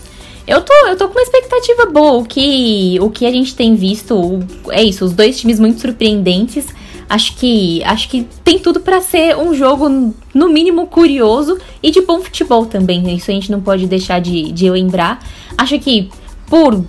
[0.47, 2.13] Eu tô, eu tô com uma expectativa boa.
[2.13, 4.39] O que, o que a gente tem visto
[4.69, 6.65] é isso, os dois times muito surpreendentes
[7.11, 9.89] acho que acho que tem tudo para ser um jogo
[10.33, 13.13] no mínimo curioso e de bom futebol também.
[13.13, 15.21] Isso a gente não pode deixar de, de lembrar.
[15.57, 16.09] Acho que
[16.47, 16.85] por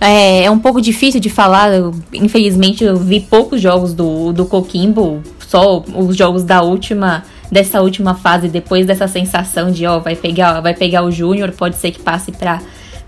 [0.00, 1.74] é, é um pouco difícil de falar.
[1.74, 7.82] Eu, infelizmente eu vi poucos jogos do, do Coquimbo, só os jogos da última dessa
[7.82, 11.90] última fase depois dessa sensação de ó vai pegar vai pegar o Júnior, pode ser
[11.90, 12.62] que passe para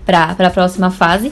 [0.05, 1.31] para a próxima fase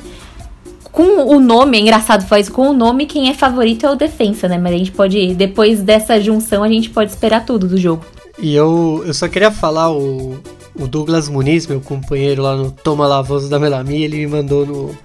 [0.92, 3.96] com o nome, é engraçado falar isso, com o nome, quem é favorito é o
[3.96, 4.58] defensa, né?
[4.58, 8.06] Mas a gente pode, depois dessa junção, a gente pode esperar tudo do jogo.
[8.38, 10.38] E eu, eu só queria falar, o,
[10.76, 14.98] o Douglas Muniz, meu companheiro lá no Toma Lavoso da Melami, ele me mandou no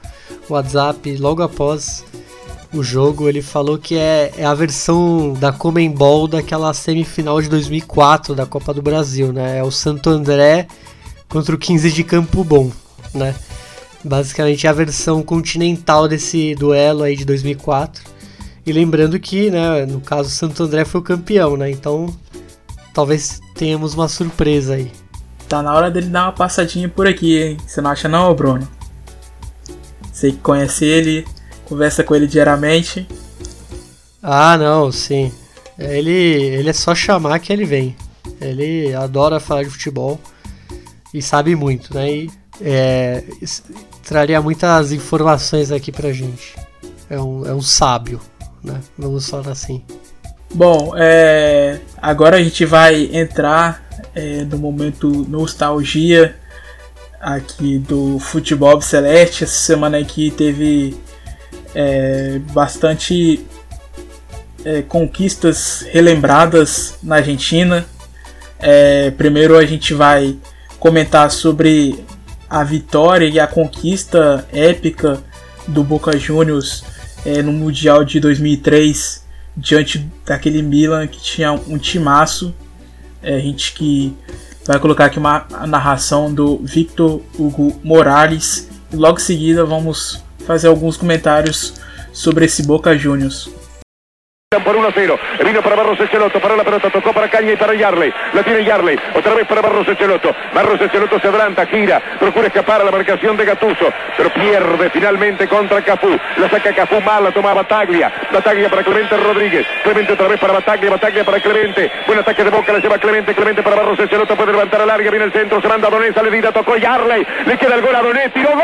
[0.49, 2.05] WhatsApp logo após
[2.73, 8.35] o jogo, ele falou que é, é a versão da Comembol daquela semifinal de 2004
[8.35, 9.59] da Copa do Brasil, né?
[9.59, 10.67] É o Santo André
[11.29, 12.71] contra o 15 de Campo Bom,
[13.15, 13.35] né?
[14.07, 18.05] Basicamente é a versão continental desse duelo aí de 2004.
[18.65, 21.70] E lembrando que, né, no caso Santo André foi o campeão, né?
[21.70, 22.15] Então,
[22.95, 24.93] talvez tenhamos uma surpresa aí.
[25.49, 27.57] Tá na hora dele dar uma passadinha por aqui, hein?
[27.66, 28.69] Você não acha não, Bruno?
[30.12, 31.27] Você que conhece ele,
[31.65, 33.09] conversa com ele diariamente.
[34.23, 35.33] Ah, não, sim.
[35.77, 37.97] Ele, ele é só chamar que ele vem.
[38.41, 40.20] Ele adora falar de futebol
[41.12, 42.11] e sabe muito, né?
[42.11, 42.31] E
[42.61, 43.23] é,
[44.07, 46.55] traria muitas informações aqui pra gente.
[47.11, 48.20] É um, é um sábio,
[48.62, 48.81] né?
[48.97, 49.83] Vamos falar assim.
[50.55, 53.85] Bom, é, agora a gente vai entrar
[54.15, 56.37] é, no momento nostalgia
[57.20, 59.43] aqui do futebol celeste.
[59.43, 60.97] Essa semana aqui teve
[61.74, 63.45] é, bastante
[64.65, 67.85] é, conquistas relembradas na Argentina.
[68.61, 70.39] É, primeiro a gente vai
[70.78, 72.05] comentar sobre
[72.48, 75.23] a vitória e a conquista épica
[75.66, 76.85] do Boca Juniors
[77.24, 79.24] é, no Mundial de 2003
[79.56, 82.55] diante daquele Milan que tinha um timaço.
[83.23, 84.16] É, a gente que
[84.64, 90.68] vai colocar aqui uma narração do Victor Hugo Morales e logo em seguida vamos fazer
[90.68, 91.74] alguns comentários
[92.12, 93.48] sobre esse Boca Juniors.
[94.62, 95.18] Por 1 a 0.
[95.44, 98.14] Vino para Barros Echeloto, para la pelota, tocó para Caña y para Yarley.
[98.32, 100.32] La tiene Yarley, otra vez para Barros Echeloto.
[100.55, 105.48] Barros Echeloto se adelanta, gira, procura escapar a la marcación de Gatuso, pero pierde finalmente
[105.48, 106.16] contra Cafú.
[106.36, 108.12] La saca Cafú mal, la toma Bataglia.
[108.32, 109.66] Bataglia para Clemente Rodríguez.
[109.82, 111.90] Clemente otra vez para Bataglia, Bataglia para Clemente.
[112.06, 115.10] Buen ataque de boca, la lleva Clemente, Clemente para Barros Echeloto, puede levantar a larga,
[115.10, 117.27] viene el centro, se manda a Doné, sale Dida, tocó Yarley.
[117.47, 118.60] Le queda el gol a Doné, tiro gol.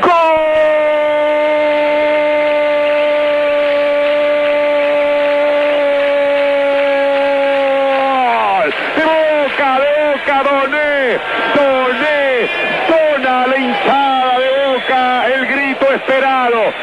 [0.00, 0.83] ¡Gol!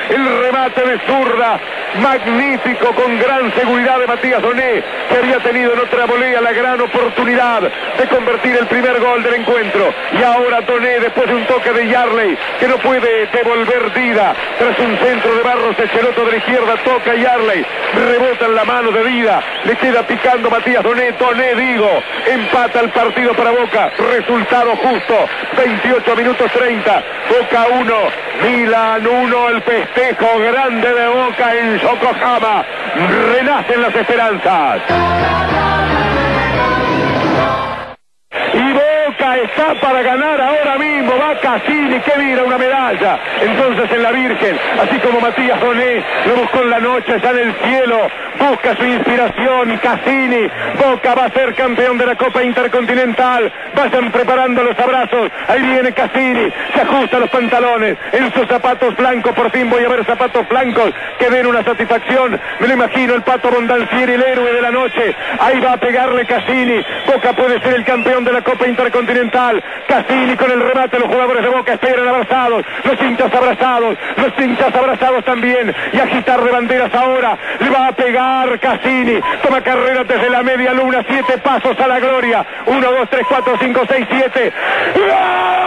[0.09, 1.59] El remate de zurda,
[2.01, 6.79] magnífico con gran seguridad de Matías Doné, que había tenido en otra volea la gran
[6.81, 9.93] oportunidad de convertir el primer gol del encuentro.
[10.17, 14.79] Y ahora Doné, después de un toque de Yarley, que no puede devolver Dida, tras
[14.79, 19.03] un centro de Barros Echeloto de la izquierda, toca Yarley, rebota en la mano de
[19.03, 25.15] Dida, le queda picando Matías Doné, Doné digo, empata el partido para Boca, resultado justo,
[25.57, 27.93] 28 minutos 30, Boca 1,
[28.43, 32.65] Milan 1, el festejo grande de Boca en Yokohama.
[33.33, 34.81] Renacen las esperanzas.
[39.21, 41.13] Está para ganar ahora mismo.
[41.17, 43.19] Va Cassini que mira una medalla.
[43.41, 47.37] Entonces en la Virgen, así como Matías Doné lo buscó en la noche, ya en
[47.37, 47.97] el cielo.
[48.39, 49.77] Busca su inspiración.
[49.77, 50.49] Cassini.
[50.79, 53.51] Boca va a ser campeón de la Copa Intercontinental.
[53.75, 55.31] Vayan preparando los abrazos.
[55.47, 56.51] Ahí viene Cassini.
[56.73, 57.97] Se ajusta los pantalones.
[58.11, 59.33] En sus zapatos blancos.
[59.33, 62.39] Por fin voy a ver zapatos blancos que den una satisfacción.
[62.59, 65.15] Me lo imagino el pato Bondancieri, el héroe de la noche.
[65.39, 66.83] Ahí va a pegarle Cassini.
[67.05, 69.10] Boca puede ser el campeón de la Copa Intercontinental.
[69.87, 70.99] Cassini con el remate.
[70.99, 72.65] Los jugadores de Boca esperan abrazados.
[72.83, 73.97] Los hinchas abrazados.
[74.17, 75.75] Los hinchas abrazados también.
[75.93, 77.37] Y agitar de banderas ahora.
[77.59, 79.19] Le va a pegar Cassini.
[79.43, 81.03] Toma carrera desde la media luna.
[81.07, 82.45] Siete pasos a la gloria.
[82.65, 84.53] Uno, dos, tres, cuatro, cinco, seis, siete.
[85.13, 85.61] a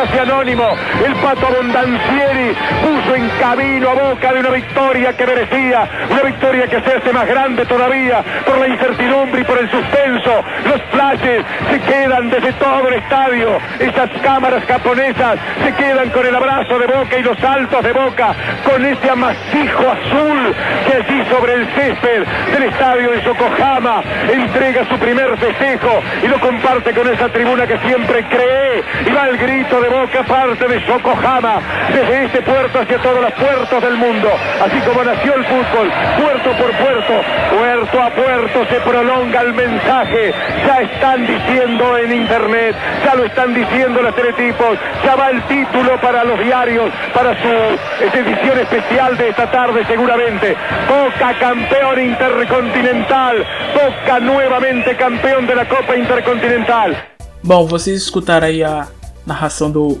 [0.00, 0.64] casi anónimo,
[1.04, 6.66] el Pato Bondancieri, puso en camino a Boca de una victoria que merecía, una victoria
[6.68, 10.42] que se más grande todavía por la incertidumbre y por el suspenso.
[10.64, 16.34] Los flashes se quedan desde todo el estadio, esas cámaras japonesas se quedan con el
[16.34, 20.54] abrazo de Boca y los saltos de Boca, con ese amasijo azul
[20.86, 24.02] que allí sobre el césped del estadio de Yokohama
[24.32, 29.28] entrega su primer festejo y lo comparte con esa tribuna que siempre cree y va
[29.28, 31.60] el grito de boca parte de Yokohama
[31.92, 34.28] desde este puerto hacia todos los puertos del mundo.
[34.64, 37.14] Así como nació el fútbol puerto por puerto
[37.50, 40.32] puerto a puerto se prolonga el mensaje.
[40.66, 46.00] Ya están diciendo en internet ya lo están diciendo los teletipos ya va el título
[46.00, 50.56] para los diarios para su edición especial de esta tarde seguramente.
[50.88, 53.44] Boca campeón intercontinental
[53.74, 56.94] Boca nuevamente campeão da Copa Intercontinental.
[57.42, 58.86] Bom, vocês escutaram aí a
[59.30, 60.00] narração do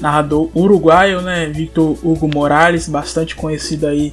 [0.00, 4.12] narrador uruguaio, né, Victor Hugo Morales, bastante conhecido aí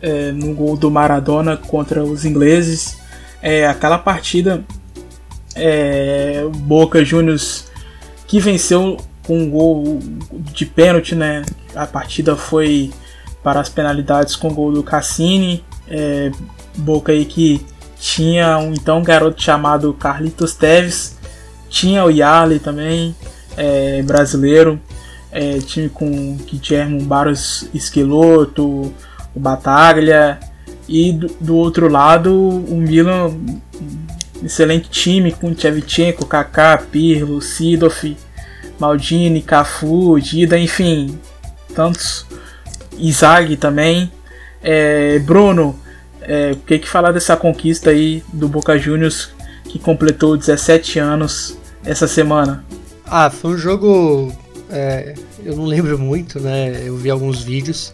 [0.00, 2.98] é, no gol do Maradona contra os ingleses.
[3.42, 4.64] É, aquela partida
[5.54, 7.66] é, Boca Juniors
[8.26, 8.96] que venceu
[9.26, 9.98] com um gol
[10.52, 11.42] de pênalti, né?
[11.74, 12.90] A partida foi
[13.42, 15.64] para as penalidades com o gol do Cassini.
[15.88, 16.30] É,
[16.76, 17.64] Boca aí que
[17.98, 21.16] tinha um então garoto chamado Carlitos Teves,
[21.74, 23.16] tinha o Yali também,
[23.56, 24.80] é, brasileiro,
[25.32, 28.94] é, time com Guillermo Barros Esqueloto,
[29.34, 30.38] o Bataglia,
[30.88, 33.36] e do, do, outro lado o Milan,
[34.40, 38.16] excelente time com Tchevchenko, Kaká, Pirlo, Sidorf,
[38.78, 41.18] Maldini, Cafu, Dida, enfim,
[41.74, 42.24] tantos,
[42.96, 44.12] Izag também,
[44.62, 45.76] é, Bruno,
[46.22, 49.30] é, o que, que falar dessa conquista aí do Boca Juniors
[49.64, 52.64] que completou 17 anos essa semana?
[53.06, 54.32] Ah, foi um jogo.
[54.70, 56.82] É, eu não lembro muito, né?
[56.84, 57.92] Eu vi alguns vídeos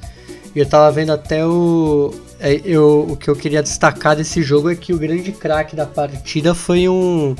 [0.54, 2.14] e eu tava vendo até o.
[2.38, 5.86] É, eu, o que eu queria destacar desse jogo é que o grande craque da
[5.86, 7.34] partida foi um.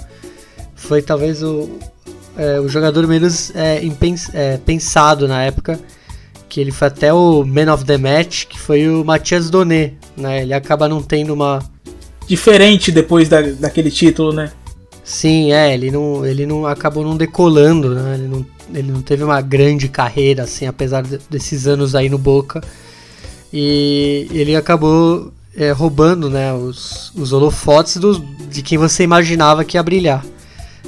[0.74, 1.70] Foi talvez o,
[2.36, 5.78] é, o jogador menos é, impens, é, pensado na época,
[6.48, 10.43] que ele foi até o Man of the Match, que foi o Matias Doné, né?
[10.43, 11.60] Ele acaba não tendo uma
[12.27, 14.52] diferente depois da, daquele título, né?
[15.11, 18.15] Sim, é, ele não, ele não acabou não decolando, né?
[18.15, 22.16] Ele não, ele não teve uma grande carreira, assim, apesar de, desses anos aí no
[22.16, 22.62] Boca.
[23.53, 29.77] E ele acabou é, roubando, né, os, os holofotes dos, de quem você imaginava que
[29.77, 30.24] ia brilhar.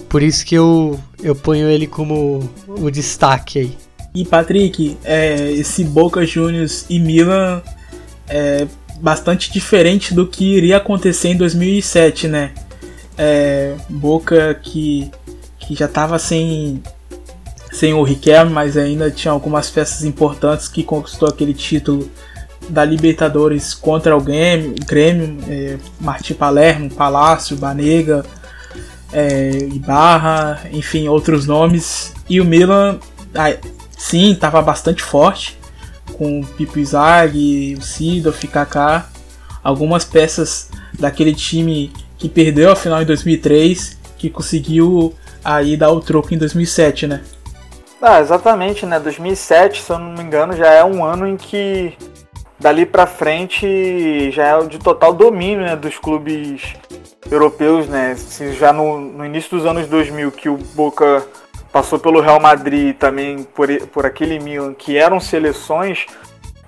[0.08, 3.76] Por isso que eu, eu ponho ele como o destaque aí.
[4.14, 7.60] E Patrick, é, esse Boca Juniors e Milan
[8.28, 8.68] é
[9.00, 12.52] bastante diferente do que iria acontecer em 2007, né?
[13.16, 15.10] É, Boca que,
[15.58, 16.82] que já estava sem,
[17.70, 22.10] sem o Riquelme, mas ainda tinha algumas peças importantes que conquistou aquele título
[22.68, 28.24] da Libertadores contra o Grêmio, Grêmio é, Martim Palermo, Palácio, Banega,
[29.12, 32.14] é, Ibarra, enfim, outros nomes.
[32.28, 32.98] E o Milan,
[33.34, 33.54] ah,
[33.96, 35.58] sim, estava bastante forte,
[36.14, 39.08] com o Pipo Izag, o Sidorf, Kaká,
[39.62, 41.92] algumas peças daquele time
[42.22, 45.12] que perdeu a final em 2003, que conseguiu
[45.44, 47.20] aí dar o troco em 2007, né?
[48.00, 49.00] Ah, exatamente, né?
[49.00, 51.94] 2007, se eu não me engano, já é um ano em que
[52.60, 56.62] dali para frente já é de total domínio né, dos clubes
[57.28, 58.12] europeus, né?
[58.12, 61.26] Assim, já no, no, início dos anos 2000 que o Boca
[61.72, 66.06] passou pelo Real Madrid também por, por aquele Milan, que eram seleções,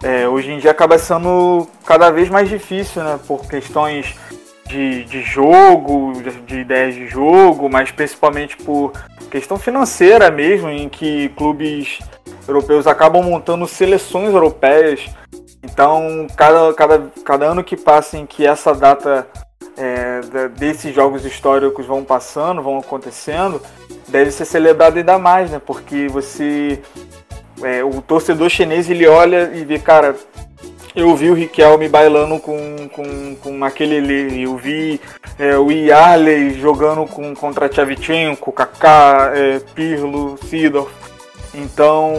[0.02, 3.20] é, hoje em dia acaba sendo cada vez mais difícil, né?
[3.24, 4.16] Por questões
[4.66, 8.92] de, de jogo, de, de ideias de jogo, mas principalmente por
[9.30, 11.98] questão financeira mesmo, em que clubes
[12.46, 15.08] europeus acabam montando seleções europeias.
[15.62, 19.26] Então, cada, cada, cada ano que passa em que essa data
[19.76, 20.20] é,
[20.56, 23.60] desses jogos históricos vão passando, vão acontecendo,
[24.08, 25.60] deve ser celebrado ainda mais, né?
[25.64, 26.80] Porque você.
[27.62, 30.16] É, o torcedor chinês ele olha e vê, cara,
[30.94, 35.00] eu vi o Riquelme bailando com, com, com aquele eu vi
[35.38, 40.92] é, o Yarley jogando com, contra Tchavchenko, Kaká, é, Pirlo, Sidorf.
[41.52, 42.14] Então,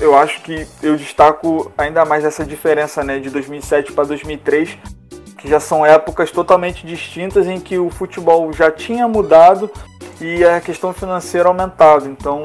[0.00, 4.78] eu acho que eu destaco ainda mais essa diferença né, de 2007 para 2003,
[5.36, 9.70] que já são épocas totalmente distintas em que o futebol já tinha mudado
[10.20, 12.08] e a questão financeira aumentado.
[12.08, 12.44] Então,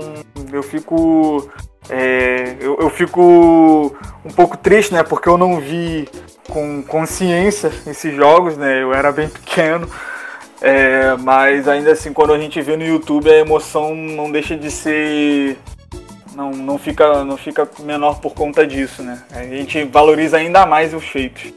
[0.52, 1.50] eu fico
[1.90, 5.04] é, eu, eu, fico um pouco triste, né?
[5.04, 6.08] Porque eu não vi
[6.50, 8.82] com consciência esses jogos, né?
[8.82, 9.90] Eu era bem pequeno.
[10.62, 14.72] É, mas ainda assim, quando a gente vê no YouTube, a emoção não deixa de
[14.72, 15.58] ser
[16.36, 19.22] não, não, fica, não fica menor por conta disso, né?
[19.32, 21.54] A gente valoriza ainda mais os feitos.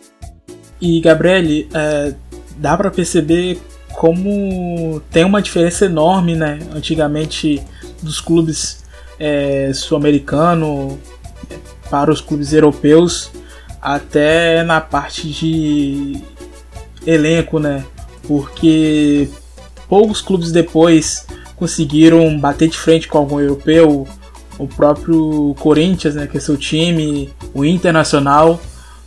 [0.81, 2.15] E, Gabriele, é,
[2.57, 3.59] dá para perceber
[3.94, 6.59] como tem uma diferença enorme, né?
[6.74, 7.62] Antigamente,
[8.03, 8.85] dos clubes
[9.18, 10.98] é, sul-americano
[11.90, 13.30] para os clubes europeus,
[13.80, 16.20] até na parte de
[17.06, 17.84] elenco, né?
[18.26, 19.28] Porque
[19.88, 24.06] poucos clubes depois conseguiram bater de frente com algum europeu,
[24.59, 28.60] o próprio Corinthians, né, que é seu time, o Internacional,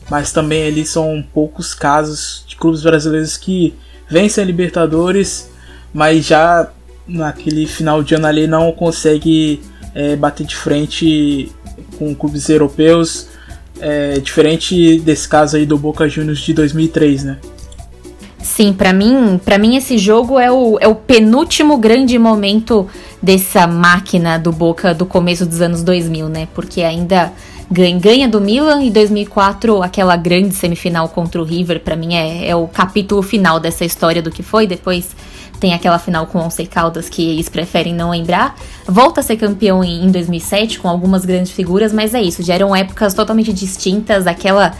[0.09, 3.75] mas também ali são poucos casos de clubes brasileiros que
[4.09, 5.49] vencem a Libertadores,
[5.93, 6.71] mas já
[7.07, 9.61] naquele final de ano ali não consegue
[9.93, 11.51] é, bater de frente
[11.97, 13.27] com clubes europeus,
[13.79, 17.37] é, diferente desse caso aí do Boca Juniors de 2003, né?
[18.41, 22.87] Sim, para mim, para mim esse jogo é o, é o penúltimo grande momento
[23.21, 26.47] dessa máquina do Boca do começo dos anos 2000, né?
[26.53, 27.31] Porque ainda
[27.69, 32.49] ganha, ganha do Milan e 2004 aquela grande semifinal contra o River, para mim é,
[32.49, 34.65] é o capítulo final dessa história do que foi.
[34.65, 35.15] Depois
[35.59, 38.55] tem aquela final com Once Caldas que eles preferem não lembrar.
[38.87, 42.55] Volta a ser campeão em, em 2007 com algumas grandes figuras, mas é isso, já
[42.55, 44.73] eram épocas totalmente distintas, aquela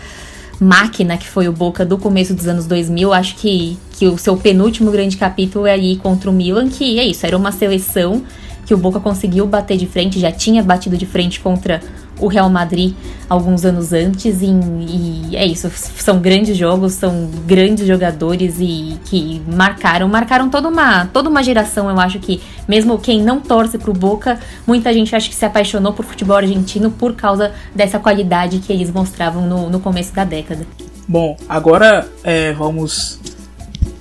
[0.59, 4.35] máquina que foi o Boca do começo dos anos 2000, acho que, que o seu
[4.35, 8.23] penúltimo grande capítulo é aí contra o Milan, que é isso, era uma seleção
[8.65, 11.81] que o Boca conseguiu bater de frente, já tinha batido de frente contra
[12.19, 12.93] o Real Madrid
[13.29, 14.41] alguns anos antes.
[14.41, 20.67] E, e, é isso, são grandes jogos, são grandes jogadores e que marcaram, marcaram toda
[20.67, 21.89] uma, toda uma geração.
[21.89, 25.93] Eu acho que mesmo quem não torce pro Boca, muita gente acha que se apaixonou
[25.93, 30.65] por futebol argentino por causa dessa qualidade que eles mostravam no, no começo da década.
[31.07, 33.19] Bom, agora é, vamos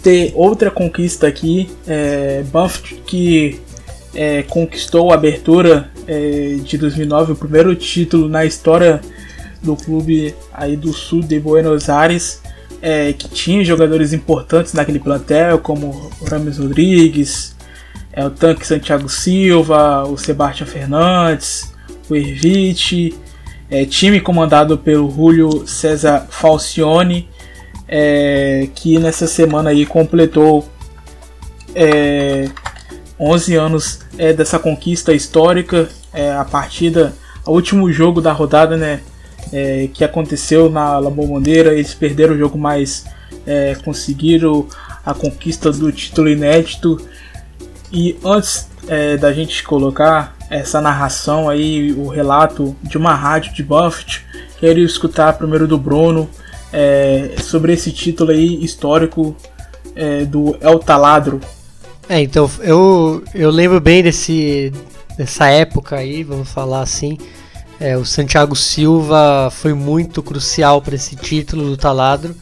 [0.03, 1.71] ter outra conquista aqui.
[1.87, 3.61] É, Banff que
[4.15, 9.01] é, conquistou a abertura é, de 2009, o primeiro título na história
[9.63, 12.43] do clube aí do sul de Buenos Aires,
[12.81, 17.57] é, que tinha jogadores importantes naquele plantel, como o Rames Rodrigues,
[18.13, 21.73] é, o Tanque Santiago Silva, o Sebastião Fernandes,
[22.09, 23.15] o Ervite,
[23.71, 27.29] é, time comandado pelo Julio César Falcione,
[27.87, 30.69] é, que nessa semana aí completou
[31.75, 32.49] é,
[33.21, 37.15] 11 anos é, dessa conquista histórica, é, a partida,
[37.45, 39.01] o último jogo da rodada, né,
[39.53, 43.07] é, que aconteceu na La Bombonera, eles perderam o jogo, mas
[43.47, 44.67] é, conseguiram
[45.05, 47.01] a conquista do título inédito.
[47.91, 53.63] E antes é, da gente colocar essa narração aí, o relato de uma rádio de
[53.63, 54.25] Buffett,
[54.61, 56.29] quero escutar primeiro do Bruno
[56.73, 59.35] é, sobre esse título aí histórico
[60.31, 61.41] do El Taladro.
[62.09, 64.73] É, então eu, eu lembro bem desse,
[65.17, 67.19] dessa época aí, vamos falar assim.
[67.79, 72.35] É, o Santiago Silva foi muito crucial para esse título do Taladro.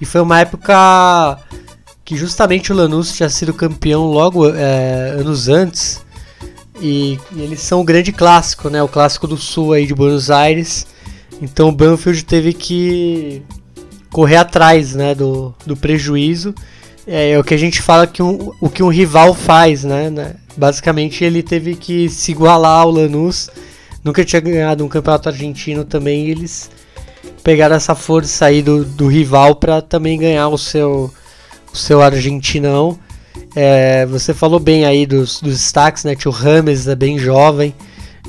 [0.00, 1.38] E foi uma época
[2.04, 6.04] que justamente o Lanús tinha sido campeão logo é, anos antes.
[6.80, 8.82] E, e, eles são o grande clássico, né?
[8.82, 10.86] O clássico do sul aí de Buenos Aires.
[11.40, 13.42] Então o Banfield teve que
[14.10, 16.54] correr atrás né, do, do prejuízo.
[17.06, 20.10] É, é o que a gente fala que um, o que um rival faz, né,
[20.10, 20.34] né?
[20.56, 23.48] Basicamente ele teve que se igualar ao Lanús.
[24.02, 26.28] Nunca tinha ganhado um campeonato argentino também.
[26.28, 26.70] Eles
[27.42, 31.12] pegaram essa força aí do, do rival para também ganhar o seu,
[31.72, 32.98] o seu argentinão.
[33.54, 36.14] É, você falou bem aí dos, dos destaques, né?
[36.14, 37.74] Tio Rames é bem jovem.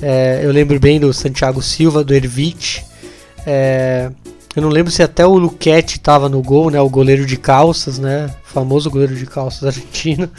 [0.02, 2.86] É, eu lembro bem do Santiago Silva, do Ervite.
[3.46, 4.12] É,
[4.56, 6.82] eu não lembro se até o Luquete estava no gol, né?
[6.82, 8.30] O goleiro de calças, né?
[8.44, 10.30] O famoso goleiro de calças argentino.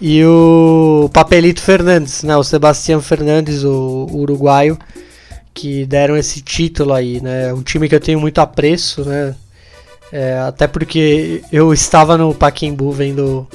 [0.00, 2.36] E o Papelito Fernandes, né?
[2.36, 4.78] O Sebastião Fernandes, o, uruguaio,
[5.54, 7.52] que deram esse título aí, né?
[7.54, 9.34] Um time que eu tenho muito apreço, né?
[10.12, 13.48] É, até porque eu estava no Paquembu vendo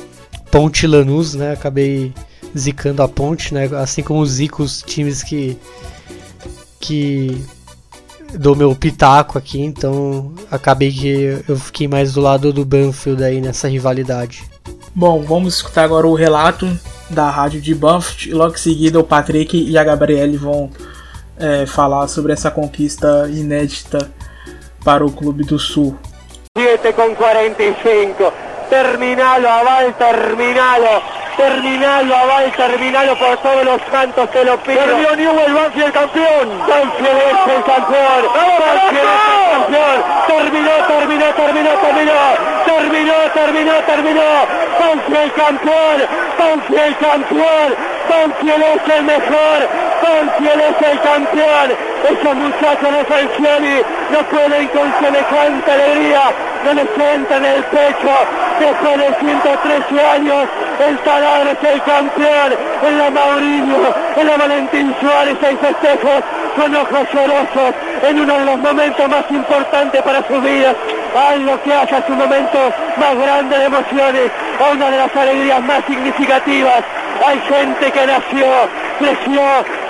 [0.51, 1.53] Ponte Lanús, né?
[1.53, 2.13] Acabei
[2.57, 3.69] zicando a Ponte, né?
[3.77, 5.57] Assim como Zico, os times que
[6.80, 7.43] que
[8.34, 13.41] dou meu pitaco aqui, então acabei que eu fiquei mais do lado do Banfield aí
[13.41, 14.43] nessa rivalidade.
[14.93, 16.68] Bom, vamos escutar agora o relato
[17.10, 20.69] da rádio de Banfield e logo em seguida o Patrick e a Gabriele vão
[21.38, 24.11] é, falar sobre essa conquista inédita
[24.84, 25.97] para o Clube do Sul.
[26.57, 28.34] 7 com 45,
[28.69, 31.19] terminalo, aval, terminalo.
[31.40, 34.80] Terminalo, Aval, terminalo por todos los cantos, te lo pido.
[34.80, 36.60] Perdió Newell, Banfield campeón.
[36.68, 38.22] Banfield es el campeón.
[38.36, 39.98] Banfield es el campeón.
[40.28, 42.20] Terminó, terminó, terminó, terminó.
[42.66, 44.30] Terminó, terminó, terminó.
[44.80, 45.98] Banfield campeón.
[46.38, 47.98] Banfield campeón.
[48.10, 49.60] Banfield es el mejor.
[50.02, 51.68] Banfield es el campeón.
[52.10, 53.76] Esos muchachos de Falcioni
[54.11, 56.22] no pueden con semejante alegría.
[56.65, 58.14] No les entra en el pecho.
[58.60, 60.49] Después de 113 años
[60.80, 62.56] el taladro es el campeón,
[62.88, 66.23] en la Maurillo, en la Valentín Suárez hay festejos
[66.56, 67.76] con ojos llorosos
[68.07, 70.76] en uno de los momentos más importantes para sus vidas,
[71.15, 72.60] algo que hace su momento
[72.98, 74.31] más grande de emociones,
[74.72, 76.84] una de las alegrías más significativas.
[77.26, 78.48] Hay gente que nació,
[78.98, 79.41] creció,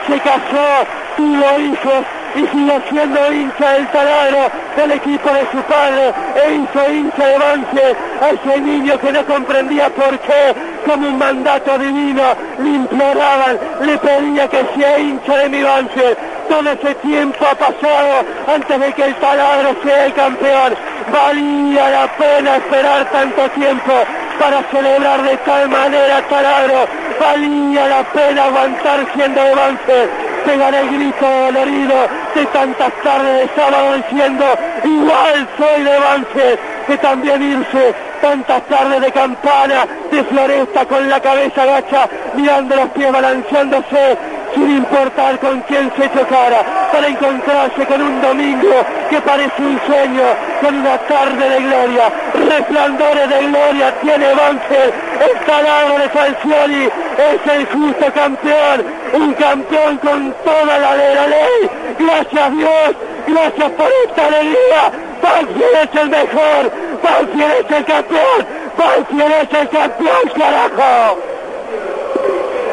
[0.08, 6.14] se casó, tuvo hijos y sigue siendo hincha del taladro del equipo de su padre.
[6.36, 11.18] E hizo hincha de Banfield a ese niño que no comprendía por qué como un
[11.18, 12.24] mandato divino
[12.60, 16.18] le imploraban, le pedía que sea hincha de mi Banfield.
[16.50, 20.74] Todo ese tiempo ha pasado antes de que el taladro sea el campeón.
[21.12, 23.94] Valía la pena esperar tanto tiempo
[24.40, 26.88] para celebrar de tal manera taladro
[27.20, 30.10] valía la pena aguantar siendo de Banfield
[30.46, 31.96] pegar el grito dolorido
[32.34, 34.46] de tantas tardes de sábado diciendo
[34.86, 41.20] igual soy de Banfield que también irse tantas tardes de campana de floresta con la
[41.20, 44.18] cabeza gacha mirando los pies balanceándose
[44.54, 48.76] sin importar con quién se chocara, para encontrarse con un domingo
[49.10, 50.24] que parece un sueño,
[50.62, 57.54] con una tarde de gloria, resplandores de gloria tiene Banfield, el taladro de Falcioni es
[57.54, 61.70] el justo campeón, un campeón con toda la de la ley,
[62.00, 62.96] gracias Dios,
[63.28, 66.72] gracias por esta alegría, Banfield es el mejor,
[67.04, 68.48] Banfield es el campeón,
[68.78, 71.39] Banfield es el campeón, carajo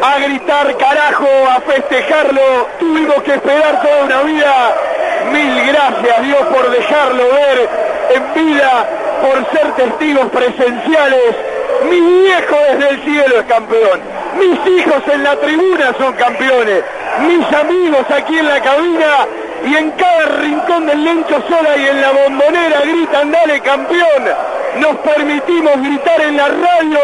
[0.06, 2.68] a gritar carajo, a festejarlo.
[2.78, 4.74] Tuvimos que esperar toda una vida.
[5.32, 7.68] Mil gracias Dios por dejarlo ver
[8.14, 8.86] en vida,
[9.22, 11.34] por ser testigos presenciales.
[11.90, 14.00] Mi viejo desde el cielo es campeón.
[14.38, 16.84] Mis hijos en la tribuna son campeones.
[17.26, 19.26] Mis amigos aquí en la cabina
[19.64, 24.24] y en cada rincón del Lencho Sola y en la bombonera gritan dale campeón.
[24.78, 26.98] Nos permitimos gritar en la radio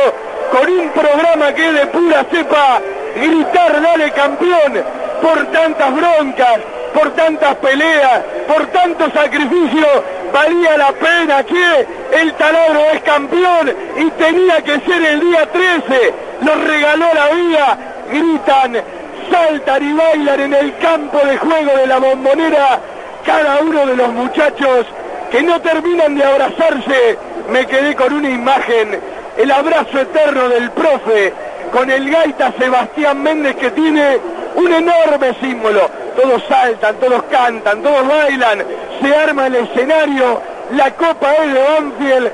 [0.53, 2.79] con un programa que es de pura cepa,
[3.17, 4.85] gritar dale campeón
[5.23, 6.59] por tantas broncas,
[6.93, 9.87] por tantas peleas, por tanto sacrificio,
[10.31, 11.87] valía la pena que
[12.21, 17.79] el taladro es campeón y tenía que ser el día 13, nos regaló la vida,
[18.11, 18.83] gritan,
[19.31, 22.79] saltan y bailan en el campo de juego de la bombonera
[23.25, 24.87] cada uno de los muchachos
[25.31, 27.17] que no terminan de abrazarse,
[27.49, 29.01] me quedé con una imagen,
[29.37, 31.33] el abrazo eterno del profe,
[31.73, 34.19] con el gaita Sebastián Méndez que tiene
[34.55, 35.91] un enorme símbolo.
[36.21, 38.65] Todos saltan, todos cantan, todos bailan,
[39.01, 40.43] se arma el escenario,
[40.73, 42.31] la copa es de Banfield,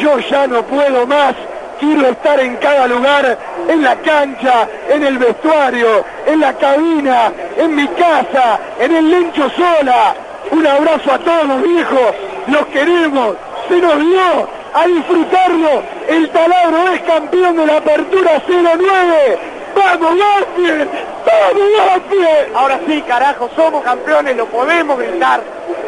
[0.00, 1.34] yo ya no puedo más,
[1.78, 3.38] quiero estar en cada lugar,
[3.68, 9.50] en la cancha, en el vestuario, en la cabina, en mi casa, en el lencho
[9.50, 10.14] sola.
[10.50, 12.14] Un abrazo a todos viejos,
[12.46, 13.36] los queremos,
[13.68, 15.82] se nos dio a disfrutarlo.
[16.08, 19.38] El taladro es campeón de la apertura 09.
[19.74, 20.88] ¡Vamos, Banfield!
[21.26, 22.56] ¡Vamos, Banfield!
[22.56, 25.40] Ahora sí, carajo, somos campeones, lo podemos gritar.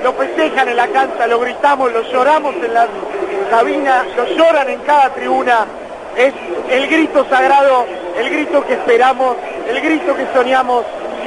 [0.03, 2.89] Lo festejan en la cancha, lo gritamos, lo lloramos en las
[3.51, 5.67] cabinas, lo lloran en cada tribuna.
[6.17, 6.35] Es
[6.71, 7.87] el grito sagrado,
[8.19, 9.37] el grito que esperamos,
[9.69, 10.85] el grito que soñamos.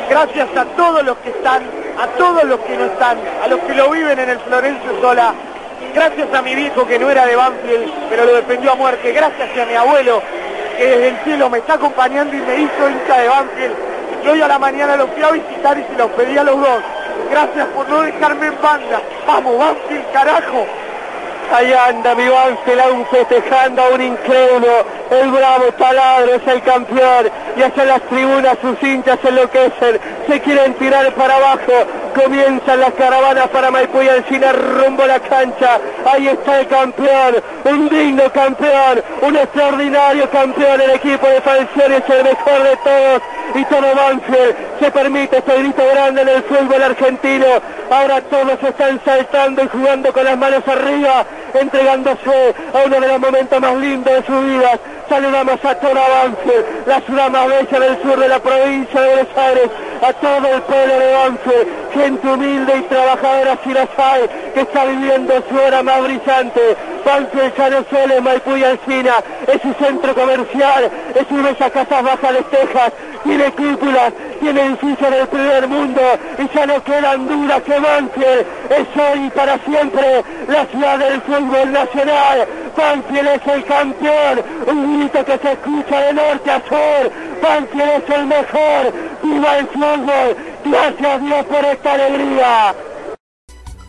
[0.10, 1.64] Gracias a todos los que están,
[2.00, 5.34] a todos los que no están, a los que lo viven en el Florencio Sola.
[5.94, 9.12] Gracias a mi viejo que no era de Banfield, pero lo defendió a muerte.
[9.12, 10.22] Gracias a mi abuelo
[10.78, 13.76] que desde el cielo me está acompañando y me hizo hincha de Banfield.
[14.24, 16.60] Y hoy a la mañana los fui a visitar y se los pedí a los
[16.60, 16.82] dos.
[17.30, 19.02] Gracias por no dejarme en banda.
[19.28, 20.66] Vamos, Banfield, carajo.
[21.52, 24.86] Ahí anda Banfield aún festejando a un incrédulo.
[25.12, 27.30] El bravo taladro es el campeón.
[27.58, 30.00] Y hacia las tribunas sus hinchas enloquecen.
[30.28, 31.74] Se quieren tirar para abajo.
[32.16, 35.80] Comienzan las caravanas para Maipú y Alcina rumbo a la cancha.
[36.06, 37.36] Ahí está el campeón.
[37.66, 39.04] Un digno campeón.
[39.22, 40.82] Un extraordinario campeón.
[40.82, 43.22] El equipo de Falcioni es el mejor de todos.
[43.56, 47.46] Y todo Banfield se permite este grito grande en el fútbol argentino.
[47.92, 53.20] Ahora todos están saltando y jugando con las manos arriba, entregándose a uno de los
[53.20, 54.80] momentos más lindos de sus vidas.
[55.08, 59.38] Saludamos a toda Banfield, la ciudad más bella del sur de la provincia de Buenos
[59.38, 59.70] Aires,
[60.04, 64.86] a todo el pueblo de Banfield, gente humilde y trabajadora si las hay, que está
[64.86, 66.62] viviendo su hora más brillante.
[67.90, 69.16] Solo es Maipú y Alcina,
[69.48, 72.94] es su centro comercial, es una de esas casas bajas de Texas,
[73.24, 74.14] tiene cúpulas,
[74.44, 76.02] tiene edificios del primer mundo
[76.38, 81.72] y ya no quedan dudas que Banfield es hoy para siempre la ciudad del fútbol
[81.72, 82.46] nacional.
[82.76, 87.12] Banfield es el campeón, un grito que se escucha de norte a sur.
[87.42, 88.94] Banfield es el mejor,
[89.24, 92.76] viva el fútbol, gracias Dios por esta alegría.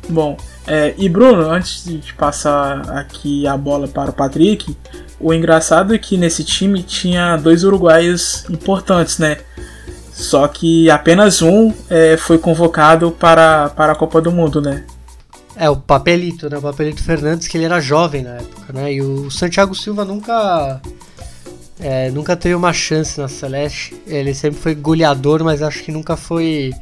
[0.08, 0.36] Bom,
[0.68, 4.76] é, e Bruno, antes de passar aqui a bola para o Patrick,
[5.18, 9.38] o engraçado é que nesse time tinha dois uruguaios importantes, né?
[10.14, 14.84] Só que apenas um é, foi convocado para, para a Copa do Mundo, né?
[15.56, 16.56] É, o Papelito, né?
[16.56, 18.92] O Papelito Fernandes, que ele era jovem na época, né?
[18.92, 20.80] E o Santiago Silva nunca.
[21.80, 24.00] É, nunca teve uma chance na Celeste.
[24.06, 26.72] Ele sempre foi goleador, mas acho que nunca foi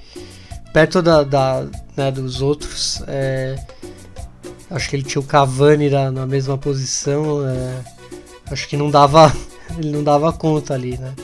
[0.75, 3.03] perto da, da né, dos outros.
[3.07, 3.57] É,
[4.71, 7.49] acho que ele tinha o Cavani na, na mesma posição.
[7.49, 7.81] É,
[8.51, 9.35] acho que não dava.
[9.79, 11.15] Ele não dava conta ali, né?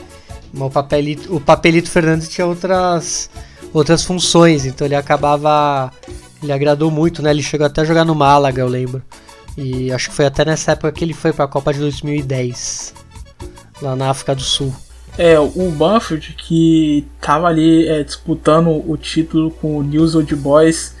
[0.53, 3.29] O Papelito, o Papelito Fernandes tinha outras,
[3.73, 5.91] outras funções, então ele acabava.
[6.41, 7.31] Ele agradou muito, né?
[7.31, 9.03] Ele chegou até a jogar no Málaga, eu lembro.
[9.57, 12.93] E acho que foi até nessa época que ele foi para a Copa de 2010,
[13.81, 14.73] lá na África do Sul.
[15.17, 20.95] É, o Banfield que tava ali é, disputando o título com o News Old Boys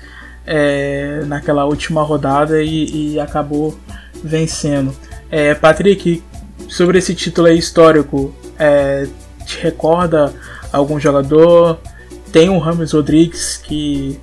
[0.45, 3.77] é, naquela última rodada e, e acabou
[4.21, 4.93] vencendo.
[5.31, 6.21] É, Patrick,
[6.67, 9.07] sobre esse título aí histórico, é,
[9.49, 10.33] te recorda
[10.71, 11.79] algum jogador?
[12.31, 14.19] Tem o Rames Rodrigues que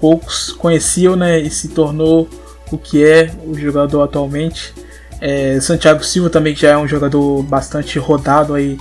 [0.00, 2.28] poucos conheciam né, e se tornou
[2.72, 4.74] o que é o jogador atualmente.
[5.20, 8.78] É, Santiago Silva também já é um jogador bastante rodado aí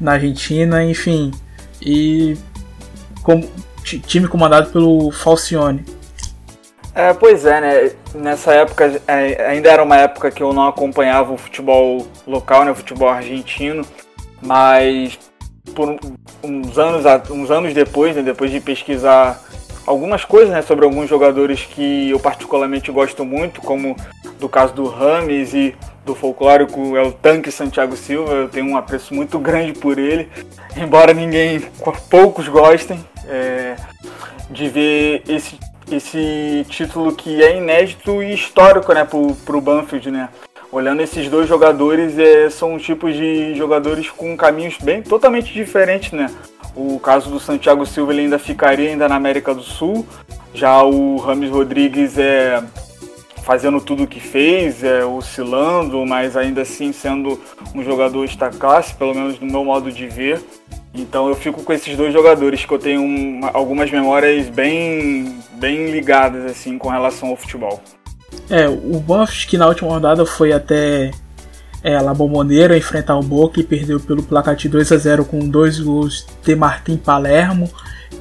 [0.00, 1.32] na Argentina, enfim.
[1.82, 2.36] E
[3.22, 3.42] com,
[3.82, 5.84] time comandado pelo Falcione.
[6.94, 7.90] É, pois é, né?
[8.14, 12.70] Nessa época é, ainda era uma época que eu não acompanhava o futebol local, né?
[12.70, 13.84] O futebol argentino,
[14.42, 15.18] mas
[15.74, 15.98] por
[16.42, 19.40] uns anos, uns anos depois, né, depois de pesquisar
[19.86, 23.96] algumas coisas né, sobre alguns jogadores que eu particularmente gosto muito, como
[24.38, 25.74] do caso do Rames e
[26.04, 30.28] do folclórico é o Tanque Santiago Silva, eu tenho um apreço muito grande por ele,
[30.76, 31.60] embora ninguém,
[32.08, 33.76] poucos gostem, é,
[34.50, 35.58] de ver esse,
[35.90, 40.28] esse título que é inédito e histórico né, para o Banfield, né?
[40.72, 46.30] Olhando esses dois jogadores, é, são tipos de jogadores com caminhos bem totalmente diferentes, né?
[46.74, 50.06] O caso do Santiago Silva ele ainda ficaria ainda na América do Sul.
[50.54, 52.62] Já o Rames Rodrigues é
[53.42, 57.40] fazendo tudo o que fez, é, oscilando, mas ainda assim sendo
[57.74, 60.40] um jogador esta classe, pelo menos no meu modo de ver.
[60.94, 65.90] Então eu fico com esses dois jogadores que eu tenho uma, algumas memórias bem, bem
[65.90, 67.80] ligadas assim com relação ao futebol.
[68.50, 71.12] É, o Banfield que na última rodada foi até
[71.82, 75.48] é, La Bombonera enfrentar o Boca e perdeu pelo placar de 2 a 0 com
[75.48, 77.70] dois gols de Martim Palermo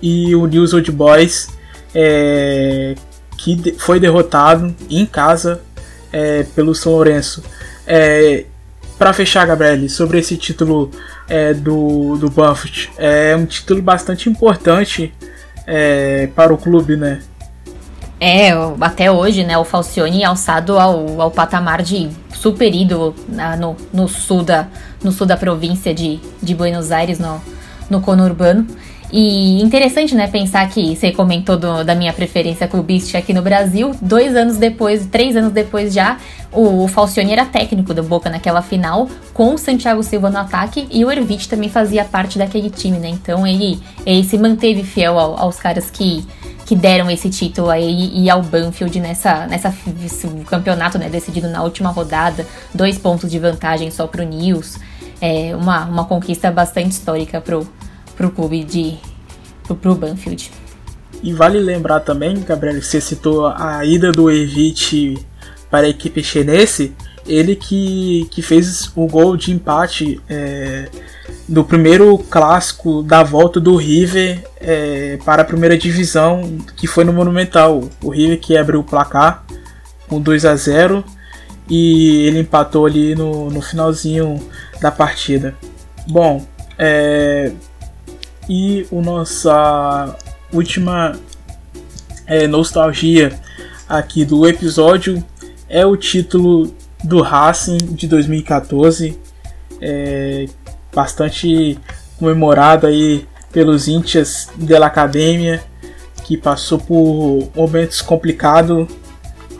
[0.02, 1.50] e o News Old Boys
[1.94, 2.96] é,
[3.38, 5.62] que foi derrotado em casa
[6.12, 7.44] é, pelo São Lourenço.
[7.88, 8.46] É,
[8.98, 10.92] para fechar, Gabriel, sobre esse título
[11.28, 15.14] é, do, do Buffett, é um título bastante importante
[15.66, 17.22] é, para o clube, né?
[18.20, 18.52] É,
[18.82, 23.78] até hoje, né, o Falcione é alçado ao, ao patamar de super ídolo na, no,
[23.94, 24.68] no, sul da,
[25.02, 27.42] no sul da província de, de Buenos Aires, no,
[27.90, 28.68] no conurbano.
[29.12, 33.96] E interessante, né, pensar que você comentou do, da minha preferência clubística aqui no Brasil.
[34.00, 36.18] Dois anos depois, três anos depois já,
[36.52, 41.04] o, Falcione era técnico do Boca naquela final, com o Santiago Silva no ataque, e
[41.04, 43.10] o Ervite também fazia parte daquele time, né?
[43.10, 46.24] Então ele, ele se manteve fiel ao, aos caras que,
[46.68, 49.74] que deram esse título aí e ao Banfield nessa, nessa
[50.48, 52.46] campeonato, né, decidido na última rodada,
[52.76, 54.78] dois pontos de vantagem só pro News.
[55.20, 57.68] É uma, uma conquista bastante histórica pro
[58.20, 58.98] pro clube de
[59.82, 60.52] pro, Banfield.
[61.24, 65.18] E vale lembrar também, Gabriel, que você citou a ida do Evite
[65.72, 66.94] para a equipe chinense,
[67.26, 70.90] ele que, que fez o gol de empate é,
[71.48, 77.14] do primeiro clássico da volta do River é, para a primeira divisão, que foi no
[77.14, 77.88] Monumental.
[78.04, 79.46] O River que abriu o placar
[80.10, 81.06] com 2 a 0
[81.70, 84.42] e ele empatou ali no, no finalzinho
[84.82, 85.56] da partida.
[86.08, 86.46] Bom,
[86.78, 87.52] é,
[88.50, 90.18] e a nossa
[90.52, 91.16] última
[92.26, 93.40] é, nostalgia
[93.88, 95.24] aqui do episódio
[95.70, 96.74] é o título
[97.04, 99.20] do Racing de 2014,
[99.80, 100.48] é,
[100.94, 101.80] bastante
[102.18, 105.64] comemorado aí pelos índios da academia
[106.24, 108.88] que passou por momentos complicado,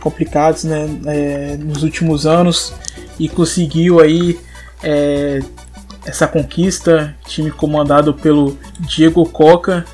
[0.00, 2.74] complicados né, é, nos últimos anos
[3.18, 4.38] e conseguiu aí
[4.82, 5.40] é,
[6.10, 9.84] essa conquista, time comandado pelo Diego Coca.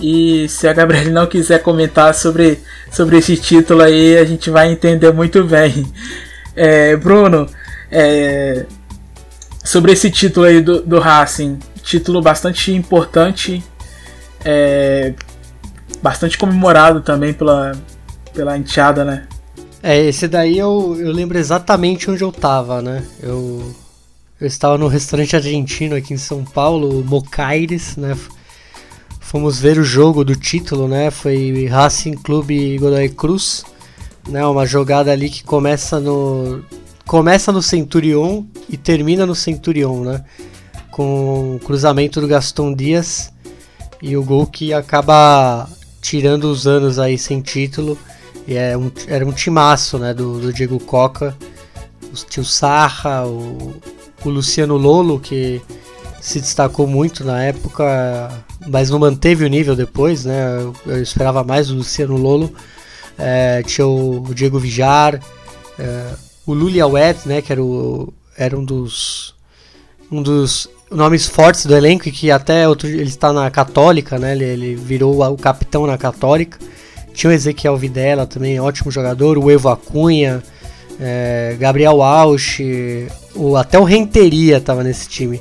[0.00, 4.72] E se a Gabriela não quiser comentar sobre, sobre esse título aí, a gente vai
[4.72, 5.86] entender muito bem.
[6.54, 7.46] É, Bruno,
[7.90, 8.66] é,
[9.64, 13.62] sobre esse título aí do, do Racing, título bastante importante,
[14.44, 15.14] é,
[16.02, 17.72] bastante comemorado também pela,
[18.34, 19.26] pela enteada, né?
[19.82, 23.02] É, esse daí eu, eu lembro exatamente onde eu tava, né?
[23.22, 23.74] Eu
[24.40, 28.16] eu estava no restaurante argentino aqui em São Paulo, Mocaires, né?
[29.18, 31.10] Fomos ver o jogo do título, né?
[31.10, 33.64] Foi Racing Clube Godoy Cruz,
[34.28, 34.44] né?
[34.46, 36.62] Uma jogada ali que começa no
[37.06, 40.24] começa no Centurion e termina no Centurion, né?
[40.90, 43.32] Com o cruzamento do Gaston Dias
[44.02, 45.68] e o gol que acaba
[46.02, 47.98] tirando os anos aí sem título.
[48.46, 50.12] E é um, era um timaço, né?
[50.12, 51.36] Do, do Diego Coca,
[52.02, 53.74] o tio Sarra, o
[54.24, 55.60] o Luciano Lolo, que
[56.20, 60.58] se destacou muito na época, mas não manteve o nível depois, né?
[60.86, 62.52] Eu, esperava mais o Luciano Lolo.
[63.18, 65.20] É, tinha o, Diego Vijar,
[65.78, 66.14] é,
[66.44, 67.40] o Luli Awed, né?
[67.40, 69.34] Que era, o, era um dos
[70.10, 74.32] um dos nomes fortes do elenco que até outro, ele está na Católica, né?
[74.32, 76.58] Ele, ele virou o capitão na Católica.
[77.12, 79.38] Tinha o Ezequiel Videla também, ótimo jogador.
[79.38, 80.42] O Evo Acunha,
[81.00, 82.60] é, Gabriel Walsh,
[83.34, 85.40] o, até o Renteria estava nesse time.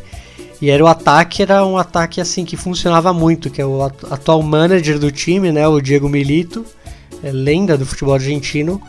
[0.61, 4.41] E era o ataque, era um ataque assim que funcionava muito, que é o atual
[4.41, 6.65] manager do time, né, o Diego Milito,
[7.21, 8.81] é lenda do futebol argentino,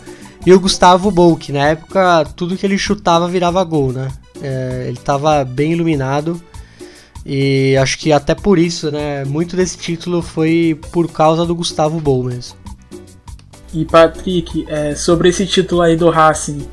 [0.45, 4.09] e o Gustavo Bou, que na época tudo que ele chutava virava gol, né?
[4.41, 6.41] É, ele estava bem iluminado
[7.25, 11.99] e acho que até por isso, né, muito desse título foi por causa do Gustavo
[11.99, 12.57] Bou mesmo.
[13.77, 16.66] E Patrick, é, sobre esse título aí do Racing,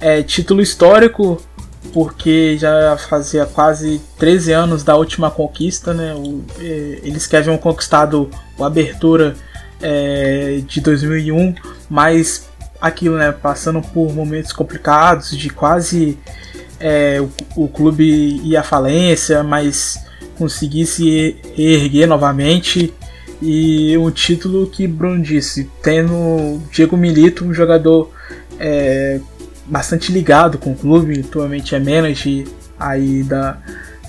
[0.00, 1.38] é título histórico
[1.92, 6.14] porque já fazia quase 13 anos da última conquista, né?
[6.14, 9.36] O, é, eles que haviam conquistado a abertura
[9.82, 11.54] é, de 2001,
[11.90, 12.48] mas
[12.80, 13.32] aquilo, né?
[13.32, 16.18] Passando por momentos complicados de quase
[16.80, 19.98] é, o, o, clube ir à falência, mas
[20.38, 22.94] conseguisse erguer novamente
[23.40, 28.10] e um título que Bruno disse, tendo Diego Milito, um jogador
[28.58, 29.20] é,
[29.66, 32.46] bastante ligado com o clube, atualmente é manager
[32.78, 33.58] aí da,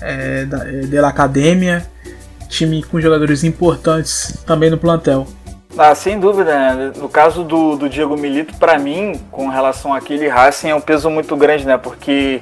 [0.00, 1.86] é, da, é, da academia
[2.48, 5.26] time com jogadores importantes também no plantel.
[5.76, 6.92] Ah, sem dúvida, né?
[6.96, 11.08] No caso do, do Diego Milito, para mim, com relação àquele Racing, é um peso
[11.10, 11.76] muito grande, né?
[11.76, 12.40] Porque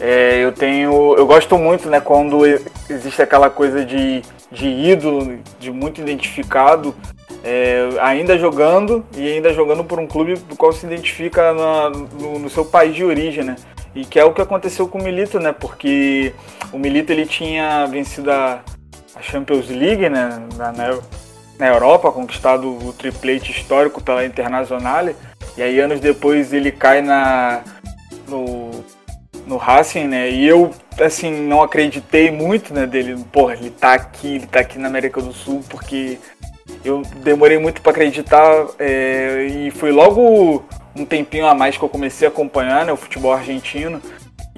[0.00, 1.14] é, eu tenho.
[1.16, 2.44] Eu gosto muito, né, quando
[2.88, 6.94] existe aquela coisa de, de ídolo, de muito identificado,
[7.42, 12.38] é, ainda jogando e ainda jogando por um clube do qual se identifica na, no,
[12.38, 13.56] no, seu país de origem, né?
[13.94, 15.52] E que é o que aconteceu com o Milito, né?
[15.52, 16.34] Porque
[16.72, 18.60] o Milito ele tinha vencido a,
[19.14, 20.46] a Champions League, né?
[20.56, 20.98] Na, na,
[21.58, 25.16] na, Europa, conquistado o triplete histórico pela Internazionale.
[25.56, 27.62] E aí anos depois ele cai na
[28.28, 28.84] no
[29.46, 30.30] no Racing, né?
[30.30, 33.16] E eu, assim, não acreditei muito, né, dele.
[33.32, 36.18] Porra, ele tá aqui, ele tá aqui na América do Sul, porque
[36.84, 38.66] eu demorei muito para acreditar.
[38.78, 40.64] É, e foi logo
[40.94, 44.00] um tempinho a mais que eu comecei a acompanhar né, o futebol argentino.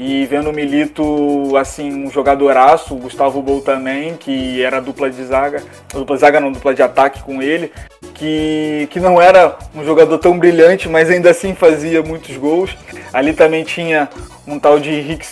[0.01, 5.25] E vendo o Milito, assim, um jogadoraço, o Gustavo Bol também, que era dupla de
[5.25, 5.61] zaga,
[5.93, 7.73] dupla de zaga não, dupla de ataque com ele,
[8.15, 12.77] que, que não era um jogador tão brilhante, mas ainda assim fazia muitos gols.
[13.13, 14.09] Ali também tinha
[14.47, 15.27] um tal de Henrique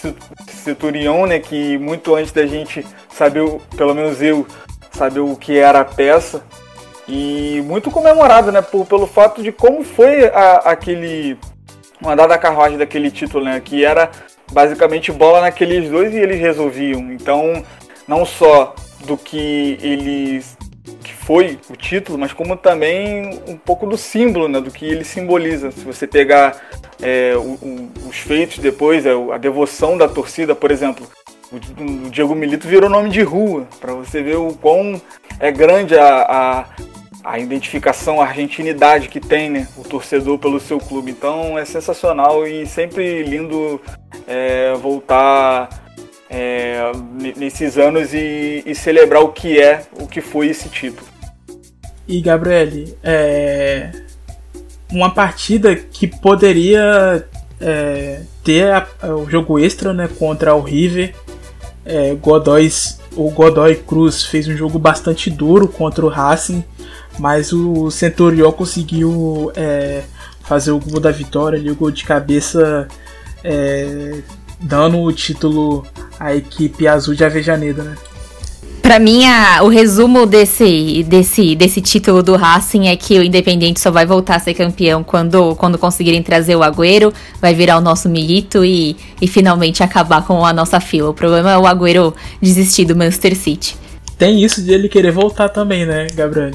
[0.48, 4.44] Centurion, né, que muito antes da gente saber, pelo menos eu,
[4.90, 6.42] saber o que era a peça,
[7.06, 11.38] e muito comemorado, né, por, pelo fato de como foi a, aquele,
[12.02, 14.10] o andar da carruagem daquele título, né, que era
[14.52, 17.12] basicamente bola naqueles dois e eles resolviam.
[17.12, 17.64] Então,
[18.06, 18.74] não só
[19.04, 20.56] do que eles
[21.02, 25.04] que foi o título, mas como também um pouco do símbolo, né, do que ele
[25.04, 25.70] simboliza.
[25.70, 26.60] Se você pegar
[27.02, 31.06] é, o, o, os feitos depois, é, a devoção da torcida, por exemplo,
[31.52, 35.00] o, o Diego Milito virou nome de rua, para você ver o quão
[35.38, 36.64] é grande a, a,
[37.26, 41.10] a identificação, a argentinidade que tem né, o torcedor pelo seu clube.
[41.10, 43.80] Então é sensacional e sempre lindo
[44.28, 45.68] é, voltar
[46.30, 46.92] é,
[47.36, 51.08] nesses anos e, e, celebrar o que é, o que foi esse título.
[52.06, 53.90] E Gabriele, é,
[54.92, 57.26] uma partida que poderia
[57.60, 58.86] é, ter a,
[59.16, 61.12] o jogo extra né, contra o River.
[61.84, 66.64] É, o Godoy Cruz fez um jogo bastante duro contra o Racing,
[67.18, 70.02] mas o Centurion conseguiu é,
[70.42, 72.86] fazer o gol da vitória, ali, o gol de cabeça
[73.42, 74.20] é,
[74.60, 75.84] dando o título
[76.18, 77.96] à equipe azul de Avejaneda, né?
[78.86, 83.80] Pra mim, a, o resumo desse, desse, desse título do Racing é que o Independente
[83.80, 87.80] só vai voltar a ser campeão quando, quando conseguirem trazer o Agüero, vai virar o
[87.80, 91.10] nosso Milito e, e finalmente acabar com a nossa fila.
[91.10, 93.76] O problema é o Agüero desistir do Manchester City.
[94.16, 96.52] Tem isso de ele querer voltar também, né, Gabriel?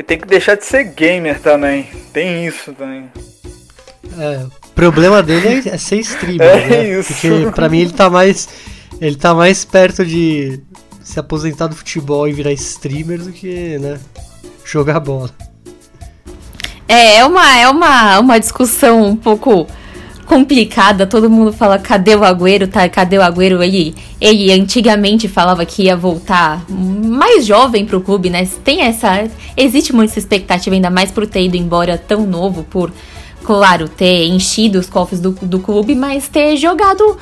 [0.00, 1.86] E tem que deixar de ser gamer também.
[2.10, 3.10] Tem isso também.
[4.18, 6.88] É, problema dele é, ser streamer, é né?
[7.00, 7.12] Isso.
[7.12, 8.48] Porque pra mim ele tá mais.
[8.98, 10.58] Ele tá mais perto de
[11.04, 14.00] se aposentar do futebol e virar streamer do que, né?
[14.64, 15.30] Jogar bola.
[16.88, 19.66] É, é uma, é uma, uma discussão um pouco
[20.30, 21.08] complicada.
[21.08, 22.68] Todo mundo fala, cadê o Agüero?
[22.68, 23.60] Tá, cadê o Agüero?
[23.60, 28.48] Ele, ele antigamente falava que ia voltar mais jovem pro clube, né?
[28.62, 29.28] Tem essa.
[29.56, 32.92] Existe muita expectativa, ainda mais por ter ido embora tão novo, por
[33.42, 37.18] claro, ter enchido os cofres do, do clube, mas ter jogado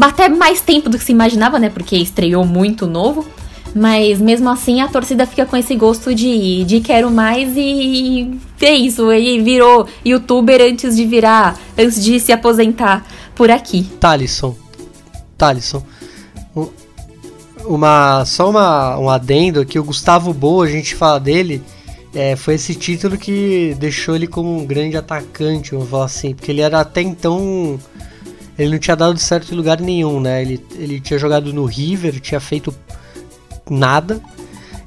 [0.00, 1.68] até mais tempo do que se imaginava, né?
[1.68, 3.26] Porque estreou muito novo.
[3.74, 8.74] Mas mesmo assim a torcida fica com esse gosto de, de quero mais e é
[8.74, 9.12] isso.
[9.12, 13.84] Ele virou youtuber antes de virar, antes de se aposentar por aqui.
[14.00, 14.56] Talisson.
[15.36, 15.84] Talisson.
[17.64, 21.62] Uma, só uma, um adendo aqui, o Gustavo Boa, a gente fala dele
[22.14, 26.50] é, foi esse título que deixou ele como um grande atacante, vamos falar assim, porque
[26.50, 27.78] ele era até então.
[28.58, 30.42] Ele não tinha dado certo em lugar nenhum, né?
[30.42, 32.74] Ele, ele tinha jogado no River, tinha feito
[33.70, 34.20] nada,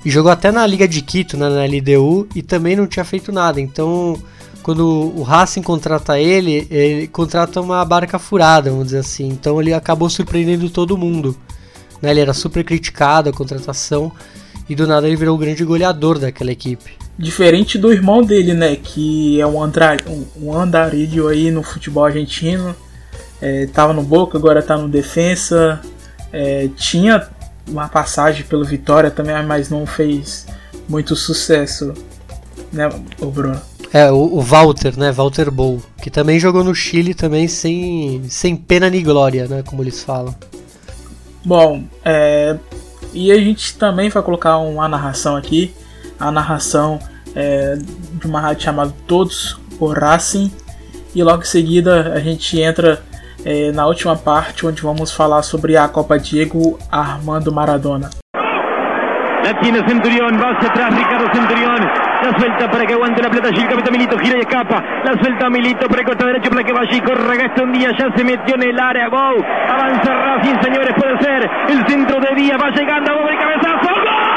[0.03, 3.31] e jogou até na Liga de Quito, né, na LDU, e também não tinha feito
[3.31, 3.61] nada.
[3.61, 4.17] Então,
[4.63, 9.27] quando o Racing contrata ele, ele contrata uma barca furada, vamos dizer assim.
[9.27, 11.37] Então, ele acabou surpreendendo todo mundo.
[12.01, 12.11] Né?
[12.11, 14.11] Ele era super criticado a contratação,
[14.67, 16.93] e do nada ele virou o grande goleador daquela equipe.
[17.17, 18.75] Diferente do irmão dele, né?
[18.75, 19.97] Que é um, andar,
[20.41, 22.75] um andarilho aí no futebol argentino.
[23.41, 25.81] É, tava no Boca, agora tá no Defensa.
[26.31, 27.27] É, tinha
[27.71, 30.45] uma passagem pelo Vitória também, mas não fez
[30.87, 31.93] muito sucesso,
[32.71, 32.89] né,
[33.19, 33.59] o Bruno?
[33.93, 35.11] É, o, o Walter, né?
[35.11, 39.63] Walter Bow, que também jogou no Chile também sem, sem pena nem glória, né?
[39.65, 40.33] Como eles falam.
[41.43, 42.57] Bom, é,
[43.13, 45.73] e a gente também vai colocar uma narração aqui.
[46.17, 46.99] A narração
[47.35, 47.77] é,
[48.13, 50.51] de uma rádio chamada Todos o Racing.
[51.13, 53.03] E logo em seguida a gente entra
[53.45, 58.09] é, na última parte onde vamos falar sobre a Copa Diego Armando Maradona.
[59.43, 61.79] La tiene Centurión, va hacia atrás Ricardo Centurión.
[62.21, 63.61] La suelta para que aguante la plata allí.
[63.61, 64.83] El capitán Milito gira y escapa.
[65.03, 67.63] La suelta Milito para el costado derecho para que vaya y corra.
[67.63, 69.09] un día ya se metió en el área.
[69.09, 69.43] Wow.
[69.69, 71.49] Avanza Racing, señores, puede ser.
[71.69, 73.13] El centro de día va llegando.
[73.15, 73.89] Bow el cabezazo.
[73.89, 74.30] ¡Gol!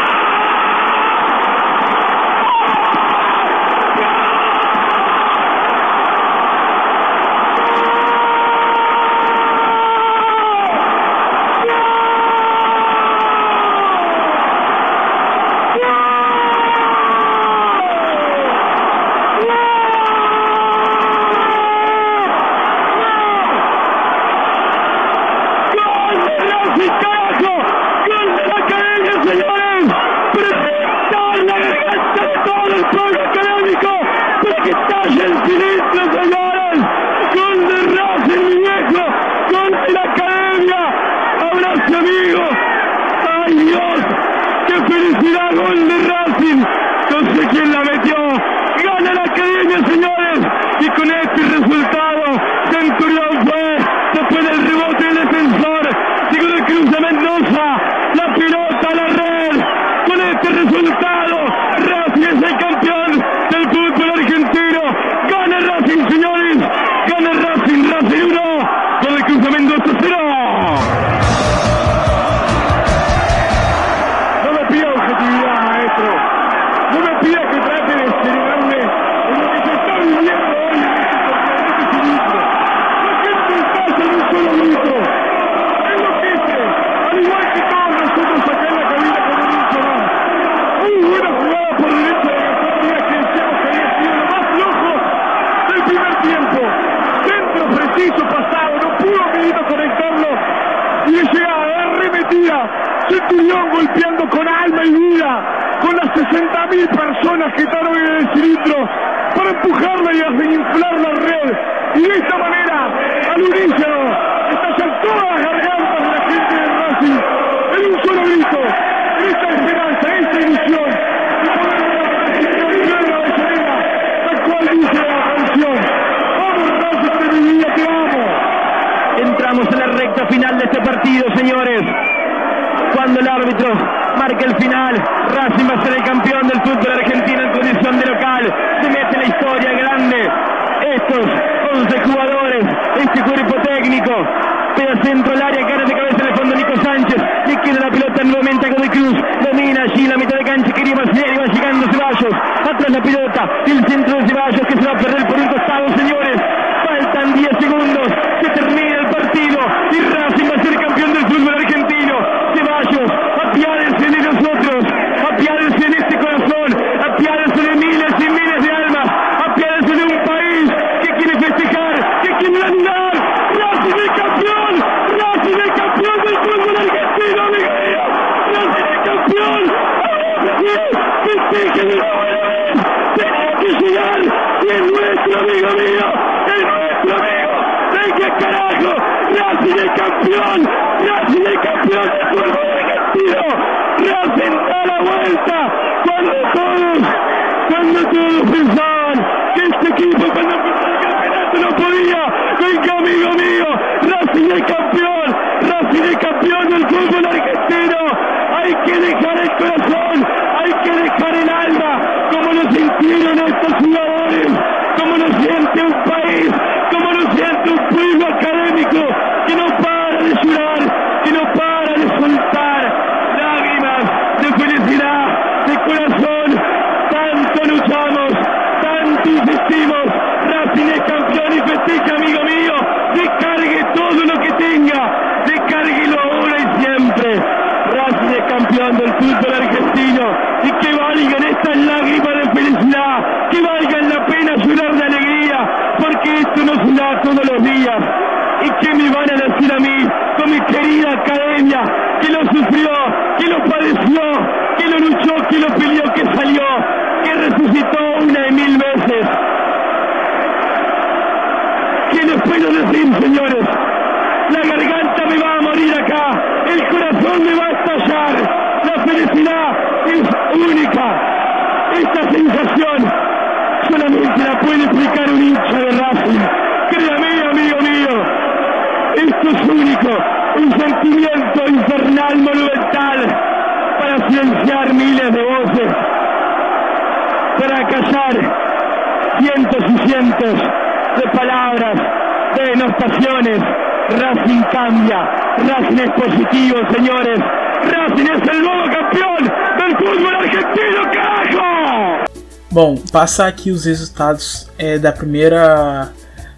[294.86, 297.40] Racing es positivo, señores.
[297.85, 299.44] Racing es el nuevo campeón
[299.78, 302.24] del fútbol argentino, carajo!
[302.70, 306.12] Bom, passar aqui os resultados é, da primeira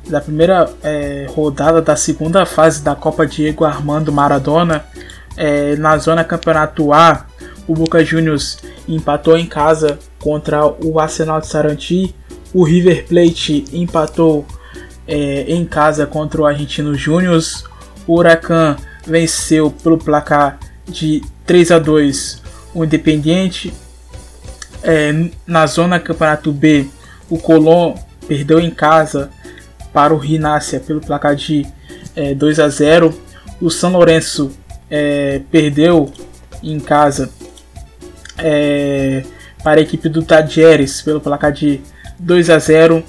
[0.08, 4.84] da primeira é, rodada da segunda fase da Copa Diego Armando Maradona
[5.36, 7.26] é, na zona Campeonato A.
[7.68, 8.58] O Boca Juniors
[8.88, 12.14] empatou em casa contra o Arsenal de Sarandi.
[12.52, 14.44] O River Plate empatou
[15.06, 17.40] é, em casa contra o Argentino Júnior.
[18.06, 18.76] O Huracan
[19.06, 22.42] venceu pelo placar de 3 a 2
[22.74, 23.72] o Independiente.
[24.82, 25.12] É,
[25.46, 26.86] na zona Campeonato B,
[27.28, 27.94] o Colón
[28.28, 29.30] perdeu em casa
[29.92, 31.66] para o Rinácia pelo placar de
[32.14, 33.14] é, 2 a 0.
[33.60, 34.52] O São Lourenço
[34.90, 36.12] é, perdeu
[36.62, 37.30] em casa
[38.38, 39.24] é,
[39.62, 41.80] para a equipe do Tadieres pelo placar de
[42.18, 43.02] 2 a 0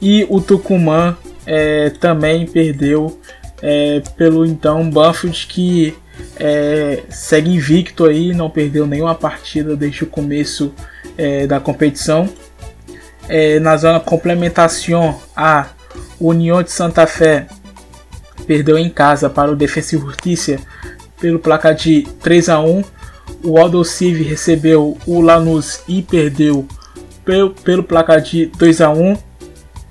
[0.00, 1.16] e o Tucumã
[1.46, 3.18] é, também perdeu
[3.62, 5.96] é, pelo então Banfield que
[6.38, 10.72] é, segue invicto aí, não perdeu nenhuma partida desde o começo
[11.16, 12.28] é, da competição.
[13.28, 15.68] É, na zona complementação, a
[16.20, 17.46] União de Santa Fé
[18.46, 20.58] perdeu em casa para o Defensa e Justiça
[21.20, 22.84] pelo placar de 3 a 1.
[23.42, 26.66] O Aldo Civi recebeu o Lanús e perdeu
[27.24, 29.16] pelo, pelo placar de 2 a 1.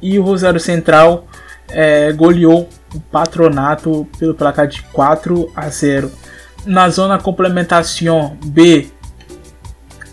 [0.01, 1.25] E o Rosário Central
[1.69, 6.11] é, goleou o Patronato pelo placar de 4 a 0.
[6.65, 8.87] Na zona complementação B,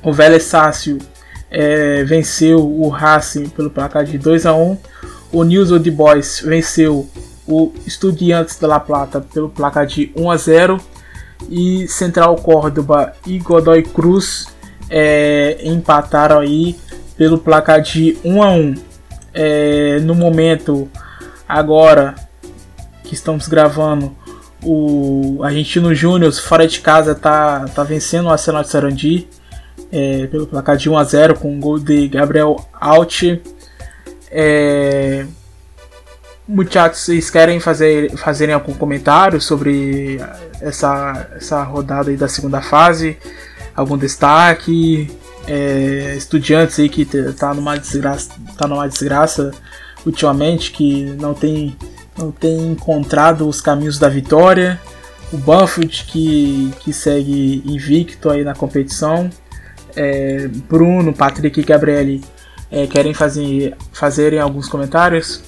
[0.03, 0.99] o Vélez Sácio
[1.51, 4.79] é, venceu o Racing pelo placar de 2 a 1.
[5.33, 7.09] O News Old Boys venceu
[7.47, 10.81] o Estudiantes da La Plata pelo placar de 1 a 0
[11.49, 14.47] e Central Córdoba e Godoy Cruz
[14.89, 16.77] é, empataram aí
[17.17, 18.75] pelo placar de 1 a 1.
[19.33, 20.91] É, no momento
[21.49, 22.15] agora
[23.11, 24.17] que estamos gravando,
[24.63, 29.29] o Argentino Júnior fora de casa tá, tá vencendo o Arsenal de Sarandi
[29.91, 33.25] é, pelo placar de 1 a 0 com um gol de Gabriel Alt.
[34.31, 35.27] É,
[36.47, 40.21] Muchachos, vocês querem fazer fazerem algum comentário sobre
[40.61, 43.19] essa, essa rodada aí da segunda fase?
[43.75, 45.11] Algum destaque?
[45.49, 47.05] É, estudiantes aí que
[47.35, 49.51] tá numa desgraça, tá numa desgraça
[50.07, 51.77] ultimamente, que não tem,
[52.31, 54.81] tem encontrado os caminhos da vitória.
[55.33, 59.31] O Banfield que, que segue invicto aí na competição.
[59.95, 62.21] É, Bruno, Patrick e Gabriele
[62.71, 65.43] é, querem fazer, fazerem alguns comentários?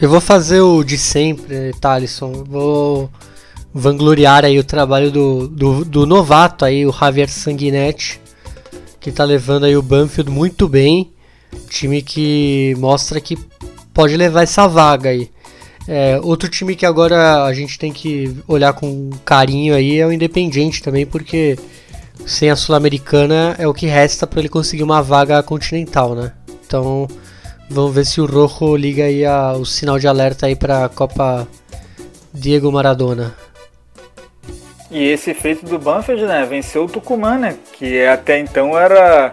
[0.00, 2.44] Eu vou fazer o de sempre, Thalisson.
[2.44, 3.10] Vou
[3.72, 8.20] vangloriar aí o trabalho do, do, do, novato aí, o Javier Sanguinetti,
[9.00, 11.12] que tá levando aí o Banfield muito bem.
[11.68, 13.36] Time que mostra que
[13.92, 15.30] pode levar essa vaga aí.
[15.86, 20.12] É, outro time que agora a gente tem que olhar com carinho aí é o
[20.12, 21.58] Independiente também, porque
[22.26, 26.32] sem a Sul-Americana é o que resta para ele conseguir uma vaga continental, né?
[26.66, 27.06] Então
[27.68, 30.88] Vamos ver se o Rojo liga aí a, o sinal de alerta aí para a
[30.88, 31.48] Copa
[32.32, 33.34] Diego Maradona.
[34.90, 39.32] E esse feito do Banfield, né, venceu o Tucumã, né, que até então era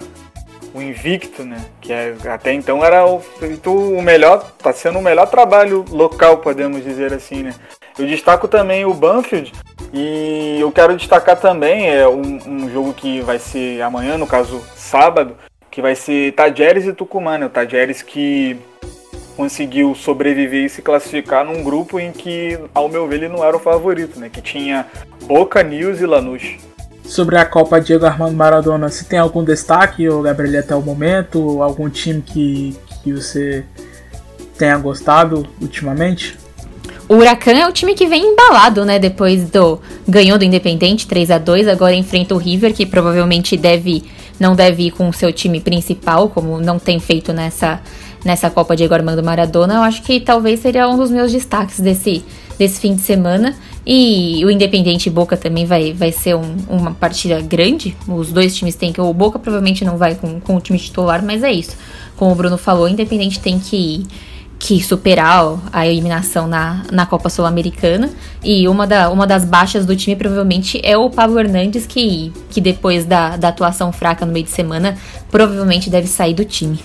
[0.73, 3.22] o invicto, né, que é, até então era o,
[3.65, 7.53] o melhor, tá sendo o melhor trabalho local, podemos dizer assim, né.
[7.99, 9.52] Eu destaco também o Banfield
[9.93, 14.61] e eu quero destacar também é um, um jogo que vai ser amanhã, no caso
[14.76, 15.35] sábado,
[15.69, 17.45] que vai ser Tajeres e Tucumã, né?
[17.45, 18.57] O Tajeres que
[19.35, 23.56] conseguiu sobreviver e se classificar num grupo em que, ao meu ver, ele não era
[23.56, 24.30] o favorito, né?
[24.30, 24.85] Que tinha
[25.23, 26.57] Boca, News e Lanús.
[27.11, 31.61] Sobre a Copa Diego Armando Maradona, se tem algum destaque, ou Gabriel, até o momento?
[31.61, 32.73] Algum time que,
[33.03, 33.65] que você
[34.57, 36.38] tenha gostado ultimamente?
[37.09, 38.97] O Huracan é o time que vem embalado, né?
[38.97, 39.81] Depois do.
[40.07, 44.05] ganhou do Independente 3 a 2 agora enfrenta o River, que provavelmente deve
[44.39, 47.81] não deve ir com o seu time principal, como não tem feito nessa,
[48.23, 52.23] nessa Copa Diego Armando Maradona, eu acho que talvez seria um dos meus destaques desse,
[52.57, 53.53] desse fim de semana.
[53.85, 57.95] E o Independente Boca também vai, vai ser um, uma partida grande.
[58.07, 59.01] Os dois times têm que.
[59.01, 61.75] O Boca provavelmente não vai com, com o time titular, mas é isso.
[62.15, 64.05] Como o Bruno falou, o Independente tem que
[64.61, 68.11] que superar a eliminação na, na Copa Sul-Americana.
[68.43, 72.61] E uma, da, uma das baixas do time provavelmente é o Pablo Hernandes, que, que
[72.61, 74.95] depois da, da atuação fraca no meio de semana,
[75.31, 76.79] provavelmente deve sair do time.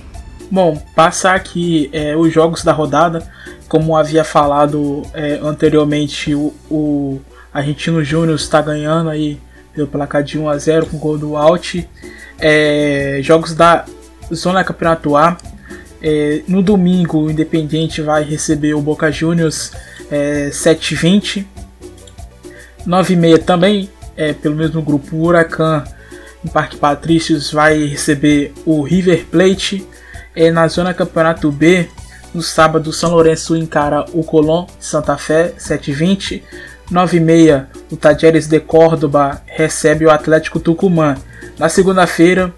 [0.51, 3.27] Bom, passar aqui é, os jogos da rodada,
[3.68, 7.20] como havia falado é, anteriormente, o, o
[7.52, 9.40] Argentino Júnior está ganhando aí
[9.74, 11.85] pelo placar de 1 a 0 com gol do Alt.
[12.39, 13.85] É, jogos da
[14.32, 15.36] Zona Campeonato A,
[16.02, 19.73] É, no domingo, o Independiente vai receber o Boca Juniors
[20.10, 21.44] é, 7h20.
[22.86, 25.82] 9h30 também, é, pelo mesmo grupo, o Huracan
[26.44, 29.85] em Parque Patrícios vai receber o River Plate.
[30.37, 31.89] É, na zona Campeonato B,
[32.35, 36.43] no sábado, São Lourenço encara o Colón Santa Fé, 7h20.
[36.93, 41.17] 9h30, o Tajeres de Córdoba recebe o Atlético Tucumã.
[41.59, 42.55] Na segunda-feira,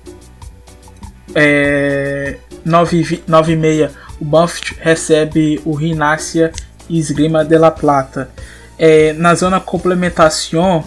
[1.34, 2.36] é,
[2.66, 3.90] 9h30,
[4.20, 6.52] o Banfield recebe o Rinácia
[6.90, 8.28] Esgrima de la Plata.
[8.76, 10.84] É, na zona complementação,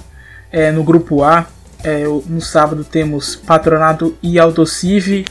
[0.52, 1.48] é, no grupo A,
[1.84, 5.26] é, no sábado temos Patronato e Aldocive,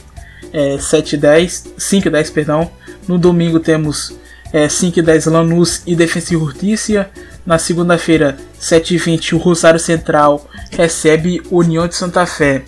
[0.53, 2.71] é, 7 10, 5 10, perdão.
[3.07, 4.13] No domingo temos
[4.53, 7.09] é, 5 e 10 Lanús e Defensa e Justiça.
[7.45, 12.63] Na segunda-feira, 7 e 20, o Rosário Central recebe União de Santa Fé.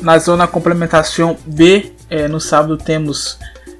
[0.00, 3.38] Na zona complementação B, é, no sábado temos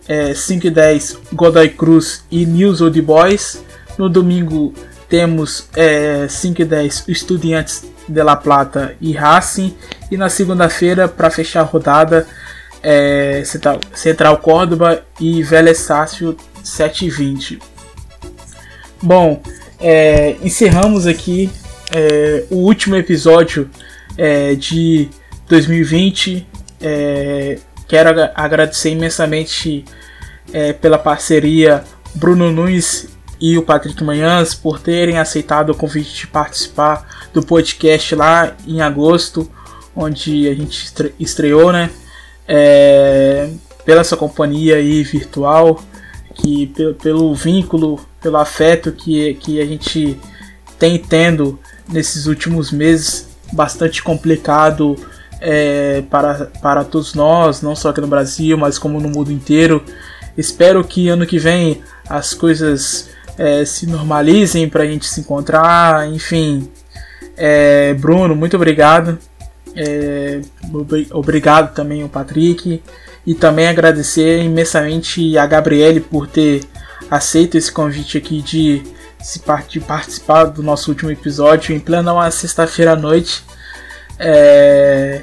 [0.08, 3.62] é, 5 e 10 Godoy Cruz e News Old Boys.
[3.98, 4.72] No domingo
[5.08, 9.76] temos é, 5 e 10 Estudiantes de La Plata e Racing.
[10.10, 12.26] E na segunda-feira, para fechar a rodada,
[12.82, 17.58] é, Central, Central Córdoba e Vélez Sácio 720.
[19.00, 19.42] Bom,
[19.80, 21.50] é, encerramos aqui
[21.92, 23.68] é, o último episódio
[24.16, 25.08] é, de
[25.48, 26.46] 2020.
[26.80, 29.84] É, quero agradecer imensamente
[30.52, 31.84] é, pela parceria
[32.14, 33.08] Bruno Nunes
[33.40, 38.80] e o Patrick Manhãs por terem aceitado o convite de participar do podcast lá em
[38.80, 39.50] agosto,
[39.96, 41.90] onde a gente estreou, né?
[42.46, 43.48] É,
[43.84, 45.82] pela sua companhia aí virtual,
[46.34, 50.18] que pelo, pelo vínculo, pelo afeto que, que a gente
[50.78, 51.58] tem tendo
[51.88, 54.96] nesses últimos meses, bastante complicado
[55.40, 59.82] é, para, para todos nós, não só aqui no Brasil, mas como no mundo inteiro.
[60.36, 66.08] Espero que ano que vem as coisas é, se normalizem para a gente se encontrar.
[66.08, 66.68] Enfim,
[67.36, 69.18] é, Bruno, muito obrigado
[69.74, 70.40] é,
[71.12, 72.82] obrigado também ao Patrick
[73.26, 76.64] e também agradecer imensamente a Gabriele por ter
[77.10, 78.82] aceito esse convite aqui de,
[79.68, 83.44] de participar do nosso último episódio em plena sexta-feira à noite.
[84.18, 85.22] É,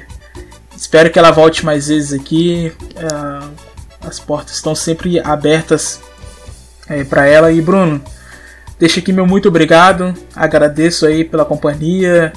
[0.76, 2.72] espero que ela volte mais vezes aqui.
[2.96, 3.60] É,
[4.06, 6.00] as portas estão sempre abertas
[6.88, 7.52] é, para ela.
[7.52, 8.02] E Bruno,
[8.78, 10.14] deixa aqui meu muito obrigado.
[10.34, 12.32] Agradeço aí pela companhia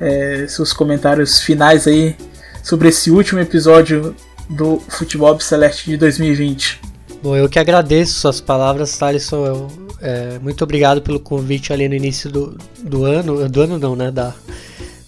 [0.00, 2.16] é, seus comentários finais aí
[2.62, 4.14] sobre esse último episódio
[4.48, 6.80] do Futebol Celeste de 2020.
[7.22, 9.46] Bom, eu que agradeço suas palavras, Thalisson.
[9.46, 9.68] Eu,
[10.00, 13.48] é, muito obrigado pelo convite ali no início do, do ano.
[13.48, 14.10] Do ano não, né?
[14.10, 14.34] Da,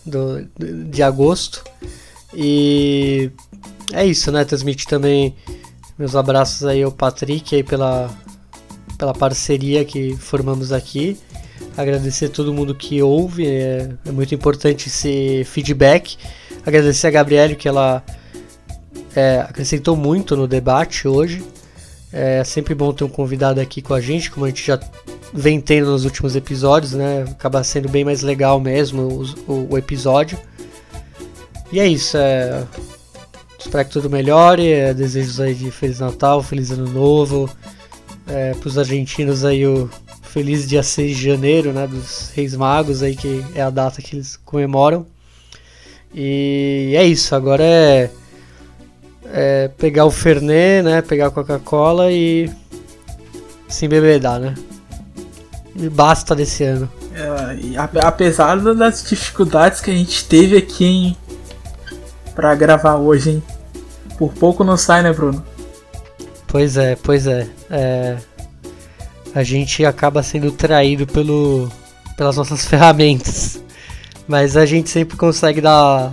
[0.04, 0.46] do,
[0.90, 1.62] de agosto.
[2.34, 3.30] E
[3.92, 4.44] é isso, né?
[4.44, 5.34] Transmite também
[5.98, 8.10] meus abraços aí ao Patrick aí pela,
[8.98, 11.18] pela parceria que formamos aqui
[11.76, 16.16] agradecer a todo mundo que ouve, é, é muito importante esse feedback.
[16.64, 18.02] Agradecer a Gabriele que ela
[19.14, 21.44] é, acrescentou muito no debate hoje.
[22.12, 24.80] É sempre bom ter um convidado aqui com a gente, como a gente já
[25.32, 27.24] vem tendo nos últimos episódios, né?
[27.30, 29.02] Acaba sendo bem mais legal mesmo
[29.46, 30.38] o, o, o episódio.
[31.72, 32.64] E é isso, é...
[33.58, 37.50] espero que tudo melhore, é, desejos aí de Feliz Natal, Feliz Ano Novo,
[38.28, 39.90] é, para os argentinos aí o
[40.36, 44.16] feliz dia 6 de janeiro, né, dos Reis Magos aí que é a data que
[44.16, 45.06] eles comemoram.
[46.14, 48.10] E é isso, agora é,
[49.32, 52.50] é pegar o Fernet, né, pegar a Coca-Cola e
[53.66, 54.54] se embebedar, né?
[55.74, 56.92] E basta desse ano.
[57.14, 61.16] É, apesar das dificuldades que a gente teve aqui hein,
[62.34, 63.42] pra gravar hoje, hein?
[64.18, 65.42] Por pouco não sai, né, Bruno?
[66.46, 67.48] Pois é, pois é.
[67.70, 68.18] é
[69.36, 71.70] a gente acaba sendo traído pelo,
[72.16, 73.62] pelas nossas ferramentas.
[74.26, 76.10] Mas a gente sempre consegue dar,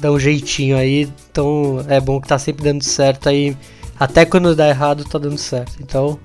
[0.00, 1.06] dar um jeitinho aí.
[1.30, 3.54] Então é bom que tá sempre dando certo aí.
[4.00, 5.74] Até quando dá errado, tá dando certo.
[5.80, 6.18] Então,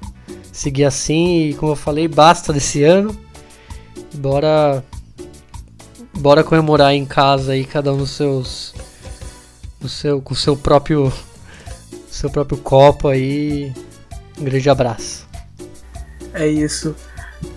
[0.53, 3.13] seguir assim e como eu falei, basta desse ano.
[4.13, 4.81] Bora.
[6.17, 8.73] Bora comemorar em casa aí, cada um nos seus.
[9.81, 11.11] No seu, com o seu próprio.
[12.09, 13.73] Seu próprio copo aí.
[14.39, 15.30] Um grande abraço.
[16.33, 16.95] É isso.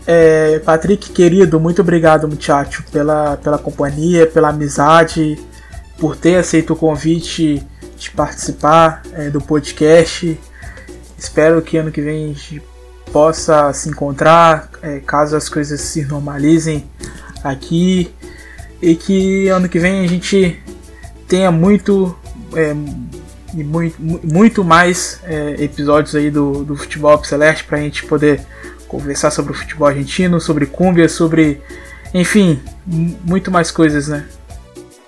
[0.06, 5.38] É, Patrick, querido, muito obrigado, muchacho, pela, pela companhia, pela amizade,
[5.98, 7.62] por ter aceito o convite
[7.96, 10.38] de participar é, do podcast.
[11.18, 12.62] Espero que ano que vem a gente
[13.12, 16.84] possa se encontrar, é, caso as coisas se normalizem
[17.42, 18.12] aqui.
[18.82, 20.62] E que ano que vem a gente
[21.26, 22.14] tenha muito,
[22.54, 22.74] é,
[23.54, 28.44] e muito, muito mais é, episódios aí do, do Futebol Celeste para a gente poder
[28.88, 31.60] conversar sobre o futebol argentino, sobre cumbia, sobre,
[32.12, 34.26] enfim, muito mais coisas, né?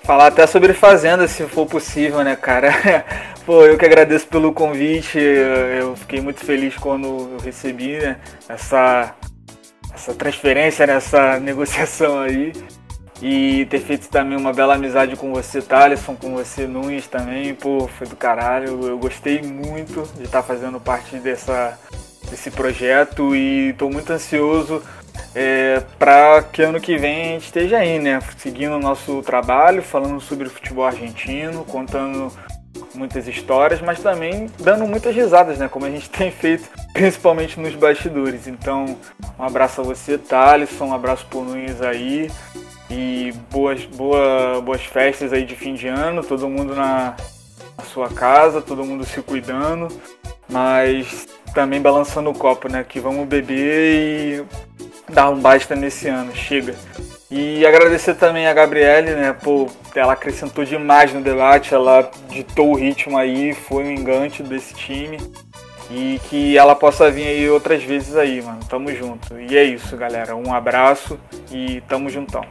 [0.03, 2.73] Falar até sobre Fazenda, se for possível, né, cara?
[3.45, 8.17] Pô, eu que agradeço pelo convite, eu fiquei muito feliz quando eu recebi né,
[8.47, 9.15] essa,
[9.93, 12.53] essa transferência, nessa né, negociação aí.
[13.21, 17.87] E ter feito também uma bela amizade com você, Thaleson, com você, Nunes também, pô,
[17.87, 18.87] foi do caralho.
[18.87, 21.79] Eu gostei muito de estar fazendo parte dessa,
[22.29, 24.83] desse projeto e estou muito ansioso
[25.33, 28.19] é, para que ano que vem a gente esteja aí, né?
[28.37, 32.31] Seguindo o nosso trabalho, falando sobre o futebol argentino, contando
[32.93, 35.67] muitas histórias, mas também dando muitas risadas, né?
[35.67, 38.47] Como a gente tem feito, principalmente nos bastidores.
[38.47, 38.97] Então,
[39.37, 42.31] um abraço a você, Thaleson, um abraço pro Nunes aí.
[42.89, 47.15] E boas, boa, boas festas aí de fim de ano, todo mundo na,
[47.77, 49.89] na sua casa, todo mundo se cuidando,
[50.49, 52.85] mas também balançando o copo, né?
[52.87, 54.45] Que vamos beber e
[55.11, 56.75] dar um basta nesse ano, chega.
[57.29, 59.33] E agradecer também a Gabriele, né?
[59.33, 64.73] Pô, ela acrescentou demais no debate, ela ditou o ritmo aí, foi um engante desse
[64.73, 65.17] time.
[65.89, 68.59] E que ela possa vir aí outras vezes aí, mano.
[68.69, 69.39] Tamo junto.
[69.39, 70.35] E é isso, galera.
[70.35, 71.17] Um abraço
[71.51, 72.43] e tamo juntão.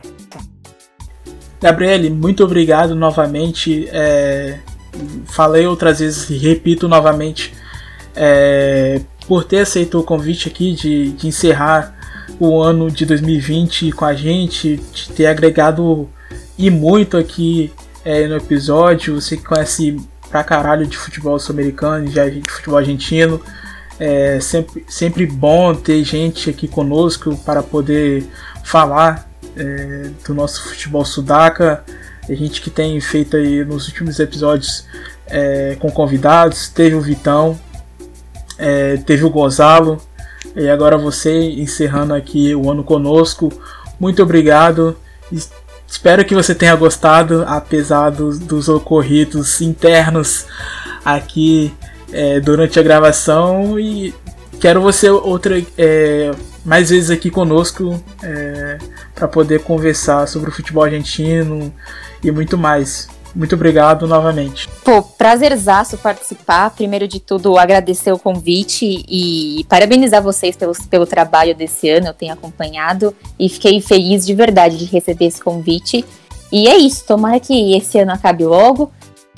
[1.60, 3.88] Gabriele, muito obrigado novamente.
[3.90, 4.58] É,
[5.26, 7.52] falei outras vezes e repito novamente
[8.14, 11.94] é, por ter aceito o convite aqui de, de encerrar
[12.40, 16.08] o ano de 2020 com a gente, de ter agregado
[16.58, 17.72] e muito aqui
[18.04, 19.20] é, no episódio.
[19.20, 19.96] Você que conhece
[20.28, 23.40] pra caralho de futebol sul-americano, de futebol argentino.
[23.98, 28.26] É sempre, sempre bom ter gente aqui conosco para poder
[28.62, 31.82] falar é, do nosso futebol sudaca.
[32.28, 34.84] A gente que tem feito aí nos últimos episódios
[35.26, 36.68] é, com convidados.
[36.68, 37.58] Teve o Vitão,
[38.58, 40.00] é, teve o Gonzalo.
[40.54, 43.52] E agora você encerrando aqui o ano conosco.
[43.98, 44.96] Muito obrigado.
[45.88, 50.46] Espero que você tenha gostado, apesar dos, dos ocorridos internos
[51.04, 51.72] aqui
[52.12, 53.78] é, durante a gravação.
[53.78, 54.14] E
[54.60, 56.32] quero você outra é,
[56.64, 58.78] mais vezes aqui conosco é,
[59.14, 61.72] para poder conversar sobre o futebol argentino
[62.22, 63.08] e muito mais.
[63.36, 64.66] Muito obrigado novamente.
[64.82, 66.70] Pô, prazerzaço participar.
[66.70, 72.06] Primeiro de tudo, agradecer o convite e parabenizar vocês pelo, pelo trabalho desse ano.
[72.06, 76.02] Eu tenho acompanhado e fiquei feliz de verdade de receber esse convite.
[76.50, 78.90] E é isso, tomara que esse ano acabe logo,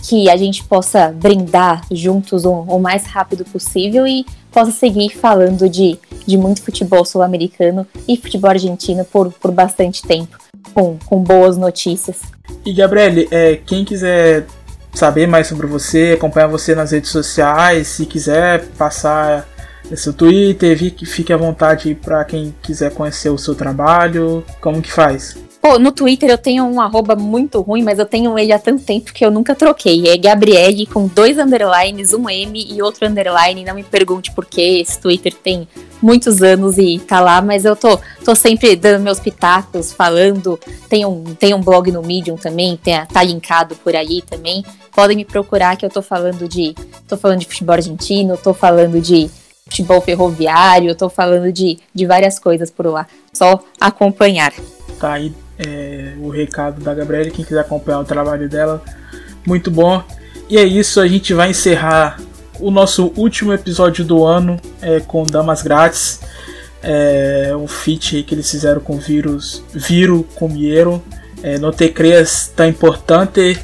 [0.07, 5.69] que a gente possa brindar juntos o, o mais rápido possível e possa seguir falando
[5.69, 10.39] de, de muito futebol sul-americano e futebol argentino por, por bastante tempo,
[10.79, 12.21] com, com boas notícias.
[12.65, 14.47] E Gabriele, é, quem quiser
[14.95, 19.49] saber mais sobre você, acompanhar você nas redes sociais, se quiser passar
[19.97, 25.37] seu Twitter, fique à vontade para quem quiser conhecer o seu trabalho, como que faz?
[25.61, 28.85] Pô, no Twitter eu tenho um arroba muito ruim, mas eu tenho ele há tanto
[28.85, 30.09] tempo que eu nunca troquei.
[30.09, 33.65] É Gabriele com dois underlines, um M e outro underline.
[33.65, 35.67] Não me pergunte por que esse Twitter tem
[36.01, 40.59] muitos anos e tá lá, mas eu tô, tô sempre dando meus pitacos, falando.
[40.89, 44.65] Tem um, tem um blog no Medium também, tem, tá linkado por aí também.
[44.95, 46.75] Podem me procurar que eu tô falando de.
[47.09, 49.29] tô falando de futebol argentino, tô falando de
[49.65, 53.09] futebol ferroviário, tô falando de, de várias coisas por lá.
[53.33, 54.53] Só acompanhar.
[55.01, 58.83] Tá aí é, o recado da Gabriela, quem quiser acompanhar o trabalho dela,
[59.47, 60.03] muito bom.
[60.49, 62.19] E é isso, a gente vai encerrar
[62.61, 66.21] o nosso último episódio do ano é, com Damas Grátis.
[66.83, 71.03] É, um feat que eles fizeram com vírus Viro Comiero.
[71.43, 73.59] É, não ter crias tão importante.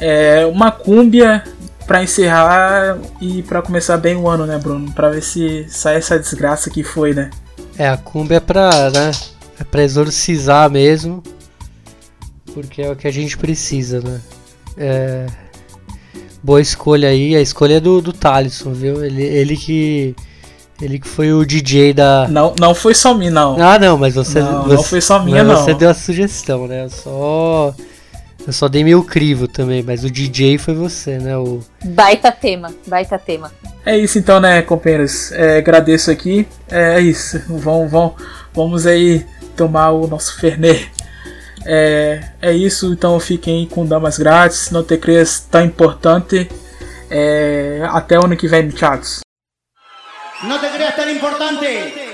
[0.00, 1.42] É, uma cúmbia
[1.86, 4.92] para encerrar e para começar bem o ano, né, Bruno?
[4.92, 7.30] Para ver se sai essa desgraça que foi, né?
[7.76, 9.10] É, a cúmbia é pra, né?
[9.60, 11.22] É pra exorcizar mesmo.
[12.52, 14.20] Porque é o que a gente precisa, né?
[14.76, 15.26] É,
[16.42, 17.34] boa escolha aí.
[17.36, 19.04] A escolha é do, do Thalisson, viu?
[19.04, 20.14] Ele, ele que.
[20.80, 22.28] Ele que foi o DJ da.
[22.28, 23.60] Não, não foi só minha, não.
[23.60, 24.40] Ah, não, mas você.
[24.40, 25.56] Não, você, não foi só minha, não.
[25.56, 26.84] Você deu a sugestão, né?
[26.84, 27.74] Eu só.
[28.46, 31.36] Eu só dei meu crivo também, mas o DJ foi você, né?
[31.36, 31.60] O...
[31.84, 33.52] Baita tema, baita tema.
[33.84, 35.32] É isso então, né, companheiros?
[35.32, 36.46] É, agradeço aqui.
[36.70, 37.42] É, é isso.
[37.46, 38.12] Vamos, vamos,
[38.54, 39.26] vamos aí
[39.58, 40.90] tomar o nosso Fernet.
[41.66, 44.70] É, é isso, então fiquem com damas grátis.
[44.70, 46.48] Não te creas tão importante.
[47.10, 49.20] É, até ano que vem, muchachos.
[50.44, 52.08] Não te creas tão importante.